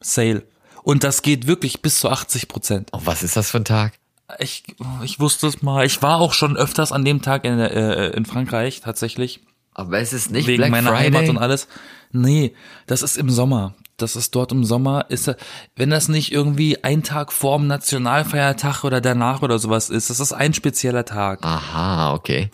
Sale. 0.00 0.42
Und 0.82 1.04
das 1.04 1.22
geht 1.22 1.46
wirklich 1.46 1.82
bis 1.82 2.00
zu 2.00 2.08
80 2.08 2.48
Prozent. 2.48 2.88
Oh, 2.92 3.00
was 3.04 3.22
ist 3.22 3.36
das 3.36 3.50
für 3.50 3.58
ein 3.58 3.64
Tag? 3.64 3.92
Ich, 4.38 4.64
ich 5.02 5.20
wusste 5.20 5.46
es 5.46 5.62
mal. 5.62 5.86
Ich 5.86 6.02
war 6.02 6.20
auch 6.20 6.32
schon 6.32 6.56
öfters 6.56 6.92
an 6.92 7.04
dem 7.04 7.22
Tag 7.22 7.44
in, 7.44 7.58
äh, 7.58 8.08
in 8.08 8.26
Frankreich 8.26 8.80
tatsächlich. 8.80 9.40
Aber 9.72 9.98
es 9.98 10.12
ist 10.12 10.30
nicht 10.30 10.46
wegen 10.46 10.58
Black 10.58 10.70
meiner 10.70 10.90
Friday. 10.90 11.04
Heimat 11.04 11.28
und 11.28 11.38
alles. 11.38 11.68
Nee, 12.10 12.54
das 12.86 13.02
ist 13.02 13.16
im 13.16 13.30
Sommer. 13.30 13.74
Das 13.98 14.16
ist 14.16 14.34
dort 14.34 14.52
im 14.52 14.64
Sommer. 14.64 15.06
Ist, 15.10 15.34
wenn 15.76 15.90
das 15.90 16.08
nicht 16.08 16.32
irgendwie 16.32 16.82
ein 16.82 17.02
Tag 17.02 17.32
vorm 17.32 17.66
Nationalfeiertag 17.66 18.84
oder 18.84 19.00
danach 19.00 19.42
oder 19.42 19.58
sowas 19.58 19.90
ist, 19.90 20.10
das 20.10 20.18
ist 20.18 20.32
ein 20.32 20.54
spezieller 20.54 21.04
Tag. 21.04 21.44
Aha, 21.44 22.14
okay. 22.14 22.50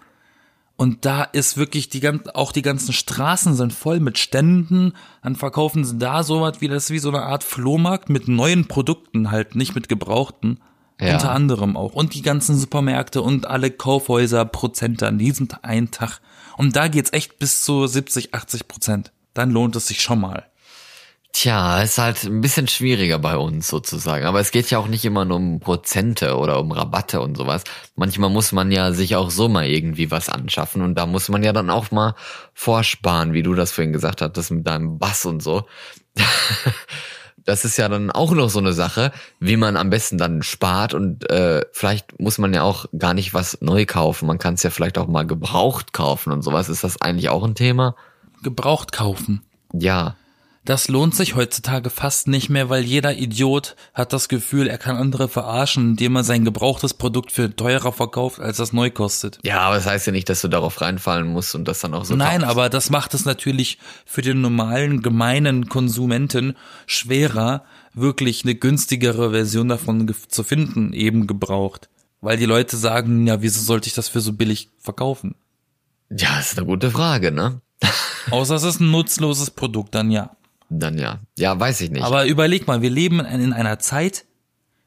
Und 0.77 1.05
da 1.05 1.23
ist 1.23 1.57
wirklich 1.57 1.91
die 1.91 2.01
ganzen, 2.01 2.31
auch 2.31 2.51
die 2.51 2.63
ganzen 2.63 2.93
Straßen 2.93 3.55
sind 3.55 3.73
voll 3.73 4.01
mit 4.01 4.19
Ständen. 4.19 4.95
Dann 5.23 5.37
verkaufen 5.37 5.85
sie 5.85 5.99
da 5.99 6.25
sowas 6.25 6.61
wie 6.61 6.69
das 6.69 6.85
ist 6.85 6.91
wie 6.91 6.99
so 6.99 7.09
eine 7.11 7.23
Art 7.23 7.45
Flohmarkt 7.45 8.09
mit 8.09 8.27
neuen 8.27 8.67
Produkten 8.67 9.31
halt, 9.31 9.55
nicht 9.55 9.75
mit 9.75 9.89
gebrauchten. 9.89 10.59
Ja. 11.03 11.15
Unter 11.15 11.33
anderem 11.33 11.77
auch. 11.77 11.95
Und 11.95 12.15
die 12.15 12.23
ganzen 12.23 12.57
Supermärkte 12.57 13.23
und 13.23 13.47
alle 13.47 13.71
Kaufhäuser 13.71 14.45
Prozente 14.45 15.09
an 15.09 15.19
diesem 15.19 15.49
einen 15.63 15.91
Tag. 15.91 16.21
Und 16.57 16.77
da 16.77 16.87
geht's 16.87 17.13
echt 17.13 17.39
bis 17.41 17.65
zu 17.65 17.87
70, 17.87 18.35
80 18.35 18.69
Prozent. 18.69 19.13
Dann 19.35 19.51
lohnt 19.51 19.75
es 19.75 19.89
sich 19.89 20.01
schon 20.01 20.21
mal. 20.21 20.47
Tja, 21.33 21.81
ist 21.81 21.97
halt 21.97 22.23
ein 22.25 22.43
bisschen 22.43 22.69
schwieriger 22.69 23.19
bei 23.19 23.37
uns 23.37 23.67
sozusagen. 23.67 24.27
Aber 24.27 24.39
es 24.39 24.51
geht 24.53 24.71
ja 24.71 24.79
auch 24.79 24.87
nicht 24.87 25.05
immer 25.05 25.25
nur 25.25 25.39
um 25.39 25.61
Prozente 25.61 26.37
oder 26.37 26.61
um 26.61 26.71
Rabatte 26.71 27.21
und 27.21 27.37
sowas. 27.37 27.65
Manchmal 27.97 28.31
muss 28.31 28.53
man 28.53 28.71
ja 28.71 28.93
sich 28.93 29.17
auch 29.17 29.31
so 29.31 29.49
mal 29.49 29.67
irgendwie 29.67 30.11
was 30.11 30.29
anschaffen 30.29 30.83
und 30.83 30.95
da 30.95 31.07
muss 31.07 31.31
man 31.31 31.43
ja 31.43 31.53
dann 31.53 31.71
auch 31.71 31.91
mal 31.91 32.15
vorsparen, 32.53 33.33
wie 33.33 33.43
du 33.43 33.55
das 33.55 33.73
vorhin 33.73 33.95
gesagt 33.95 34.21
hattest 34.21 34.51
mit 34.51 34.67
deinem 34.67 34.99
Bass 34.99 35.25
und 35.25 35.43
so. 35.43 35.67
Das 37.45 37.65
ist 37.65 37.77
ja 37.77 37.89
dann 37.89 38.11
auch 38.11 38.33
noch 38.33 38.49
so 38.49 38.59
eine 38.59 38.73
Sache, 38.73 39.13
wie 39.41 39.57
man 39.57 39.77
am 39.77 39.91
besten 39.91 40.19
dann 40.19 40.43
spart 40.43 40.95
und 40.95 41.29
äh, 41.31 41.63
vielleicht 41.73 42.21
muss 42.21 42.39
man 42.39 42.55
ja 42.55 42.63
auch 42.63 42.87
gar 42.97 43.15
nicht 43.15 43.35
was 43.35 43.59
neu 43.61 43.87
kaufen. 43.87 44.27
Man 44.27 44.39
kann 44.39 44.55
es 44.55 44.63
ja 44.63 44.71
vielleicht 44.71 44.99
auch 44.99 45.09
mal 45.09 45.27
gebraucht 45.27 45.93
kaufen 45.93 46.33
und 46.33 46.43
sowas. 46.43 46.69
Ist 46.69 46.85
das 46.85 47.01
eigentlich 47.01 47.29
auch 47.29 47.45
ein 47.45 47.55
Thema? 47.55 47.97
Gebraucht 48.43 48.93
kaufen. 48.93 49.43
Ja, 49.73 50.17
Das 50.65 50.87
lohnt 50.87 51.17
sich 51.17 51.35
heutzutage 51.35 51.91
fast 51.91 52.29
nicht 52.29 52.49
mehr, 52.49 52.69
weil 52.69 52.85
jeder 52.85 53.17
Idiot 53.17 53.75
hat 53.95 54.13
das 54.13 54.29
Gefühl, 54.29 54.69
er 54.69 54.79
kann 54.79 54.97
andere 54.97 55.29
verarschen, 55.29 55.91
indem 55.91 56.15
er 56.15 56.23
sein 56.23 56.45
gebrauchtes 56.45 56.95
Produkt 56.95 57.33
für 57.33 57.55
teurer 57.55 57.91
verkauft, 57.91 58.39
als 58.39 58.59
das 58.59 58.73
neu 58.73 58.91
kostet. 58.91 59.41
Ja, 59.43 59.61
aber 59.63 59.75
das 59.75 59.87
heißt 59.87 60.07
ja 60.07 60.13
nicht, 60.13 60.29
dass 60.29 60.41
du 60.41 60.47
darauf 60.47 60.81
reinfallen 60.81 61.27
musst 61.27 61.57
und 61.57 61.67
das 61.67 61.81
dann 61.81 61.95
auch 61.95 62.05
so 62.05 62.15
Nein, 62.15 62.43
kaufst. 62.43 62.51
aber 62.51 62.69
das 62.69 62.91
macht 62.91 63.13
es 63.13 63.25
natürlich 63.25 63.79
für 64.07 64.23
den 64.23 64.41
normalen, 64.41 65.03
gemeinen 65.03 65.69
Konsumenten 65.69 66.57
schwerer, 66.87 67.65
wirklich 67.93 68.45
eine 68.45 68.55
günstigere 68.55 69.33
Version 69.33 69.69
davon 69.69 70.15
zu 70.29 70.45
finden, 70.45 70.93
eben 70.93 71.27
gebraucht. 71.27 71.89
Weil 72.21 72.37
die 72.37 72.47
Leute 72.47 72.77
sagen, 72.77 73.27
ja, 73.27 73.43
wieso 73.43 73.61
sollte 73.61 73.89
ich 73.89 73.95
das 73.95 74.09
für 74.09 74.21
so 74.21 74.33
billig 74.33 74.69
verkaufen? 74.79 75.35
Ja, 76.09 76.39
ist 76.39 76.57
eine 76.57 76.67
gute 76.69 76.93
Frage, 76.93 77.33
ne? 77.33 77.61
Außer 78.31 78.55
es 78.55 78.63
ist 78.63 78.81
ein 78.81 78.93
nutzloses 78.93 79.51
Produkt, 79.51 79.97
dann 79.97 80.13
ja. 80.13 80.37
Dann 80.79 80.99
ja. 80.99 81.21
Ja, 81.39 81.59
weiß 81.59 81.81
ich 81.83 81.91
nicht. 81.91 82.03
Aber 82.03 82.27
überleg 82.27 82.67
mal, 82.67 82.83
wir 82.83 82.91
leben 82.91 83.21
in 83.21 83.41
in 83.41 83.53
einer 83.53 83.79
Zeit, 83.79 84.25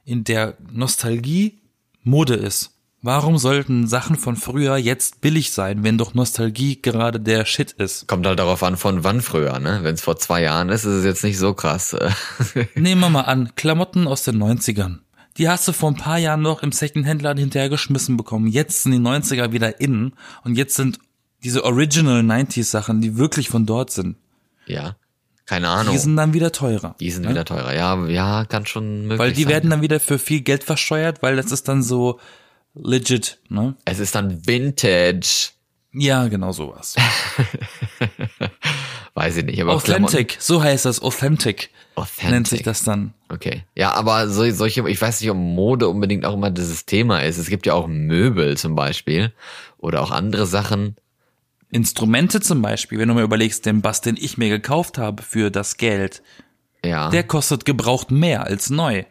in 0.04 0.24
der 0.24 0.56
Nostalgie 0.72 1.60
Mode 2.04 2.36
ist. 2.36 2.72
Warum 3.02 3.38
sollten 3.38 3.88
Sachen 3.88 4.16
von 4.16 4.36
früher 4.36 4.78
jetzt 4.78 5.22
billig 5.22 5.52
sein, 5.52 5.84
wenn 5.84 5.98
doch 5.98 6.16
Nostalgie 6.16 6.82
gerade 6.82 7.20
der 7.20 7.46
Shit 7.46 7.72
ist? 7.74 8.08
Kommt 8.08 8.26
halt 8.26 8.40
darauf 8.40 8.64
an, 8.64 8.78
von 8.78 9.04
wann 9.04 9.22
früher, 9.22 9.60
ne? 9.60 9.82
Wenn 9.84 9.94
es 9.94 10.02
vor 10.02 10.18
zwei 10.18 10.42
Jahren 10.42 10.70
ist, 10.70 10.86
ist 10.86 10.94
es 10.94 11.06
jetzt 11.06 11.24
nicht 11.24 11.38
so 11.38 11.54
krass. 11.54 11.96
Nehmen 12.76 13.02
wir 13.02 13.10
mal 13.10 13.22
an, 13.22 13.52
Klamotten 13.56 14.08
aus 14.08 14.24
den 14.24 14.42
90ern. 14.42 15.00
Die 15.38 15.50
hast 15.50 15.68
du 15.68 15.72
vor 15.72 15.92
ein 15.92 15.98
paar 15.98 16.18
Jahren 16.18 16.42
noch 16.42 16.64
im 16.64 16.72
Secondhand-Laden 16.72 17.40
hinterhergeschmissen 17.40 18.18
bekommen. 18.18 18.48
Jetzt 18.48 18.84
sind 18.84 18.94
die 18.94 18.98
90er 18.98 19.52
wieder 19.52 19.80
in 19.80 20.14
und 20.44 20.56
jetzt 20.56 20.76
sind 20.76 20.98
diese 21.44 21.64
Original 21.64 22.22
90s 22.22 22.64
Sachen, 22.64 23.02
die 23.02 23.18
wirklich 23.18 23.50
von 23.50 23.68
dort 23.68 23.92
sind, 23.92 24.16
ja. 24.66 24.96
Keine 25.46 25.70
Ahnung. 25.70 25.94
die 25.94 26.00
sind 26.00 26.16
dann 26.16 26.34
wieder 26.34 26.52
teurer. 26.52 26.96
Die 27.00 27.12
sind 27.12 27.24
ne? 27.24 27.30
wieder 27.30 27.46
teurer. 27.46 27.74
Ja, 27.74 28.04
ja, 28.08 28.46
kann 28.46 28.66
schon 28.66 29.04
möglich 29.04 29.20
Weil 29.20 29.34
die 29.34 29.44
sein. 29.44 29.52
werden 29.52 29.70
dann 29.70 29.82
wieder 29.82 30.00
für 30.00 30.18
viel 30.18 30.42
Geld 30.42 30.64
versteuert, 30.64 31.22
weil 31.22 31.36
das 31.36 31.52
ist 31.52 31.68
dann 31.68 31.84
so 31.84 32.20
legit, 32.74 33.40
ne? 33.50 33.76
es 33.86 34.00
ist 34.00 34.16
dann 34.16 34.46
Vintage. 34.48 35.50
Ja, 35.94 36.28
genau 36.28 36.52
sowas. 36.52 36.96
Weiß 39.14 39.38
ich 39.38 39.46
nicht, 39.46 39.62
aber 39.62 39.74
Authentic, 39.74 40.36
so 40.40 40.62
heißt 40.62 40.86
das, 40.86 41.02
authentic, 41.02 41.70
Authentic. 41.96 42.32
nennt 42.32 42.48
sich 42.50 42.64
das 42.64 42.84
dann. 42.84 43.14
Okay. 43.30 43.64
Ja, 43.74 43.94
aber 43.94 44.28
so, 44.28 44.50
solche, 44.52 44.88
ich 44.90 45.02
weiß 45.02 45.22
nicht, 45.22 45.30
ob 45.30 45.38
Mode 45.38 45.88
unbedingt 45.88 46.26
auch 46.26 46.34
immer 46.34 46.52
dieses 46.52 46.86
Thema 46.86 47.20
ist. 47.20 47.38
Es 47.38 47.48
gibt 47.48 47.66
ja 47.66 47.76
auch 47.76 47.88
Möbel 47.88 48.58
zum 48.58 48.76
Beispiel 48.76 49.32
oder 49.78 50.02
auch 50.02 50.12
andere 50.12 50.46
Sachen. 50.46 50.98
Instrumente 51.76 52.40
zum 52.40 52.62
Beispiel, 52.62 53.00
wenn 53.00 53.10
du 53.10 53.16
mal 53.16 53.24
überlegst, 53.26 53.66
den 53.66 53.82
Bass, 53.82 54.00
den 54.00 54.16
ich 54.18 54.38
mir 54.38 54.48
gekauft 54.48 54.98
habe 54.98 55.22
für 55.22 55.52
das 55.52 55.76
Geld, 55.76 56.24
Ja. 56.86 57.10
der 57.10 57.24
kostet 57.24 57.66
gebraucht 57.66 58.12
mehr 58.12 58.46
als 58.46 58.70
neu. 58.70 59.04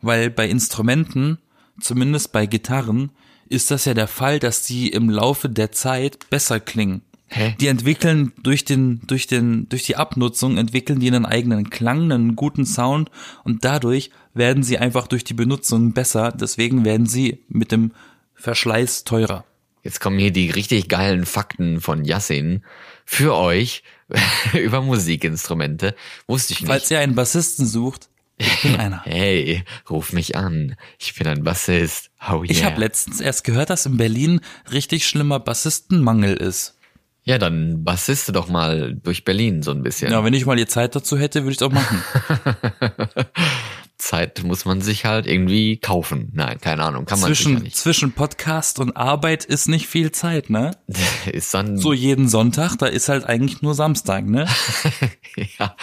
Weil 0.00 0.30
bei 0.30 0.48
Instrumenten, 0.48 1.38
zumindest 1.80 2.30
bei 2.30 2.46
Gitarren, 2.46 3.10
ist 3.48 3.72
das 3.72 3.84
ja 3.84 3.94
der 3.94 4.06
Fall, 4.06 4.38
dass 4.38 4.62
die 4.62 4.90
im 4.90 5.10
Laufe 5.10 5.48
der 5.48 5.72
Zeit 5.72 6.30
besser 6.30 6.60
klingen. 6.60 7.02
Hä? 7.26 7.56
Die 7.58 7.66
entwickeln 7.66 8.32
durch 8.44 8.64
den, 8.64 9.00
durch 9.08 9.26
den, 9.26 9.68
durch 9.68 9.82
die 9.82 9.96
Abnutzung 9.96 10.56
entwickeln 10.56 11.00
die 11.00 11.08
einen 11.08 11.26
eigenen 11.26 11.68
Klang, 11.68 12.12
einen 12.12 12.36
guten 12.36 12.64
Sound 12.64 13.10
und 13.42 13.64
dadurch 13.64 14.10
werden 14.34 14.62
sie 14.62 14.78
einfach 14.78 15.08
durch 15.08 15.24
die 15.24 15.34
Benutzung 15.34 15.94
besser. 15.94 16.30
Deswegen 16.30 16.84
werden 16.84 17.06
sie 17.06 17.42
mit 17.48 17.72
dem 17.72 17.90
Verschleiß 18.34 19.02
teurer. 19.02 19.44
Jetzt 19.84 20.00
kommen 20.00 20.18
hier 20.18 20.32
die 20.32 20.50
richtig 20.50 20.88
geilen 20.88 21.26
Fakten 21.26 21.80
von 21.80 22.04
Yassin 22.04 22.64
für 23.04 23.36
euch 23.36 23.82
über 24.54 24.80
Musikinstrumente. 24.80 25.94
Wusste 26.26 26.54
ich 26.54 26.62
nicht. 26.62 26.68
Falls 26.68 26.90
ihr 26.90 27.00
einen 27.00 27.14
Bassisten 27.14 27.66
sucht, 27.66 28.08
ich 28.38 28.62
bin 28.62 28.76
einer. 28.76 29.02
Hey, 29.04 29.62
ruf 29.88 30.12
mich 30.12 30.36
an. 30.36 30.74
Ich 30.98 31.14
bin 31.14 31.26
ein 31.28 31.44
Bassist. 31.44 32.10
Oh 32.26 32.36
yeah. 32.36 32.44
Ich 32.48 32.64
habe 32.64 32.80
letztens 32.80 33.20
erst 33.20 33.44
gehört, 33.44 33.70
dass 33.70 33.86
in 33.86 33.96
Berlin 33.98 34.40
richtig 34.72 35.06
schlimmer 35.06 35.38
Bassistenmangel 35.38 36.34
ist. 36.34 36.76
ja, 37.22 37.38
dann 37.38 37.84
bassiste 37.84 38.32
doch 38.32 38.48
mal 38.48 38.94
durch 38.94 39.24
Berlin 39.24 39.62
so 39.62 39.70
ein 39.70 39.82
bisschen. 39.82 40.10
Ja, 40.10 40.24
wenn 40.24 40.34
ich 40.34 40.46
mal 40.46 40.56
die 40.56 40.66
Zeit 40.66 40.96
dazu 40.96 41.18
hätte, 41.18 41.42
würde 41.42 41.52
ich 41.52 41.58
es 41.58 41.62
auch 41.62 41.72
machen. 41.72 42.02
Zeit 44.14 44.44
muss 44.44 44.64
man 44.64 44.80
sich 44.80 45.04
halt 45.04 45.26
irgendwie 45.26 45.76
kaufen. 45.76 46.30
Nein, 46.34 46.60
keine 46.60 46.84
Ahnung, 46.84 47.04
kann 47.04 47.18
man 47.18 47.26
zwischen, 47.26 47.54
nicht. 47.62 47.76
zwischen 47.76 48.12
Podcast 48.12 48.78
und 48.78 48.96
Arbeit 48.96 49.44
ist 49.44 49.66
nicht 49.68 49.88
viel 49.88 50.12
Zeit, 50.12 50.50
ne? 50.50 50.70
Ist 51.26 51.52
dann 51.52 51.78
So 51.78 51.92
jeden 51.92 52.28
Sonntag, 52.28 52.76
da 52.76 52.86
ist 52.86 53.08
halt 53.08 53.24
eigentlich 53.24 53.60
nur 53.62 53.74
Samstag, 53.74 54.26
ne? 54.26 54.46
ja, 55.58 55.74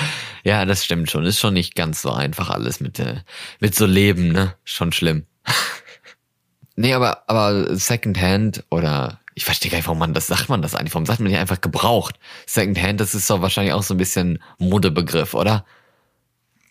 ja, 0.46 0.66
das 0.66 0.86
stimmt 0.86 1.12
schon. 1.12 1.26
Ist 1.26 1.40
schon 1.40 1.54
nicht 1.54 1.76
ganz 1.76 2.02
so 2.02 2.12
einfach 2.12 2.50
alles 2.50 2.80
mit 2.80 3.00
äh, 3.00 3.18
mit 3.60 3.76
so 3.76 3.86
Leben, 3.86 4.32
ne? 4.32 4.56
Schon 4.64 4.94
schlimm. 4.94 5.26
nee, 6.78 6.94
aber 6.94 7.24
aber 7.28 7.76
Secondhand 7.76 8.64
oder 8.70 9.20
ich 9.36 9.44
verstehe 9.44 9.72
gar 9.72 9.78
nicht, 9.78 9.88
warum 9.88 10.00
man 10.00 10.14
das 10.14 10.28
sagt 10.28 10.48
man 10.48 10.62
das 10.62 10.76
eigentlich. 10.76 10.94
Warum 10.94 11.06
sagt 11.06 11.20
man 11.20 11.32
nicht 11.32 11.40
einfach 11.40 11.60
gebraucht? 11.60 12.18
Secondhand, 12.46 13.02
das 13.02 13.14
ist 13.14 13.30
doch 13.30 13.42
wahrscheinlich 13.42 13.74
auch 13.74 13.84
so 13.84 13.94
ein 13.94 13.98
bisschen 13.98 14.42
Modebegriff, 14.58 15.34
oder? 15.34 15.66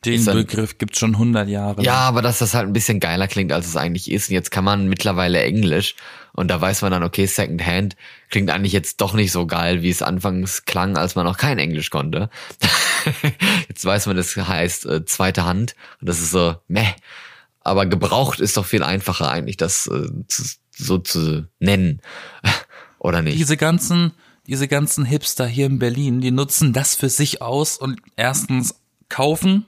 Den 0.05 0.25
dann- 0.25 0.37
Begriff 0.37 0.79
gibt's 0.79 0.99
schon 0.99 1.17
100 1.19 1.49
Jahre. 1.49 1.83
Ja, 1.83 1.97
aber 1.97 2.23
dass 2.23 2.39
das 2.39 2.55
halt 2.55 2.67
ein 2.67 2.73
bisschen 2.73 3.01
geiler 3.01 3.29
klingt, 3.29 3.53
als 3.53 3.67
es 3.67 3.77
eigentlich 3.77 4.11
ist. 4.11 4.31
Und 4.31 4.35
jetzt 4.35 4.51
kann 4.51 4.65
man 4.65 4.89
mittlerweile 4.89 5.43
Englisch 5.43 5.95
Und 6.33 6.49
da 6.49 6.61
weiß 6.61 6.83
man 6.83 6.93
dann, 6.93 7.03
okay, 7.03 7.27
Secondhand 7.27 7.97
klingt 8.31 8.51
eigentlich 8.51 8.73
jetzt 8.73 9.01
doch 9.01 9.15
nicht 9.15 9.33
so 9.33 9.47
geil, 9.47 9.83
wie 9.83 9.91
es 9.91 10.01
anfangs 10.01 10.65
klang, 10.65 10.97
als 10.97 11.17
man 11.17 11.27
noch 11.27 11.37
kein 11.37 11.59
Englisch 11.59 11.91
konnte. 11.91 12.31
jetzt 13.69 13.85
weiß 13.85 14.07
man, 14.07 14.17
das 14.17 14.37
heißt 14.37 14.87
äh, 14.87 15.05
zweite 15.05 15.45
Hand. 15.45 15.75
Und 16.01 16.09
das 16.09 16.21
ist 16.21 16.31
so, 16.31 16.57
meh. 16.69 16.87
Aber 17.63 17.85
gebraucht 17.85 18.41
ist 18.41 18.57
doch 18.57 18.65
viel 18.65 18.83
einfacher 18.83 19.31
eigentlich, 19.31 19.57
das 19.57 19.87
äh, 19.89 20.09
zu, 20.29 20.43
so 20.75 20.99
zu 20.99 21.47
nennen. 21.59 22.01
Oder 22.99 23.23
nicht? 23.23 23.39
Diese 23.39 23.57
ganzen, 23.57 24.13
diese 24.47 24.69
ganzen 24.69 25.05
Hipster 25.05 25.47
hier 25.47 25.67
in 25.67 25.79
Berlin, 25.79 26.21
die 26.21 26.31
nutzen 26.31 26.73
das 26.73 26.95
für 26.95 27.09
sich 27.09 27.43
aus 27.43 27.77
und 27.77 28.01
erstens 28.17 28.77
kaufen 29.09 29.67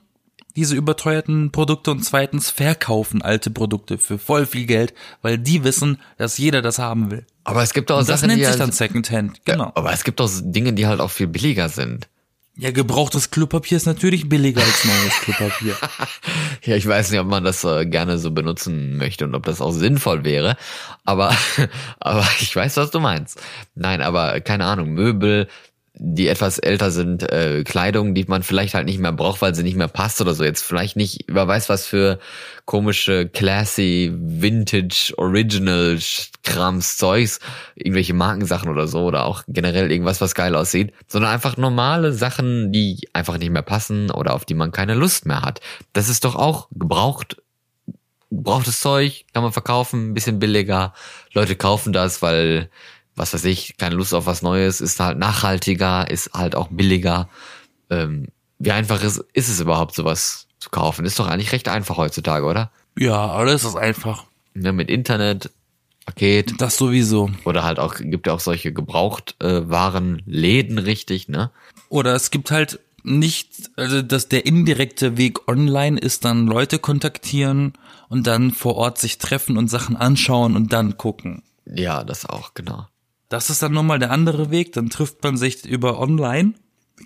diese 0.56 0.74
überteuerten 0.74 1.50
Produkte 1.50 1.90
und 1.90 2.04
zweitens 2.04 2.50
verkaufen 2.50 3.22
alte 3.22 3.50
Produkte 3.50 3.98
für 3.98 4.18
voll 4.18 4.46
viel 4.46 4.66
Geld, 4.66 4.94
weil 5.22 5.38
die 5.38 5.64
wissen, 5.64 5.98
dass 6.18 6.38
jeder 6.38 6.62
das 6.62 6.78
haben 6.78 7.10
will. 7.10 7.26
Aber 7.44 7.62
es 7.62 7.72
gibt 7.72 7.90
auch 7.90 8.00
Und 8.00 8.08
das 8.08 8.20
Sachen, 8.20 8.28
nennt 8.28 8.40
sich 8.40 8.48
halt, 8.48 8.60
dann 8.60 8.72
Secondhand. 8.72 9.44
Genau. 9.44 9.72
Aber 9.74 9.92
es 9.92 10.04
gibt 10.04 10.20
auch 10.20 10.30
Dinge, 10.42 10.72
die 10.72 10.86
halt 10.86 11.00
auch 11.00 11.10
viel 11.10 11.26
billiger 11.26 11.68
sind. 11.68 12.08
Ja, 12.54 12.70
gebrauchtes 12.70 13.30
Klopapier 13.30 13.78
ist 13.78 13.86
natürlich 13.86 14.28
billiger 14.28 14.60
als 14.60 14.84
neues 14.84 15.14
Klopapier. 15.22 15.76
Ja, 16.64 16.76
ich 16.76 16.86
weiß 16.86 17.10
nicht, 17.10 17.18
ob 17.18 17.26
man 17.26 17.42
das 17.42 17.64
äh, 17.64 17.86
gerne 17.86 18.18
so 18.18 18.30
benutzen 18.30 18.96
möchte 18.96 19.24
und 19.24 19.34
ob 19.34 19.44
das 19.44 19.60
auch 19.60 19.72
sinnvoll 19.72 20.22
wäre. 20.22 20.56
Aber, 21.04 21.34
aber 21.98 22.24
ich 22.38 22.54
weiß, 22.54 22.76
was 22.76 22.92
du 22.92 23.00
meinst. 23.00 23.40
Nein, 23.74 24.00
aber 24.00 24.40
keine 24.40 24.66
Ahnung, 24.66 24.90
Möbel, 24.90 25.48
die 25.94 26.28
etwas 26.28 26.58
älter 26.58 26.90
sind, 26.90 27.30
äh, 27.30 27.64
Kleidung, 27.64 28.14
die 28.14 28.24
man 28.24 28.42
vielleicht 28.42 28.74
halt 28.74 28.86
nicht 28.86 28.98
mehr 28.98 29.12
braucht, 29.12 29.42
weil 29.42 29.54
sie 29.54 29.62
nicht 29.62 29.76
mehr 29.76 29.88
passt 29.88 30.20
oder 30.20 30.34
so. 30.34 30.42
Jetzt 30.42 30.62
vielleicht 30.62 30.96
nicht, 30.96 31.26
wer 31.28 31.46
weiß 31.46 31.68
was 31.68 31.86
für 31.86 32.18
komische, 32.64 33.28
classy, 33.28 34.10
vintage, 34.14 35.12
original 35.18 35.98
Krams, 36.44 36.96
Zeugs, 36.96 37.40
irgendwelche 37.74 38.14
Markensachen 38.14 38.70
oder 38.70 38.86
so 38.86 39.04
oder 39.04 39.26
auch 39.26 39.44
generell 39.48 39.92
irgendwas, 39.92 40.20
was 40.20 40.34
geil 40.34 40.56
aussieht, 40.56 40.94
sondern 41.08 41.30
einfach 41.30 41.58
normale 41.58 42.12
Sachen, 42.12 42.72
die 42.72 43.08
einfach 43.12 43.36
nicht 43.36 43.50
mehr 43.50 43.62
passen 43.62 44.10
oder 44.10 44.32
auf 44.32 44.46
die 44.46 44.54
man 44.54 44.72
keine 44.72 44.94
Lust 44.94 45.26
mehr 45.26 45.42
hat. 45.42 45.60
Das 45.92 46.08
ist 46.08 46.24
doch 46.24 46.36
auch 46.36 46.68
gebraucht 46.70 47.36
gebrauchtes 48.30 48.80
Zeug, 48.80 49.24
kann 49.34 49.42
man 49.42 49.52
verkaufen, 49.52 50.14
bisschen 50.14 50.38
billiger. 50.38 50.94
Leute 51.34 51.54
kaufen 51.54 51.92
das, 51.92 52.22
weil, 52.22 52.70
was 53.16 53.34
weiß 53.34 53.44
ich, 53.44 53.76
keine 53.76 53.96
Lust 53.96 54.14
auf 54.14 54.26
was 54.26 54.42
Neues, 54.42 54.80
ist 54.80 55.00
halt 55.00 55.18
nachhaltiger, 55.18 56.10
ist 56.10 56.32
halt 56.32 56.54
auch 56.54 56.68
billiger. 56.70 57.28
Ähm, 57.90 58.28
wie 58.58 58.72
einfach 58.72 59.02
ist, 59.02 59.24
ist 59.32 59.48
es 59.48 59.60
überhaupt, 59.60 59.94
sowas 59.94 60.46
zu 60.58 60.70
kaufen? 60.70 61.04
Ist 61.04 61.18
doch 61.18 61.26
eigentlich 61.26 61.52
recht 61.52 61.68
einfach 61.68 61.96
heutzutage, 61.96 62.46
oder? 62.46 62.70
ja, 62.98 63.30
alles 63.32 63.64
ist 63.64 63.76
einfach. 63.76 64.24
Ne, 64.54 64.72
mit 64.72 64.90
Internet, 64.90 65.50
Paket 66.04 66.60
Das 66.60 66.76
sowieso. 66.76 67.30
oder 67.44 67.64
halt 67.64 67.78
auch, 67.78 67.94
gibt 67.96 68.26
ja 68.26 68.34
auch 68.34 68.40
solche 68.40 68.72
Gebrauchtwarenläden, 68.72 70.78
richtig, 70.78 71.28
ne? 71.28 71.50
Oder 71.88 72.14
es 72.14 72.30
gibt 72.30 72.50
halt 72.50 72.80
nicht, 73.04 73.70
also 73.76 74.02
dass 74.02 74.28
der 74.28 74.46
indirekte 74.46 75.16
Weg 75.16 75.48
online 75.48 75.98
ist 75.98 76.24
dann 76.24 76.46
Leute 76.46 76.78
kontaktieren 76.78 77.72
und 78.08 78.26
dann 78.26 78.52
vor 78.52 78.76
Ort 78.76 78.98
sich 78.98 79.18
treffen 79.18 79.56
und 79.56 79.68
Sachen 79.68 79.96
anschauen 79.96 80.56
und 80.56 80.72
dann 80.72 80.96
gucken. 80.98 81.42
Ja, 81.66 82.04
das 82.04 82.26
auch, 82.26 82.54
genau. 82.54 82.86
Das 83.32 83.48
ist 83.48 83.62
dann 83.62 83.72
nochmal 83.72 83.98
der 83.98 84.10
andere 84.10 84.50
Weg, 84.50 84.74
dann 84.74 84.90
trifft 84.90 85.22
man 85.22 85.38
sich 85.38 85.64
über 85.64 85.98
online, 85.98 86.52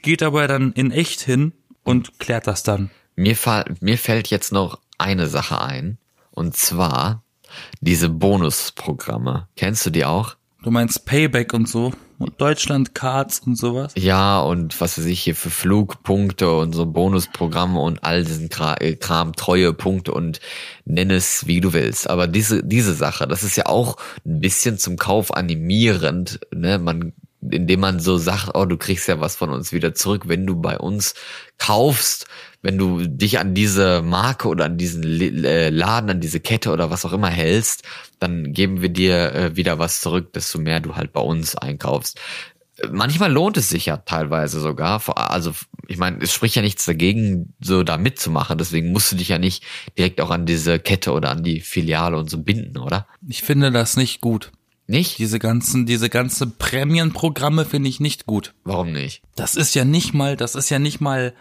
geht 0.02 0.24
aber 0.24 0.48
dann 0.48 0.72
in 0.72 0.90
echt 0.90 1.20
hin 1.20 1.52
und 1.84 2.18
klärt 2.18 2.48
das 2.48 2.64
dann. 2.64 2.90
Mir, 3.14 3.36
mir 3.80 3.96
fällt 3.96 4.26
jetzt 4.26 4.50
noch 4.52 4.80
eine 4.98 5.28
Sache 5.28 5.60
ein. 5.60 5.98
Und 6.32 6.56
zwar 6.56 7.22
diese 7.80 8.08
Bonusprogramme. 8.08 9.46
Kennst 9.54 9.86
du 9.86 9.90
die 9.90 10.04
auch? 10.04 10.34
Du 10.64 10.72
meinst 10.72 11.06
Payback 11.06 11.54
und 11.54 11.68
so 11.68 11.92
Deutschland 12.38 12.94
Cards 12.94 13.40
und 13.40 13.56
sowas? 13.56 13.92
Ja, 13.96 14.40
und 14.40 14.80
was 14.80 14.98
weiß 14.98 15.04
ich 15.06 15.20
hier 15.20 15.34
für 15.34 15.50
Flugpunkte 15.50 16.50
und 16.50 16.72
so 16.74 16.86
Bonusprogramme 16.86 17.78
und 17.78 18.02
all 18.04 18.24
diesen 18.24 18.50
äh, 18.50 18.96
Kram, 18.96 19.34
treue 19.34 19.72
Punkte 19.72 20.12
und 20.12 20.40
nenn 20.84 21.10
es 21.10 21.46
wie 21.46 21.60
du 21.60 21.72
willst. 21.72 22.08
Aber 22.08 22.26
diese, 22.26 22.64
diese 22.64 22.94
Sache, 22.94 23.26
das 23.26 23.42
ist 23.42 23.56
ja 23.56 23.66
auch 23.66 23.96
ein 24.24 24.40
bisschen 24.40 24.78
zum 24.78 24.96
Kauf 24.96 25.34
animierend, 25.34 26.40
ne? 26.54 26.78
Man, 26.78 27.12
indem 27.40 27.80
man 27.80 28.00
so 28.00 28.16
sagt, 28.16 28.50
oh, 28.54 28.64
du 28.64 28.76
kriegst 28.76 29.08
ja 29.08 29.20
was 29.20 29.36
von 29.36 29.50
uns 29.50 29.72
wieder 29.72 29.94
zurück, 29.94 30.22
wenn 30.26 30.46
du 30.46 30.56
bei 30.56 30.78
uns 30.78 31.14
kaufst, 31.58 32.26
wenn 32.62 32.78
du 32.78 33.06
dich 33.06 33.38
an 33.38 33.54
diese 33.54 34.02
Marke 34.02 34.48
oder 34.48 34.64
an 34.64 34.76
diesen 34.76 35.04
äh, 35.04 35.70
Laden, 35.70 36.10
an 36.10 36.20
diese 36.20 36.40
Kette 36.40 36.72
oder 36.72 36.90
was 36.90 37.04
auch 37.04 37.12
immer 37.12 37.28
hältst, 37.28 37.84
dann 38.18 38.52
geben 38.52 38.82
wir 38.82 38.88
dir 38.88 39.32
äh, 39.34 39.56
wieder 39.56 39.78
was 39.78 40.00
zurück, 40.00 40.32
desto 40.32 40.58
mehr 40.58 40.80
du 40.80 40.96
halt 40.96 41.12
bei 41.12 41.20
uns 41.20 41.56
einkaufst. 41.56 42.18
Manchmal 42.90 43.32
lohnt 43.32 43.56
es 43.56 43.70
sich 43.70 43.86
ja 43.86 43.96
teilweise 43.98 44.60
sogar. 44.60 45.00
Also 45.16 45.52
ich 45.88 45.96
meine, 45.96 46.18
es 46.20 46.32
spricht 46.32 46.56
ja 46.56 46.62
nichts 46.62 46.84
dagegen, 46.84 47.54
so 47.60 47.82
da 47.82 47.96
mitzumachen. 47.96 48.58
Deswegen 48.58 48.92
musst 48.92 49.12
du 49.12 49.16
dich 49.16 49.28
ja 49.28 49.38
nicht 49.38 49.64
direkt 49.96 50.20
auch 50.20 50.30
an 50.30 50.44
diese 50.44 50.78
Kette 50.78 51.12
oder 51.12 51.30
an 51.30 51.42
die 51.42 51.60
Filiale 51.60 52.18
und 52.18 52.28
so 52.28 52.38
binden, 52.38 52.78
oder? 52.78 53.06
Ich 53.26 53.42
finde 53.42 53.70
das 53.70 53.96
nicht 53.96 54.20
gut. 54.20 54.52
Nicht? 54.88 55.18
Diese 55.18 55.38
ganzen, 55.38 55.86
diese 55.86 56.08
ganze 56.08 56.46
Prämienprogramme 56.46 57.64
finde 57.64 57.88
ich 57.88 57.98
nicht 57.98 58.26
gut. 58.26 58.54
Warum 58.62 58.92
nicht? 58.92 59.22
Das 59.34 59.56
ist 59.56 59.74
ja 59.74 59.84
nicht 59.84 60.14
mal, 60.14 60.36
das 60.36 60.54
ist 60.54 60.70
ja 60.70 60.78
nicht 60.78 61.00
mal 61.00 61.34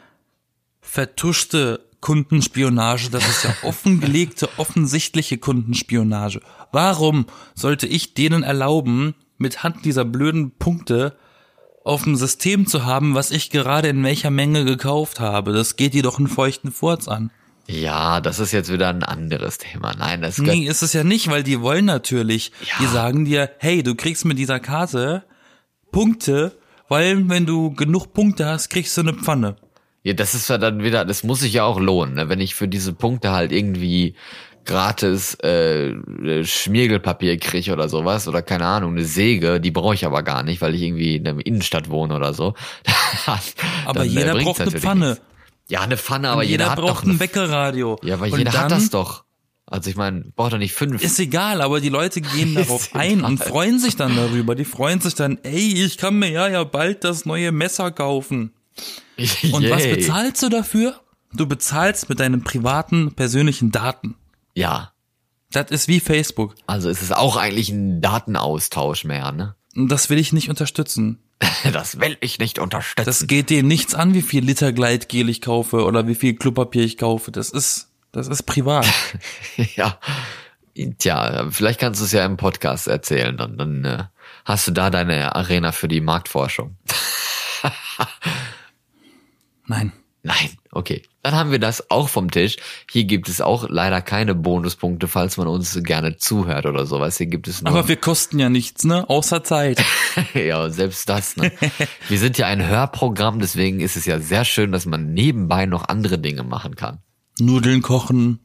vertuschte 0.96 1.82
Kundenspionage, 2.00 3.10
das 3.10 3.28
ist 3.28 3.44
ja 3.44 3.54
offengelegte, 3.64 4.48
offensichtliche 4.56 5.38
Kundenspionage. 5.38 6.40
Warum 6.72 7.26
sollte 7.54 7.86
ich 7.86 8.14
denen 8.14 8.44
erlauben, 8.44 9.14
mit 9.38 9.62
Hand 9.64 9.84
dieser 9.84 10.06
blöden 10.06 10.52
Punkte 10.52 11.18
auf 11.84 12.04
dem 12.04 12.16
System 12.16 12.66
zu 12.66 12.86
haben, 12.86 13.14
was 13.14 13.32
ich 13.32 13.50
gerade 13.50 13.90
in 13.90 14.02
welcher 14.06 14.32
Menge 14.32 14.64
gekauft 14.64 15.20
habe? 15.20 15.52
Das 15.52 15.76
geht 15.76 15.94
dir 15.94 16.02
doch 16.04 16.18
einen 16.18 16.30
feuchten 16.30 16.72
Furz 16.72 17.10
an. 17.10 17.30
Ja, 17.68 18.22
das 18.22 18.40
ist 18.40 18.54
jetzt 18.54 18.72
wieder 18.72 18.88
ein 18.88 19.04
anderes 19.04 19.58
Thema. 19.58 19.94
Nein, 19.98 20.22
das 20.22 20.38
Nee, 20.38 20.66
ist 20.66 20.82
es 20.82 20.94
ja 20.94 21.04
nicht, 21.04 21.30
weil 21.30 21.44
die 21.44 21.60
wollen 21.60 21.84
natürlich, 21.86 22.54
Ja. 22.62 22.76
die 22.80 22.88
sagen 22.88 23.26
dir, 23.26 23.52
hey, 23.58 23.84
du 23.84 23.96
kriegst 23.96 24.24
mit 24.24 24.38
dieser 24.38 24.62
Karte 24.62 25.26
Punkte, 25.92 26.54
weil 26.88 27.28
wenn 27.28 27.46
du 27.46 27.72
genug 27.72 28.14
Punkte 28.14 28.46
hast, 28.46 28.70
kriegst 28.70 28.96
du 28.96 29.02
eine 29.02 29.14
Pfanne. 29.14 29.58
Ja, 30.06 30.14
das 30.14 30.36
ist 30.36 30.50
ja 30.50 30.60
dann 30.60 30.84
wieder, 30.84 31.04
das 31.04 31.24
muss 31.24 31.40
sich 31.40 31.54
ja 31.54 31.64
auch 31.64 31.80
lohnen, 31.80 32.14
ne? 32.14 32.30
wenn 32.30 32.40
ich 32.40 32.54
für 32.54 32.68
diese 32.68 32.94
Punkte 32.94 33.32
halt 33.32 33.52
irgendwie 33.52 34.14
gratis 34.64 35.34
äh, 35.40 35.96
Schmiergelpapier 36.44 37.40
kriege 37.40 37.74
oder 37.74 37.90
sowas 37.90 38.28
oder 38.28 38.44
keine 38.44 38.68
Ahnung, 38.68 38.92
eine 38.92 39.04
Säge, 39.04 39.60
die 39.60 39.72
brauche 39.72 39.96
ich 39.96 40.06
aber 40.06 40.22
gar 40.22 40.44
nicht, 40.44 40.62
weil 40.62 40.76
ich 40.76 40.84
irgendwie 40.84 41.16
in 41.16 41.24
der 41.24 41.44
Innenstadt 41.44 41.90
wohne 41.90 42.16
oder 42.16 42.36
so. 42.36 42.54
Aber 43.86 44.00
Dann, 44.02 44.08
äh, 44.08 44.12
jeder 44.12 44.36
braucht 44.36 44.62
eine 44.62 44.72
Pfanne. 44.72 45.10
nichts. 45.10 45.22
Ja, 45.70 45.82
eine 45.82 45.98
Pfanne, 45.98 46.30
aber 46.30 46.44
jeder, 46.44 46.66
jeder 46.66 46.72
hat 46.72 46.78
doch 46.78 46.84
braucht 46.86 47.04
eine 47.06 47.14
ein 47.14 47.20
Weckerradio. 47.20 48.00
Ja, 48.04 48.14
aber 48.16 48.26
Und 48.26 48.38
jeder 48.38 48.54
hat 48.54 48.70
das 48.70 48.92
doch. 48.92 49.24
Also 49.66 49.90
ich 49.90 49.96
meine, 49.96 50.26
braucht 50.36 50.54
doch 50.54 50.60
nicht 50.60 50.74
fünf. 50.74 51.04
Ist 51.04 51.20
egal, 51.20 51.62
aber 51.62 51.82
die 51.82 51.90
Leute 51.90 52.22
gehen 52.22 52.54
darauf 52.56 52.94
ein 52.94 53.24
und 53.24 53.40
freuen 53.40 53.80
sich 53.80 53.96
dann 53.96 54.16
darüber. 54.16 54.54
Die 54.54 54.66
freuen 54.66 55.02
sich 55.02 55.16
dann, 55.16 55.40
ey, 55.42 55.84
ich 55.84 55.98
kann 55.98 56.20
mir 56.20 56.30
ja 56.30 56.48
ja 56.48 56.64
bald 56.64 57.04
das 57.04 57.26
neue 57.26 57.52
Messer 57.52 57.90
kaufen. 57.90 58.52
Und 59.52 59.70
was 59.70 59.84
bezahlst 59.84 60.44
du 60.44 60.50
dafür? 60.50 61.00
Du 61.34 61.48
bezahlst 61.48 62.10
mit 62.10 62.20
deinen 62.20 62.44
privaten, 62.44 63.14
persönlichen 63.14 63.72
Daten. 63.72 64.16
Ja, 64.54 64.94
Das 65.52 65.70
ist 65.72 65.88
wie 65.88 66.00
Facebook. 66.00 66.56
also 66.68 66.90
es 66.90 67.02
ist 67.02 67.16
auch 67.16 67.36
eigentlich 67.38 67.70
ein 67.70 68.02
Datenaustausch 68.02 69.04
mehr, 69.04 69.32
ne? 69.32 69.56
Das 69.76 70.10
will 70.10 70.18
ich 70.18 70.34
nicht 70.34 70.50
unterstützen. 70.50 71.20
Das 71.74 72.00
will 72.00 72.18
ich 72.22 72.40
nicht 72.40 72.60
unterstützen. 72.60 73.06
Das 73.06 73.28
geht 73.28 73.50
dir 73.50 73.64
nichts 73.64 73.94
an, 73.96 74.14
wie 74.14 74.22
viel 74.22 74.44
Liter 74.46 74.72
Gleitgel 74.72 75.28
ich 75.30 75.42
kaufe 75.42 75.84
oder 75.84 76.08
wie 76.08 76.16
viel 76.16 76.36
Klopapier 76.36 76.84
ich 76.84 76.98
kaufe. 76.98 77.32
Das 77.32 77.50
ist, 77.50 77.90
das 78.12 78.28
ist 78.28 78.44
privat. 78.44 78.88
ja. 79.76 80.00
Tja, 81.00 81.48
vielleicht 81.52 81.80
kannst 81.80 82.02
du 82.02 82.06
es 82.06 82.12
ja 82.12 82.26
im 82.26 82.38
Podcast 82.38 82.88
erzählen, 82.88 83.36
dann, 83.38 83.58
dann 83.58 83.86
äh, 83.86 84.04
hast 84.46 84.68
du 84.68 84.72
da 84.72 84.90
deine 84.90 85.36
Arena 85.36 85.72
für 85.72 85.88
die 85.88 86.02
Marktforschung. 86.02 86.78
Nein. 89.68 89.92
Nein, 90.24 90.50
okay. 90.72 91.04
Dann 91.22 91.36
haben 91.36 91.52
wir 91.52 91.60
das 91.60 91.92
auch 91.92 92.10
vom 92.10 92.32
Tisch. 92.32 92.58
Hier 92.90 93.04
gibt 93.04 93.30
es 93.30 93.42
auch 93.42 93.70
leider 93.70 94.02
keine 94.02 94.34
Bonuspunkte, 94.34 95.08
falls 95.08 95.38
man 95.38 95.48
uns 95.48 95.80
gerne 95.84 96.18
zuhört 96.18 96.66
oder 96.66 96.88
sowas. 96.88 97.18
Hier 97.18 97.28
gibt 97.28 97.48
es 97.48 97.62
nur, 97.62 97.72
Aber 97.72 97.88
wir 97.88 97.96
kosten 97.96 98.40
ja 98.40 98.50
nichts, 98.50 98.86
ne? 98.86 99.08
Außer 99.08 99.44
Zeit. 99.44 99.84
ja, 100.34 100.70
selbst 100.72 101.10
das, 101.10 101.38
ne? 101.38 101.52
wir 102.08 102.18
sind 102.18 102.40
ja 102.40 102.48
ein 102.48 102.68
Hörprogramm, 102.68 103.40
deswegen 103.40 103.82
ist 103.82 103.98
es 103.98 104.06
ja 104.06 104.20
sehr 104.20 104.46
schön, 104.46 104.72
dass 104.72 104.88
man 104.88 105.14
nebenbei 105.14 105.68
noch 105.68 105.90
andere 105.90 106.18
Dinge 106.18 106.42
machen 106.42 106.76
kann. 106.76 107.00
Nudeln 107.40 107.84
kochen, 107.84 108.40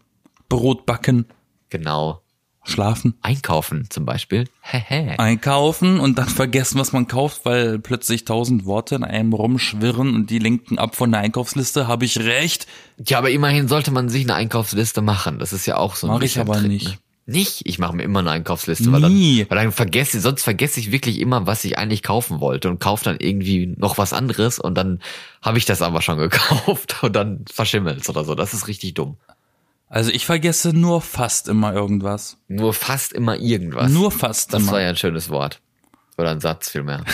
Brot 0.50 0.84
backen, 0.84 1.26
Genau. 1.70 2.22
Schlafen, 2.70 3.14
Einkaufen 3.22 3.86
zum 3.90 4.04
Beispiel. 4.04 4.48
Hehe. 4.62 5.18
einkaufen 5.18 6.00
und 6.00 6.18
dann 6.18 6.28
vergessen, 6.28 6.78
was 6.78 6.92
man 6.92 7.06
kauft, 7.08 7.44
weil 7.44 7.78
plötzlich 7.78 8.24
tausend 8.24 8.64
Worte 8.64 8.94
in 8.94 9.04
einem 9.04 9.32
rumschwirren 9.32 10.14
und 10.14 10.30
die 10.30 10.38
lenken 10.38 10.78
ab 10.78 10.96
von 10.96 11.10
der 11.12 11.20
Einkaufsliste. 11.20 11.88
Habe 11.88 12.04
ich 12.04 12.18
recht? 12.18 12.66
Ja, 13.04 13.18
aber 13.18 13.30
immerhin 13.30 13.68
sollte 13.68 13.90
man 13.90 14.08
sich 14.08 14.22
eine 14.24 14.34
Einkaufsliste 14.34 15.02
machen. 15.02 15.38
Das 15.38 15.52
ist 15.52 15.66
ja 15.66 15.76
auch 15.76 15.96
so 15.96 16.06
ein 16.06 16.14
Mach 16.14 16.22
ich 16.22 16.38
aber 16.38 16.54
Trick, 16.54 16.68
nicht. 16.68 16.88
Ne? 16.88 16.98
Nicht? 17.26 17.62
Ich 17.64 17.78
mache 17.78 17.94
mir 17.94 18.02
immer 18.02 18.20
eine 18.20 18.30
Einkaufsliste, 18.32 18.90
weil 18.90 19.08
Nie. 19.08 19.40
dann, 19.40 19.50
weil 19.50 19.64
dann 19.64 19.72
vergesse, 19.72 20.20
sonst 20.20 20.42
vergesse 20.42 20.80
ich 20.80 20.90
wirklich 20.90 21.20
immer, 21.20 21.46
was 21.46 21.64
ich 21.64 21.78
eigentlich 21.78 22.02
kaufen 22.02 22.40
wollte 22.40 22.68
und 22.68 22.80
kaufe 22.80 23.04
dann 23.04 23.18
irgendwie 23.20 23.72
noch 23.76 23.98
was 23.98 24.12
anderes 24.12 24.58
und 24.58 24.74
dann 24.74 25.00
habe 25.40 25.58
ich 25.58 25.64
das 25.64 25.80
aber 25.80 26.02
schon 26.02 26.18
gekauft 26.18 26.96
und 27.02 27.14
dann 27.14 27.44
verschimmelt's 27.48 28.08
oder 28.08 28.24
so. 28.24 28.34
Das 28.34 28.52
ist 28.52 28.66
richtig 28.66 28.94
dumm. 28.94 29.16
Also 29.90 30.12
ich 30.12 30.24
vergesse 30.24 30.72
nur 30.72 31.02
fast 31.02 31.48
immer 31.48 31.74
irgendwas. 31.74 32.38
Nur 32.46 32.72
fast 32.72 33.12
immer 33.12 33.36
irgendwas. 33.36 33.90
Nur 33.90 34.12
fast 34.12 34.54
Das 34.54 34.62
immer. 34.62 34.72
war 34.72 34.80
ja 34.80 34.88
ein 34.90 34.96
schönes 34.96 35.30
Wort. 35.30 35.60
Oder 36.16 36.30
ein 36.30 36.40
Satz 36.40 36.70
vielmehr. 36.70 37.04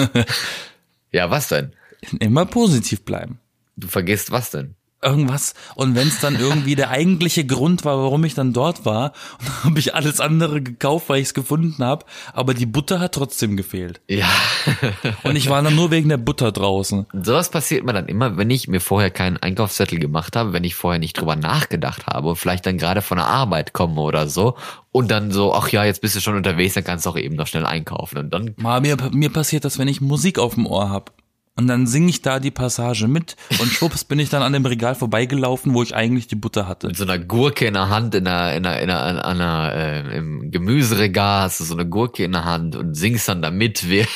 ja, 1.12 1.30
was 1.30 1.48
denn? 1.48 1.74
Immer 2.18 2.46
positiv 2.46 3.04
bleiben. 3.04 3.38
Du 3.76 3.86
vergisst 3.86 4.30
was 4.30 4.50
denn? 4.50 4.76
Irgendwas. 5.02 5.54
Und 5.76 5.94
wenn 5.94 6.08
es 6.08 6.20
dann 6.20 6.38
irgendwie 6.38 6.76
der 6.76 6.90
eigentliche 6.90 7.46
Grund 7.46 7.86
war, 7.86 7.96
warum 7.96 8.22
ich 8.24 8.34
dann 8.34 8.52
dort 8.52 8.84
war, 8.84 9.12
habe 9.64 9.78
ich 9.78 9.94
alles 9.94 10.20
andere 10.20 10.60
gekauft, 10.60 11.08
weil 11.08 11.20
ich 11.20 11.28
es 11.28 11.34
gefunden 11.34 11.82
habe, 11.82 12.04
aber 12.34 12.52
die 12.52 12.66
Butter 12.66 13.00
hat 13.00 13.12
trotzdem 13.12 13.56
gefehlt. 13.56 14.02
Ja. 14.08 14.28
Und 15.22 15.36
ich 15.36 15.48
war 15.48 15.62
dann 15.62 15.74
nur 15.74 15.90
wegen 15.90 16.10
der 16.10 16.18
Butter 16.18 16.52
draußen. 16.52 17.06
Sowas 17.14 17.50
passiert 17.50 17.84
mir 17.84 17.94
dann 17.94 18.08
immer, 18.08 18.36
wenn 18.36 18.50
ich 18.50 18.68
mir 18.68 18.80
vorher 18.80 19.10
keinen 19.10 19.38
Einkaufszettel 19.38 19.98
gemacht 19.98 20.36
habe, 20.36 20.52
wenn 20.52 20.64
ich 20.64 20.74
vorher 20.74 20.98
nicht 20.98 21.18
drüber 21.18 21.36
nachgedacht 21.36 22.06
habe 22.06 22.28
und 22.28 22.36
vielleicht 22.36 22.66
dann 22.66 22.76
gerade 22.76 23.00
von 23.00 23.16
der 23.16 23.26
Arbeit 23.26 23.72
komme 23.72 24.00
oder 24.02 24.28
so 24.28 24.56
und 24.92 25.10
dann 25.10 25.30
so, 25.30 25.54
ach 25.54 25.68
ja, 25.68 25.84
jetzt 25.84 26.02
bist 26.02 26.16
du 26.16 26.20
schon 26.20 26.36
unterwegs, 26.36 26.74
dann 26.74 26.84
kannst 26.84 27.06
du 27.06 27.10
auch 27.10 27.16
eben 27.16 27.36
noch 27.36 27.46
schnell 27.46 27.64
einkaufen 27.64 28.18
und 28.18 28.30
dann 28.30 28.54
Mal 28.56 28.80
mir, 28.80 28.96
mir 29.12 29.30
passiert 29.30 29.64
das, 29.64 29.78
wenn 29.78 29.88
ich 29.88 30.00
Musik 30.00 30.38
auf 30.38 30.54
dem 30.54 30.66
Ohr 30.66 30.90
hab. 30.90 31.12
Und 31.60 31.66
dann 31.66 31.86
singe 31.86 32.08
ich 32.08 32.22
da 32.22 32.40
die 32.40 32.50
Passage 32.50 33.06
mit 33.06 33.36
und 33.60 33.70
schwupps 33.70 34.04
bin 34.04 34.18
ich 34.18 34.30
dann 34.30 34.42
an 34.42 34.54
dem 34.54 34.64
Regal 34.64 34.94
vorbeigelaufen, 34.94 35.74
wo 35.74 35.82
ich 35.82 35.94
eigentlich 35.94 36.26
die 36.26 36.34
Butter 36.34 36.66
hatte. 36.66 36.86
mit 36.86 36.96
so 36.96 37.04
einer 37.04 37.18
Gurke 37.18 37.66
in 37.66 37.74
der 37.74 37.90
Hand, 37.90 38.14
in 38.14 38.26
einer, 38.26 38.54
in 38.54 38.64
einer, 38.64 38.80
in 38.80 38.88
einer, 38.90 39.10
in 39.10 39.18
einer 39.18 39.74
äh, 39.74 40.16
im 40.16 40.50
Gemüseregal 40.50 41.42
hast 41.42 41.60
du 41.60 41.64
so 41.64 41.74
eine 41.74 41.86
Gurke 41.86 42.24
in 42.24 42.32
der 42.32 42.46
Hand 42.46 42.76
und 42.76 42.94
singst 42.94 43.28
dann 43.28 43.42
damit, 43.42 43.90
während, 43.90 44.08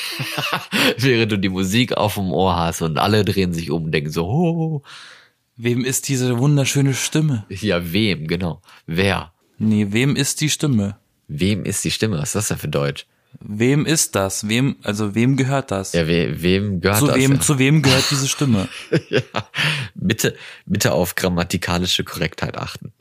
während 0.96 1.32
du 1.32 1.38
die 1.38 1.50
Musik 1.50 1.94
auf 1.98 2.14
dem 2.14 2.32
Ohr 2.32 2.56
hast 2.56 2.80
und 2.80 2.96
alle 2.96 3.26
drehen 3.26 3.52
sich 3.52 3.70
um 3.70 3.84
und 3.84 3.92
denken 3.92 4.10
so, 4.10 4.26
oh, 4.26 4.82
Wem 5.56 5.84
ist 5.84 6.08
diese 6.08 6.38
wunderschöne 6.38 6.94
Stimme? 6.94 7.44
ja, 7.50 7.92
wem, 7.92 8.26
genau. 8.26 8.62
Wer? 8.86 9.34
Nee, 9.58 9.88
wem 9.90 10.16
ist 10.16 10.40
die 10.40 10.48
Stimme? 10.48 10.96
Wem 11.28 11.66
ist 11.66 11.84
die 11.84 11.90
Stimme? 11.90 12.16
Was 12.16 12.30
ist 12.30 12.36
das 12.36 12.48
denn 12.48 12.56
für 12.56 12.68
Deutsch? 12.68 13.06
Wem 13.40 13.86
ist 13.86 14.14
das? 14.14 14.48
Wem, 14.48 14.76
also 14.82 15.14
wem 15.14 15.36
gehört 15.36 15.70
das? 15.70 15.92
Ja, 15.92 16.06
we, 16.06 16.42
wem 16.42 16.80
gehört 16.80 17.00
zu 17.00 17.06
das? 17.06 17.16
wem, 17.16 17.32
ja? 17.34 17.40
zu 17.40 17.58
wem 17.58 17.82
gehört 17.82 18.04
diese 18.10 18.28
Stimme? 18.28 18.68
ja. 19.08 19.20
Bitte, 19.94 20.36
bitte 20.66 20.92
auf 20.92 21.14
grammatikalische 21.14 22.04
Korrektheit 22.04 22.56
achten. 22.56 22.92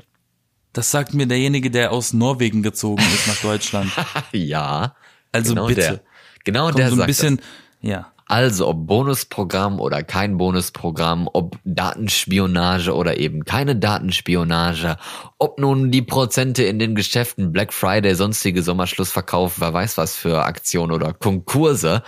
Das 0.74 0.90
sagt 0.90 1.14
mir 1.14 1.28
derjenige, 1.28 1.70
der 1.70 1.92
aus 1.92 2.14
Norwegen 2.14 2.64
gezogen 2.64 3.04
ist 3.14 3.28
nach 3.28 3.42
Deutschland. 3.42 3.92
ja. 4.32 4.96
Also 5.32 5.54
genau 5.54 5.68
bitte. 5.68 5.82
Der. 5.82 6.02
Genau 6.44 6.68
Komm, 6.68 6.76
der 6.78 6.88
so 6.88 6.94
ein 6.94 6.98
sagt 6.98 7.08
bisschen, 7.08 7.38
das. 7.38 7.46
ja. 7.82 8.12
Also, 8.26 8.68
ob 8.68 8.88
Bonusprogramm 8.88 9.80
oder 9.80 10.02
kein 10.04 10.38
Bonusprogramm, 10.38 11.30
ob 11.32 11.58
Datenspionage 11.66 12.94
oder 12.94 13.18
eben 13.20 13.44
keine 13.44 13.76
Datenspionage, 13.76 14.98
ob 15.38 15.60
nun 15.60 15.92
die 15.92 16.02
Prozente 16.02 16.64
in 16.64 16.80
den 16.80 16.96
Geschäften 16.96 17.52
Black 17.52 17.74
Friday, 17.74 18.16
sonstige 18.16 18.64
Sommerschlussverkauf, 18.64 19.60
wer 19.60 19.74
weiß 19.74 19.98
was 19.98 20.16
für 20.16 20.46
Aktionen 20.46 20.92
oder 20.92 21.14
Konkurse, 21.14 22.04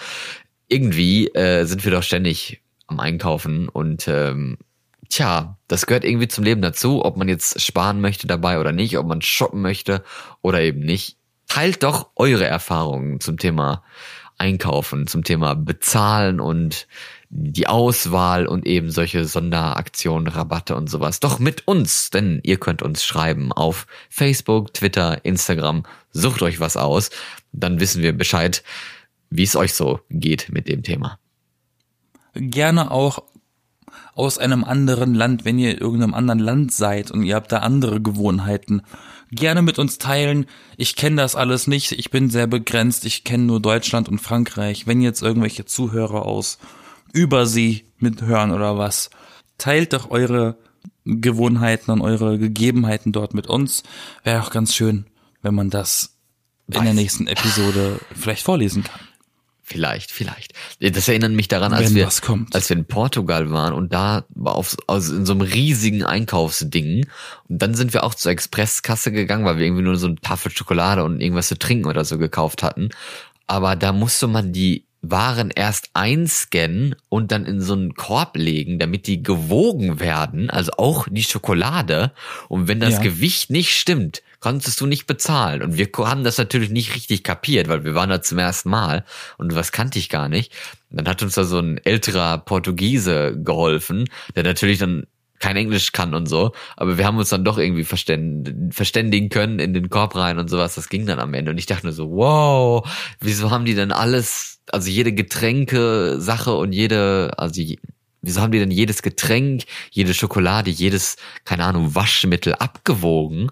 irgendwie 0.67 1.27
äh, 1.27 1.65
sind 1.65 1.83
wir 1.83 1.91
doch 1.91 2.03
ständig 2.03 2.61
am 2.87 2.99
Einkaufen 2.99 3.67
und 3.69 4.07
ähm, 4.07 4.57
tja, 5.09 5.57
das 5.67 5.85
gehört 5.85 6.03
irgendwie 6.03 6.27
zum 6.27 6.43
Leben 6.43 6.61
dazu, 6.61 7.03
ob 7.03 7.17
man 7.17 7.27
jetzt 7.27 7.61
sparen 7.61 8.01
möchte 8.01 8.27
dabei 8.27 8.59
oder 8.59 8.71
nicht, 8.71 8.97
ob 8.97 9.07
man 9.07 9.21
shoppen 9.21 9.61
möchte 9.61 10.03
oder 10.41 10.61
eben 10.61 10.79
nicht. 10.79 11.17
Teilt 11.47 11.83
doch 11.83 12.09
eure 12.15 12.45
Erfahrungen 12.45 13.19
zum 13.19 13.37
Thema 13.37 13.83
Einkaufen, 14.37 15.07
zum 15.07 15.23
Thema 15.23 15.55
Bezahlen 15.55 16.39
und 16.39 16.87
die 17.29 17.67
Auswahl 17.67 18.47
und 18.47 18.65
eben 18.65 18.91
solche 18.91 19.25
Sonderaktionen, 19.25 20.27
Rabatte 20.27 20.75
und 20.75 20.89
sowas. 20.89 21.19
Doch 21.19 21.39
mit 21.39 21.67
uns, 21.67 22.09
denn 22.09 22.39
ihr 22.43 22.57
könnt 22.57 22.81
uns 22.81 23.03
schreiben 23.03 23.51
auf 23.51 23.87
Facebook, 24.09 24.73
Twitter, 24.73 25.23
Instagram. 25.25 25.83
Sucht 26.11 26.41
euch 26.41 26.59
was 26.59 26.77
aus, 26.77 27.09
dann 27.51 27.79
wissen 27.79 28.01
wir 28.01 28.13
Bescheid, 28.13 28.63
wie 29.29 29.43
es 29.43 29.55
euch 29.55 29.73
so 29.73 29.99
geht 30.09 30.49
mit 30.49 30.67
dem 30.67 30.83
Thema. 30.83 31.19
Gerne 32.33 32.91
auch 32.91 33.23
aus 34.13 34.37
einem 34.37 34.63
anderen 34.63 35.13
Land, 35.13 35.45
wenn 35.45 35.59
ihr 35.59 35.71
in 35.71 35.77
irgendeinem 35.77 36.13
anderen 36.13 36.39
Land 36.39 36.71
seid 36.71 37.11
und 37.11 37.23
ihr 37.23 37.35
habt 37.35 37.51
da 37.51 37.59
andere 37.59 38.01
Gewohnheiten. 38.01 38.81
Gerne 39.35 39.61
mit 39.61 39.79
uns 39.79 39.97
teilen. 39.97 40.47
Ich 40.77 40.95
kenne 40.95 41.17
das 41.17 41.35
alles 41.35 41.67
nicht. 41.67 41.91
Ich 41.91 42.09
bin 42.09 42.29
sehr 42.29 42.47
begrenzt. 42.47 43.05
Ich 43.05 43.23
kenne 43.23 43.43
nur 43.43 43.59
Deutschland 43.59 44.07
und 44.07 44.19
Frankreich. 44.19 44.87
Wenn 44.87 45.01
jetzt 45.01 45.21
irgendwelche 45.21 45.65
Zuhörer 45.65 46.25
aus 46.25 46.57
Übersee 47.13 47.85
mithören 47.97 48.51
oder 48.51 48.77
was, 48.77 49.09
teilt 49.57 49.93
doch 49.93 50.09
eure 50.09 50.57
Gewohnheiten 51.05 51.91
und 51.91 52.01
eure 52.01 52.39
Gegebenheiten 52.39 53.11
dort 53.11 53.33
mit 53.33 53.47
uns. 53.47 53.83
Wäre 54.23 54.41
auch 54.41 54.49
ganz 54.51 54.73
schön, 54.73 55.05
wenn 55.41 55.55
man 55.55 55.69
das 55.69 56.17
in 56.67 56.73
der 56.73 56.85
Weiß. 56.85 56.95
nächsten 56.95 57.27
Episode 57.27 57.99
vielleicht 58.15 58.43
vorlesen 58.43 58.83
kann. 58.83 59.04
Vielleicht, 59.67 60.11
vielleicht. 60.11 60.53
Das 60.79 61.07
erinnert 61.07 61.31
mich 61.31 61.47
daran, 61.47 61.73
als 61.73 61.89
Wenn 61.89 61.95
wir, 61.95 62.09
als 62.53 62.69
wir 62.69 62.77
in 62.77 62.85
Portugal 62.85 63.49
waren 63.49 63.73
und 63.73 63.91
da 63.91 64.23
war 64.29 64.53
auf, 64.53 64.77
also 64.85 65.15
in 65.15 65.25
so 65.25 65.33
einem 65.33 65.41
riesigen 65.41 66.03
Einkaufsding. 66.03 67.07
Und 67.49 67.61
dann 67.63 67.73
sind 67.73 67.91
wir 67.91 68.03
auch 68.03 68.13
zur 68.13 68.31
Expresskasse 68.31 69.11
gegangen, 69.11 69.43
weil 69.43 69.57
wir 69.57 69.65
irgendwie 69.65 69.81
nur 69.81 69.95
so 69.95 70.05
eine 70.05 70.17
Tafel 70.17 70.51
Schokolade 70.51 71.03
und 71.03 71.19
irgendwas 71.19 71.47
zu 71.47 71.57
trinken 71.57 71.87
oder 71.87 72.05
so 72.05 72.19
gekauft 72.19 72.61
hatten. 72.61 72.89
Aber 73.47 73.75
da 73.75 73.91
musste 73.91 74.27
man 74.27 74.53
die 74.53 74.85
Waren 75.01 75.49
erst 75.49 75.89
einscannen 75.93 76.95
und 77.09 77.31
dann 77.31 77.45
in 77.45 77.59
so 77.61 77.73
einen 77.73 77.95
Korb 77.95 78.37
legen, 78.37 78.77
damit 78.77 79.07
die 79.07 79.21
gewogen 79.23 79.99
werden, 79.99 80.49
also 80.51 80.73
auch 80.77 81.07
die 81.09 81.23
Schokolade. 81.23 82.11
Und 82.49 82.67
wenn 82.67 82.79
das 82.79 82.93
Ja. 82.93 83.01
Gewicht 83.01 83.49
nicht 83.49 83.75
stimmt, 83.75 84.21
konntest 84.39 84.79
du 84.81 84.85
nicht 84.85 85.07
bezahlen. 85.07 85.61
Und 85.61 85.77
wir 85.77 85.89
haben 85.99 86.23
das 86.23 86.37
natürlich 86.37 86.69
nicht 86.69 86.95
richtig 86.95 87.23
kapiert, 87.23 87.67
weil 87.67 87.83
wir 87.83 87.95
waren 87.95 88.09
da 88.09 88.21
zum 88.21 88.37
ersten 88.37 88.69
Mal 88.69 89.05
und 89.37 89.55
was 89.55 89.71
kannte 89.71 89.99
ich 89.99 90.09
gar 90.09 90.29
nicht. 90.29 90.53
Und 90.89 90.97
dann 90.97 91.07
hat 91.07 91.21
uns 91.21 91.35
da 91.35 91.43
so 91.43 91.59
ein 91.59 91.77
älterer 91.77 92.37
Portugiese 92.37 93.35
geholfen, 93.37 94.05
der 94.35 94.43
natürlich 94.43 94.79
dann 94.79 95.05
kein 95.39 95.57
Englisch 95.57 95.91
kann 95.91 96.13
und 96.15 96.27
so, 96.27 96.53
aber 96.77 96.97
wir 96.97 97.05
haben 97.05 97.17
uns 97.17 97.29
dann 97.29 97.43
doch 97.43 97.57
irgendwie 97.57 97.83
verständ, 97.83 98.73
verständigen 98.73 99.29
können 99.29 99.59
in 99.59 99.73
den 99.73 99.89
Korb 99.89 100.15
rein 100.15 100.39
und 100.39 100.49
sowas. 100.49 100.75
Das 100.75 100.89
ging 100.89 101.05
dann 101.05 101.19
am 101.19 101.33
Ende 101.33 101.51
und 101.51 101.57
ich 101.57 101.65
dachte 101.65 101.85
nur 101.85 101.93
so, 101.93 102.09
wow, 102.11 102.87
wieso 103.19 103.51
haben 103.51 103.65
die 103.65 103.75
denn 103.75 103.91
alles, 103.91 104.61
also 104.71 104.89
jede 104.89 105.13
Getränke 105.13 106.19
Sache 106.19 106.55
und 106.55 106.71
jede, 106.71 107.33
also 107.37 107.61
wieso 108.21 108.41
haben 108.41 108.51
die 108.51 108.59
denn 108.59 108.71
jedes 108.71 109.01
Getränk, 109.01 109.63
jede 109.91 110.13
Schokolade, 110.13 110.71
jedes, 110.71 111.17
keine 111.43 111.65
Ahnung, 111.65 111.95
Waschmittel 111.95 112.55
abgewogen? 112.55 113.51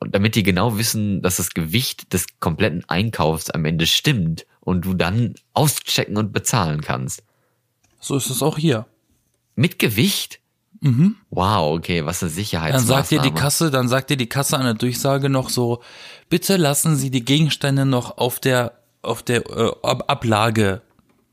Und 0.00 0.14
damit 0.14 0.34
die 0.36 0.42
genau 0.44 0.78
wissen, 0.78 1.22
dass 1.22 1.36
das 1.36 1.50
Gewicht 1.54 2.12
des 2.12 2.26
kompletten 2.40 2.84
Einkaufs 2.88 3.50
am 3.50 3.64
Ende 3.64 3.86
stimmt 3.86 4.46
und 4.60 4.84
du 4.84 4.94
dann 4.94 5.34
auschecken 5.54 6.16
und 6.16 6.32
bezahlen 6.32 6.80
kannst. 6.82 7.22
So 8.00 8.16
ist 8.16 8.30
es 8.30 8.42
auch 8.42 8.58
hier. 8.58 8.86
Mit 9.56 9.78
Gewicht? 9.80 10.38
Mhm. 10.80 11.16
Wow, 11.30 11.76
okay, 11.76 12.04
was 12.04 12.22
eine 12.22 12.30
Dann 12.30 12.36
Sicherheitsmaßnahme. 12.36 13.02
sagt 13.02 13.10
dir 13.10 13.20
die 13.22 13.34
Kasse, 13.34 13.70
dann 13.72 13.88
sagt 13.88 14.10
dir 14.10 14.16
die 14.16 14.28
Kasse 14.28 14.56
an 14.56 14.64
der 14.64 14.74
Durchsage 14.74 15.28
noch 15.28 15.50
so, 15.50 15.82
bitte 16.28 16.56
lassen 16.56 16.94
Sie 16.94 17.10
die 17.10 17.24
Gegenstände 17.24 17.84
noch 17.84 18.18
auf 18.18 18.38
der 18.38 18.78
auf 19.02 19.22
der 19.24 19.46
äh, 19.50 19.72
Ab- 19.82 20.04
Ablage, 20.08 20.82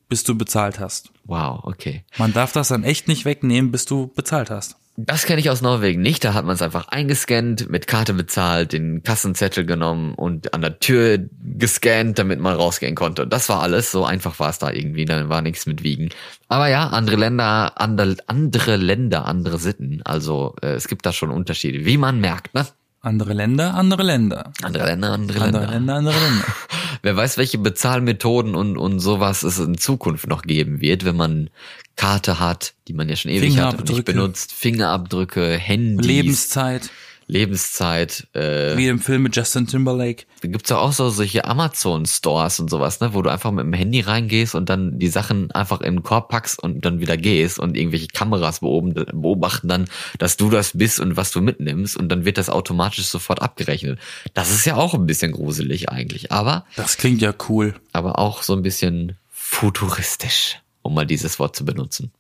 bis 0.09 0.23
du 0.23 0.35
bezahlt 0.35 0.79
hast. 0.79 1.11
Wow, 1.25 1.59
okay. 1.63 2.03
Man 2.17 2.33
darf 2.33 2.51
das 2.53 2.69
dann 2.69 2.83
echt 2.83 3.07
nicht 3.07 3.25
wegnehmen, 3.25 3.71
bis 3.71 3.85
du 3.85 4.07
bezahlt 4.07 4.49
hast. 4.49 4.77
Das 4.97 5.25
kenne 5.25 5.41
ich 5.41 5.49
aus 5.49 5.61
Norwegen 5.61 6.01
nicht. 6.01 6.23
Da 6.23 6.33
hat 6.33 6.45
man 6.45 6.55
es 6.55 6.61
einfach 6.61 6.87
eingescannt, 6.87 7.69
mit 7.69 7.85
Karte 7.85 8.13
bezahlt, 8.13 8.71
den 8.71 9.03
Kassenzettel 9.03 9.65
genommen 9.65 10.13
und 10.13 10.53
an 10.53 10.61
der 10.61 10.79
Tür 10.79 11.19
gescannt, 11.57 12.17
damit 12.17 12.39
man 12.39 12.55
rausgehen 12.55 12.95
konnte. 12.95 13.27
Das 13.27 13.49
war 13.49 13.61
alles. 13.61 13.91
So 13.91 14.05
einfach 14.05 14.39
war 14.39 14.49
es 14.49 14.59
da 14.59 14.71
irgendwie. 14.71 15.03
Da 15.03 15.27
war 15.27 15.41
nichts 15.41 15.65
mit 15.65 15.83
Wiegen. 15.83 16.09
Aber 16.47 16.69
ja, 16.69 16.87
andere 16.87 17.17
Länder, 17.17 17.79
andere, 17.79 18.15
andere 18.27 18.77
Länder, 18.77 19.25
andere 19.25 19.57
Sitten. 19.57 20.01
Also 20.05 20.55
äh, 20.61 20.75
es 20.75 20.87
gibt 20.87 21.05
da 21.05 21.11
schon 21.11 21.29
Unterschiede, 21.29 21.85
wie 21.85 21.97
man 21.97 22.21
merkt, 22.21 22.53
ne? 22.53 22.65
Andere 23.05 23.33
Länder, 23.33 23.75
andere 23.75 24.01
Länder. 24.01 24.51
Andere 24.63 24.87
Länder, 24.87 25.11
andere, 25.11 25.39
Andere 25.39 25.59
Länder. 25.61 25.71
Länder, 25.71 25.95
andere 25.97 26.19
Länder. 26.19 26.45
Wer 27.03 27.15
weiß, 27.15 27.37
welche 27.37 27.59
Bezahlmethoden 27.59 28.55
und, 28.55 28.77
und 28.77 28.99
sowas 28.99 29.43
es 29.43 29.59
in 29.59 29.77
Zukunft 29.77 30.25
noch 30.25 30.41
geben 30.41 30.81
wird, 30.81 31.05
wenn 31.05 31.15
man 31.15 31.51
Karte 31.97 32.39
hat, 32.39 32.73
die 32.87 32.93
man 32.93 33.07
ja 33.07 33.15
schon 33.15 33.29
ewig 33.29 33.59
hat 33.59 33.77
und 33.77 33.89
nicht 33.89 34.05
benutzt, 34.05 34.53
Fingerabdrücke, 34.53 35.55
Handys, 35.55 36.07
Lebenszeit. 36.07 36.89
Lebenszeit. 37.27 38.27
Äh, 38.33 38.77
Wie 38.77 38.87
im 38.87 38.99
Film 38.99 39.23
mit 39.23 39.35
Justin 39.35 39.65
Timberlake. 39.67 40.25
da 40.41 40.47
gibt's 40.47 40.69
ja 40.69 40.77
auch 40.77 40.91
so 40.93 41.09
solche 41.09 41.45
Amazon-Stores 41.45 42.59
und 42.59 42.69
sowas, 42.69 42.99
ne, 42.99 43.13
wo 43.13 43.21
du 43.21 43.29
einfach 43.29 43.51
mit 43.51 43.65
dem 43.65 43.73
Handy 43.73 44.01
reingehst 44.01 44.53
und 44.55 44.69
dann 44.69 44.99
die 44.99 45.07
Sachen 45.07 45.51
einfach 45.51 45.81
in 45.81 45.95
den 45.95 46.03
Korb 46.03 46.29
packst 46.29 46.61
und 46.61 46.85
dann 46.85 46.99
wieder 46.99 47.17
gehst 47.17 47.57
und 47.59 47.75
irgendwelche 47.75 48.07
Kameras 48.07 48.59
beobachten 48.59 49.67
dann, 49.67 49.85
dass 50.19 50.37
du 50.37 50.49
das 50.49 50.77
bist 50.77 50.99
und 50.99 51.17
was 51.17 51.31
du 51.31 51.41
mitnimmst 51.41 51.97
und 51.97 52.09
dann 52.09 52.25
wird 52.25 52.37
das 52.37 52.49
automatisch 52.49 53.05
sofort 53.05 53.41
abgerechnet. 53.41 53.99
Das 54.33 54.51
ist 54.51 54.65
ja 54.65 54.75
auch 54.75 54.93
ein 54.93 55.05
bisschen 55.05 55.31
gruselig 55.31 55.89
eigentlich, 55.89 56.31
aber, 56.31 56.65
Das 56.75 56.97
klingt 56.97 57.21
ja 57.21 57.33
cool. 57.49 57.73
aber 57.91 58.19
auch 58.19 58.43
so 58.43 58.53
ein 58.53 58.61
bisschen 58.61 59.17
futuristisch, 59.31 60.59
um 60.81 60.93
mal 60.93 61.05
dieses 61.05 61.39
Wort 61.39 61.55
zu 61.55 61.65
benutzen. 61.65 62.11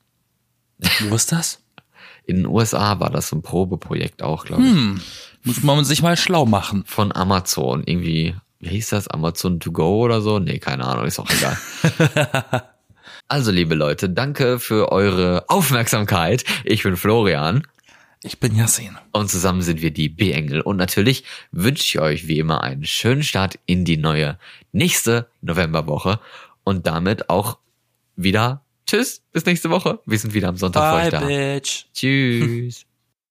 Wo 1.09 1.15
ist 1.15 1.31
das? 1.31 1.59
In 2.27 2.37
den 2.37 2.45
USA 2.47 2.99
war 2.99 3.09
das 3.09 3.29
so 3.29 3.35
ein 3.35 3.41
Probeprojekt 3.41 4.23
auch, 4.23 4.45
glaube 4.45 4.63
ich. 4.63 5.03
Muss 5.43 5.63
man 5.63 5.85
sich 5.85 6.01
mal 6.01 6.17
schlau 6.17 6.45
machen. 6.45 6.83
von 6.87 7.11
Amazon. 7.15 7.83
Irgendwie, 7.85 8.35
wie 8.59 8.69
hieß 8.69 8.89
das? 8.89 9.07
Amazon 9.07 9.59
to 9.59 9.71
go 9.71 10.03
oder 10.03 10.21
so? 10.21 10.39
Nee, 10.39 10.59
keine 10.59 10.85
Ahnung, 10.85 11.05
ist 11.05 11.19
auch 11.19 11.29
egal. 11.29 11.57
also, 13.27 13.51
liebe 13.51 13.75
Leute, 13.75 14.09
danke 14.09 14.59
für 14.59 14.91
eure 14.91 15.45
Aufmerksamkeit. 15.49 16.43
Ich 16.63 16.81
bin 16.83 16.97
Florian 16.97 17.67
Ich 18.23 18.39
bin 18.39 18.55
Yassin. 18.55 18.97
und 19.11 19.29
zusammen 19.29 19.61
sind 19.61 19.81
wir 19.83 19.91
die 19.91 20.09
B-Engel. 20.09 20.61
Und 20.61 20.77
natürlich 20.77 21.23
wünsche 21.51 21.83
ich 21.83 21.99
euch 21.99 22.27
wie 22.27 22.39
immer 22.39 22.61
einen 22.61 22.85
schönen 22.85 23.21
Start 23.23 23.59
in 23.67 23.85
die 23.85 23.97
neue 23.97 24.39
nächste 24.71 25.27
Novemberwoche 25.41 26.19
und 26.63 26.87
damit 26.87 27.29
auch 27.29 27.59
wieder 28.15 28.61
Tschüss, 28.85 29.23
bis 29.31 29.45
nächste 29.45 29.69
Woche. 29.69 29.99
Wir 30.05 30.19
sind 30.19 30.33
wieder 30.33 30.49
am 30.49 30.57
Sonntag 30.57 30.91
für 30.91 31.05
euch 31.07 31.11
Bye, 31.11 31.35
da. 31.37 31.55
bitch. 31.55 31.85
Tschüss. 31.93 32.85